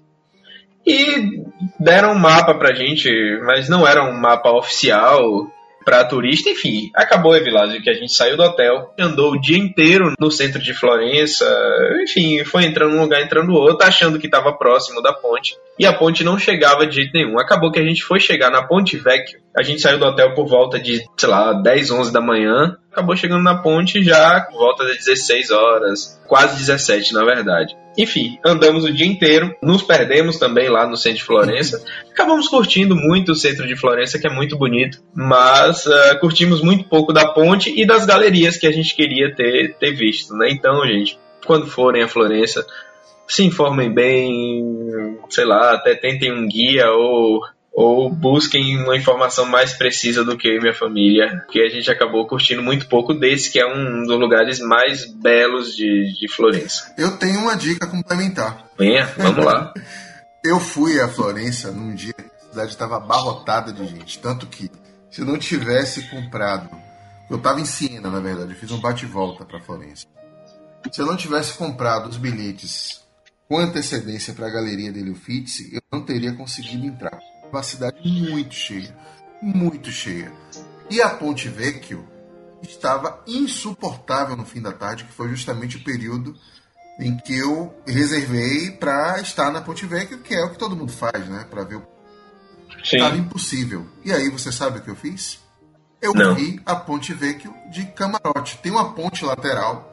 E 0.87 1.43
deram 1.79 2.13
um 2.13 2.19
mapa 2.19 2.55
pra 2.55 2.75
gente, 2.75 3.11
mas 3.45 3.69
não 3.69 3.87
era 3.87 4.03
um 4.05 4.19
mapa 4.19 4.51
oficial 4.51 5.51
para 5.89 6.05
turista, 6.05 6.51
enfim. 6.51 6.91
Acabou, 6.95 7.35
Evilásio, 7.35 7.81
que 7.81 7.89
a 7.89 7.95
gente 7.95 8.13
saiu 8.13 8.37
do 8.37 8.43
hotel, 8.43 8.93
andou 8.99 9.33
o 9.33 9.41
dia 9.41 9.57
inteiro 9.57 10.13
no 10.21 10.31
centro 10.31 10.61
de 10.61 10.75
Florença, 10.75 11.47
enfim, 12.03 12.45
foi 12.45 12.65
entrando 12.65 12.95
um 12.95 13.01
lugar, 13.01 13.23
entrando 13.23 13.55
outro, 13.55 13.87
achando 13.87 14.19
que 14.19 14.27
estava 14.27 14.53
próximo 14.53 15.01
da 15.01 15.15
ponte. 15.15 15.57
E 15.79 15.87
a 15.87 15.93
ponte 15.95 16.23
não 16.23 16.39
chegava 16.39 16.87
de 16.87 16.97
jeito 16.97 17.13
nenhum. 17.15 17.39
Acabou 17.39 17.73
que 17.73 17.81
a 17.81 17.85
gente 17.85 18.03
foi 18.03 18.21
chegar 18.21 18.51
na 18.51 18.67
Ponte 18.67 18.99
Vecchio. 18.99 19.41
A 19.57 19.63
gente 19.63 19.81
saiu 19.81 19.99
do 19.99 20.07
hotel 20.07 20.35
por 20.35 20.47
volta 20.47 20.79
de, 20.79 21.05
sei 21.17 21.29
lá, 21.29 21.53
10, 21.53 21.91
11 21.91 22.13
da 22.13 22.21
manhã 22.21 22.79
acabou 22.99 23.17
chegando 23.17 23.43
na 23.43 23.57
ponte 23.57 24.03
já 24.03 24.41
por 24.41 24.59
volta 24.59 24.85
das 24.85 24.97
16 24.97 25.51
horas, 25.51 26.21
quase 26.27 26.59
17 26.59 27.15
na 27.15 27.25
verdade. 27.25 27.77
Enfim, 27.97 28.39
andamos 28.45 28.85
o 28.85 28.93
dia 28.93 29.07
inteiro, 29.07 29.55
nos 29.63 29.83
perdemos 29.83 30.39
também 30.39 30.69
lá 30.69 30.87
no 30.87 30.97
centro 30.97 31.19
de 31.19 31.25
Florença. 31.25 31.85
Acabamos 32.11 32.49
curtindo 32.49 32.95
muito 32.95 33.33
o 33.33 33.37
centro 33.37 33.67
de 33.67 33.77
Florença, 33.77 34.19
que 34.19 34.27
é 34.27 34.31
muito 34.31 34.57
bonito, 34.57 34.99
mas 35.15 35.87
uh, 35.87 36.19
curtimos 36.21 36.61
muito 36.61 36.89
pouco 36.89 37.13
da 37.13 37.33
ponte 37.33 37.73
e 37.77 37.87
das 37.87 38.05
galerias 38.05 38.57
que 38.57 38.67
a 38.67 38.73
gente 38.73 38.95
queria 38.95 39.35
ter, 39.35 39.77
ter 39.79 39.93
visto, 39.93 40.35
né? 40.35 40.49
Então, 40.51 40.85
gente, 40.87 41.19
quando 41.47 41.67
forem 41.67 42.03
a 42.03 42.09
Florença, 42.09 42.65
se 43.27 43.45
informem 43.45 43.93
bem, 43.93 45.19
sei 45.29 45.45
lá, 45.45 45.75
até 45.75 45.95
tentem 45.95 46.33
um 46.33 46.47
guia 46.49 46.91
ou 46.93 47.41
ou 47.73 48.11
busquem 48.11 48.77
uma 48.83 48.97
informação 48.97 49.47
mais 49.47 49.73
precisa 49.73 50.25
do 50.25 50.37
que 50.37 50.49
eu 50.49 50.57
e 50.57 50.61
minha 50.61 50.75
família, 50.75 51.45
que 51.51 51.61
a 51.61 51.69
gente 51.69 51.91
acabou 51.91 52.27
curtindo 52.27 52.63
muito 52.63 52.89
pouco 52.89 53.15
desse, 53.15 53.51
que 53.51 53.61
é 53.61 53.67
um 53.67 54.03
dos 54.03 54.19
lugares 54.19 54.59
mais 54.59 55.05
belos 55.05 55.77
de, 55.77 56.13
de 56.19 56.29
Florença. 56.29 56.93
Eu 56.99 57.17
tenho 57.17 57.39
uma 57.41 57.57
dica 57.57 57.87
complementar. 57.87 58.67
Venha, 58.77 59.07
vamos 59.17 59.45
lá. 59.45 59.73
eu 60.43 60.59
fui 60.59 61.01
a 61.01 61.09
Florença 61.09 61.71
num 61.71 61.95
dia 61.95 62.13
que 62.13 62.23
a 62.23 62.51
cidade 62.51 62.71
estava 62.71 62.97
abarrotada 62.97 63.73
de 63.73 63.87
gente, 63.87 64.19
tanto 64.19 64.47
que 64.47 64.71
se 65.11 65.21
eu 65.21 65.27
não 65.27 65.39
tivesse 65.39 66.03
comprado, 66.11 66.69
eu 67.31 67.37
estava 67.37 67.61
em 67.61 67.65
Siena, 67.65 68.11
na 68.11 68.21
verdade, 68.21 68.53
eu 68.53 68.59
fiz 68.59 68.71
um 68.71 68.81
bate-volta 68.81 69.45
para 69.45 69.61
Florença. 69.61 70.07
Se 70.91 71.01
eu 71.01 71.07
não 71.07 71.17
tivesse 71.17 71.55
comprado 71.55 72.09
os 72.09 72.17
bilhetes 72.17 73.03
com 73.49 73.59
antecedência 73.59 74.35
para 74.35 74.47
a 74.47 74.51
galeria 74.51 74.93
dele 74.93 75.11
Uffizi, 75.11 75.75
eu 75.75 75.83
não 75.93 76.05
teria 76.05 76.33
conseguido 76.33 76.87
entrar 76.87 77.19
uma 77.53 77.63
cidade 77.63 77.97
muito 78.05 78.55
cheia, 78.55 78.97
muito 79.43 79.91
cheia. 79.91 80.33
E 80.91 81.01
a 81.03 81.11
Ponte 81.11 81.49
Vecchio 81.49 82.07
estava 82.63 83.23
insuportável 83.27 84.37
no 84.37 84.45
fim 84.45 84.61
da 84.61 84.73
tarde, 84.73 85.05
que 85.05 85.13
foi 85.13 85.29
justamente 85.29 85.77
o 85.77 85.85
período 85.85 86.35
em 86.99 87.17
que 87.17 87.37
eu 87.37 87.73
reservei 87.87 88.73
para 88.73 89.21
estar 89.21 89.51
na 89.53 89.61
Ponte 89.61 89.87
Vecchio, 89.87 90.19
que 90.19 90.35
é 90.35 90.45
o 90.45 90.51
que 90.51 90.59
todo 90.59 90.77
mundo 90.77 90.93
faz, 90.93 91.29
né? 91.29 91.47
Para 91.49 91.63
ver 91.65 91.77
o. 91.77 91.87
Estava 92.83 93.17
impossível. 93.17 93.87
E 94.05 94.13
aí 94.13 94.29
você 94.31 94.51
sabe 94.51 94.79
o 94.79 94.83
que 94.83 94.91
eu 94.91 94.97
fiz? 94.97 95.41
Eu 96.01 96.15
Não. 96.15 96.35
vi 96.35 96.61
a 96.65 96.77
Ponte 96.77 97.13
Vecchio 97.13 97.53
de 97.71 97.85
camarote. 97.87 98.59
Tem 98.59 98.71
uma 98.71 98.93
ponte 98.93 99.25
lateral 99.25 99.91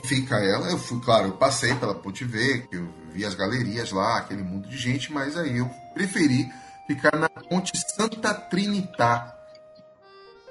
que 0.00 0.08
fica 0.08 0.36
ela. 0.36 0.70
Eu 0.70 0.78
fui, 0.78 1.00
claro, 1.00 1.28
eu 1.28 1.32
passei 1.32 1.74
pela 1.74 1.94
Ponte 1.94 2.24
Vecchio, 2.24 2.92
vi 3.12 3.24
as 3.24 3.34
galerias 3.34 3.92
lá, 3.92 4.18
aquele 4.18 4.42
mundo 4.42 4.68
de 4.68 4.76
gente, 4.76 5.12
mas 5.12 5.36
aí 5.36 5.58
eu 5.58 5.70
preferi 5.92 6.50
ficar 6.86 7.16
na 7.16 7.28
Ponte 7.28 7.72
Santa 7.94 8.34
Trinità, 8.34 9.36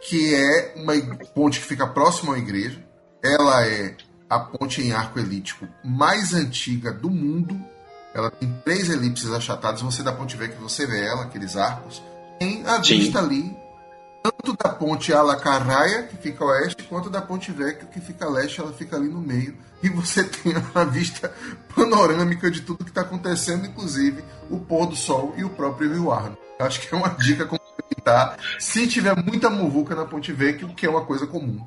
que 0.01 0.33
é 0.33 0.73
uma 0.77 0.93
ponte 1.33 1.59
que 1.59 1.65
fica 1.65 1.87
próxima 1.87 2.35
à 2.35 2.37
igreja. 2.37 2.83
Ela 3.23 3.65
é 3.65 3.95
a 4.29 4.39
ponte 4.39 4.81
em 4.81 4.91
arco 4.91 5.19
elíptico 5.19 5.67
mais 5.83 6.33
antiga 6.33 6.91
do 6.91 7.09
mundo. 7.09 7.59
Ela 8.13 8.29
tem 8.29 8.51
três 8.65 8.89
elipses 8.89 9.31
achatadas. 9.31 9.81
Você 9.81 10.03
da 10.03 10.11
ponte 10.11 10.35
vê 10.35 10.49
que 10.49 10.61
você 10.61 10.85
vê 10.85 11.05
ela, 11.05 11.23
aqueles 11.23 11.55
arcos. 11.55 12.01
Tem 12.37 12.65
a 12.65 12.83
Sim. 12.83 12.99
vista 12.99 13.19
ali, 13.19 13.55
tanto 14.23 14.55
da 14.57 14.69
ponte 14.69 15.11
Ala 15.11 15.35
Carraia, 15.35 16.03
que 16.03 16.15
fica 16.15 16.45
a 16.45 16.47
oeste, 16.47 16.83
quanto 16.83 17.09
da 17.09 17.21
ponte 17.21 17.51
Vecchio, 17.51 17.87
que 17.87 17.99
fica 17.99 18.25
a 18.25 18.29
leste. 18.29 18.61
Ela 18.61 18.71
fica 18.71 18.95
ali 18.95 19.09
no 19.09 19.19
meio. 19.19 19.53
E 19.83 19.89
você 19.89 20.23
tem 20.23 20.53
uma 20.55 20.85
vista 20.85 21.31
panorâmica 21.75 22.49
de 22.49 22.61
tudo 22.61 22.85
que 22.85 22.89
está 22.89 23.01
acontecendo, 23.01 23.65
inclusive 23.65 24.23
o 24.49 24.59
pôr 24.59 24.85
do 24.85 24.95
sol 24.95 25.33
e 25.37 25.43
o 25.43 25.49
próprio 25.49 25.91
Rio 25.93 26.11
Arno. 26.11 26.37
Acho 26.57 26.79
que 26.79 26.93
é 26.93 26.97
uma 26.97 27.09
dica 27.09 27.45
complementar 27.45 28.37
se 28.57 28.87
tiver 28.87 29.15
muita 29.15 29.49
muvuca 29.49 29.93
na 29.93 30.05
Ponte 30.05 30.31
Vecchio, 30.31 30.69
que 30.69 30.85
é 30.85 30.89
uma 30.89 31.05
coisa 31.05 31.27
comum. 31.27 31.59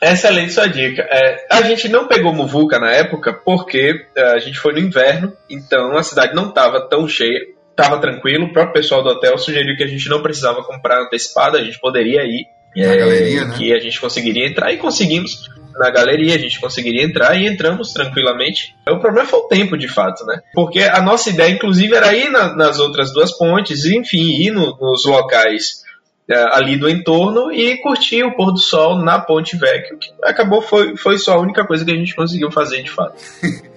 Excelente 0.00 0.52
sua 0.52 0.68
dica. 0.68 1.02
É, 1.02 1.46
a 1.50 1.62
gente 1.62 1.88
não 1.88 2.06
pegou 2.06 2.32
muvuca 2.32 2.78
na 2.78 2.90
época 2.90 3.32
porque 3.32 4.06
é, 4.14 4.34
a 4.34 4.38
gente 4.38 4.58
foi 4.58 4.72
no 4.72 4.78
inverno, 4.78 5.32
então 5.48 5.96
a 5.96 6.02
cidade 6.02 6.34
não 6.34 6.50
estava 6.50 6.86
tão 6.88 7.08
cheia, 7.08 7.55
estava 7.76 8.00
tranquilo. 8.00 8.46
O 8.46 8.52
próprio 8.52 8.74
pessoal 8.74 9.02
do 9.02 9.10
hotel 9.10 9.36
sugeriu 9.36 9.76
que 9.76 9.84
a 9.84 9.86
gente 9.86 10.08
não 10.08 10.22
precisava 10.22 10.64
comprar 10.64 11.02
antecipado, 11.02 11.56
a 11.56 11.62
gente 11.62 11.78
poderia 11.78 12.22
ir. 12.24 12.46
Na 12.74 12.92
é, 12.92 12.96
galeria, 12.96 13.44
né? 13.44 13.54
Que 13.56 13.72
a 13.72 13.78
gente 13.78 14.00
conseguiria 14.00 14.46
entrar 14.46 14.72
e 14.72 14.78
conseguimos 14.78 15.48
na 15.78 15.90
galeria, 15.90 16.34
a 16.34 16.38
gente 16.38 16.58
conseguiria 16.58 17.04
entrar 17.04 17.36
e 17.36 17.46
entramos 17.46 17.92
tranquilamente. 17.92 18.74
O 18.88 18.98
problema 18.98 19.28
foi 19.28 19.40
o 19.40 19.48
tempo, 19.48 19.76
de 19.76 19.88
fato, 19.88 20.24
né? 20.24 20.40
Porque 20.54 20.80
a 20.80 21.02
nossa 21.02 21.30
ideia, 21.30 21.50
inclusive, 21.50 21.94
era 21.94 22.14
ir 22.14 22.30
na, 22.30 22.54
nas 22.54 22.78
outras 22.78 23.12
duas 23.12 23.36
pontes, 23.36 23.84
enfim, 23.84 24.42
ir 24.42 24.50
no, 24.50 24.76
nos 24.78 25.04
locais 25.04 25.82
uh, 26.30 26.52
ali 26.52 26.76
do 26.76 26.88
entorno 26.88 27.52
e 27.52 27.76
curtir 27.78 28.24
o 28.24 28.34
pôr 28.34 28.52
do 28.52 28.58
sol 28.58 28.98
na 28.98 29.18
Ponte 29.18 29.56
Vecchio, 29.56 29.98
que 29.98 30.08
acabou, 30.22 30.62
foi, 30.62 30.96
foi 30.96 31.18
só 31.18 31.34
a 31.34 31.40
única 31.40 31.66
coisa 31.66 31.84
que 31.84 31.92
a 31.92 31.96
gente 31.96 32.14
conseguiu 32.14 32.50
fazer, 32.50 32.82
de 32.82 32.90
fato. 32.90 33.16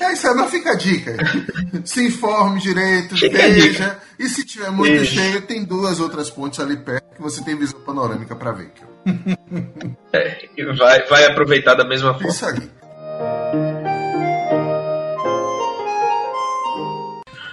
É 0.00 0.12
isso 0.12 0.28
aí, 0.28 0.34
não 0.34 0.48
fica 0.48 0.72
a 0.72 0.74
dica. 0.74 1.16
Se 1.84 2.06
informe 2.06 2.60
direito, 2.60 3.16
fica 3.16 3.36
veja. 3.36 3.98
E 4.18 4.28
se 4.28 4.44
tiver 4.44 4.70
muito 4.70 5.02
isso. 5.02 5.14
cheio, 5.14 5.42
tem 5.42 5.64
duas 5.64 6.00
outras 6.00 6.30
pontes 6.30 6.58
ali 6.60 6.76
perto 6.76 7.14
que 7.14 7.22
você 7.22 7.42
tem 7.42 7.56
visão 7.56 7.80
panorâmica 7.80 8.34
para 8.34 8.52
ver. 8.52 8.72
É, 10.12 10.48
vai, 10.76 11.06
vai 11.06 11.24
aproveitar 11.26 11.74
da 11.74 11.84
mesma 11.84 12.14
forma. 12.14 12.28
Isso 12.28 12.46
aí. 12.46 12.70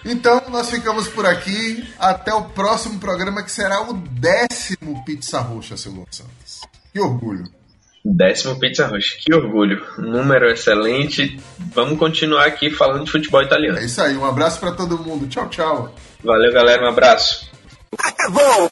Então, 0.05 0.41
nós 0.49 0.69
ficamos 0.69 1.07
por 1.07 1.25
aqui. 1.25 1.87
Até 1.97 2.33
o 2.33 2.45
próximo 2.45 2.99
programa, 2.99 3.41
que 3.43 3.51
será 3.51 3.81
o 3.81 3.93
décimo 3.93 5.03
Pizza 5.03 5.39
Roxa, 5.39 5.75
seu 5.75 5.91
Santos. 6.11 6.61
Que 6.93 6.99
orgulho. 6.99 7.45
Décimo 8.05 8.59
Pizza 8.59 8.85
Roxa, 8.85 9.17
que 9.19 9.33
orgulho. 9.33 9.83
Número 9.97 10.47
excelente. 10.51 11.39
Vamos 11.73 11.97
continuar 11.97 12.45
aqui 12.45 12.69
falando 12.69 13.05
de 13.05 13.11
futebol 13.11 13.41
italiano. 13.41 13.79
É 13.79 13.85
isso 13.85 13.99
aí, 13.99 14.15
um 14.15 14.25
abraço 14.25 14.59
para 14.59 14.73
todo 14.73 14.99
mundo. 14.99 15.27
Tchau, 15.27 15.49
tchau. 15.49 15.95
Valeu, 16.23 16.53
galera, 16.53 16.83
um 16.83 16.89
abraço. 16.89 17.49
Acabou! 17.97 18.69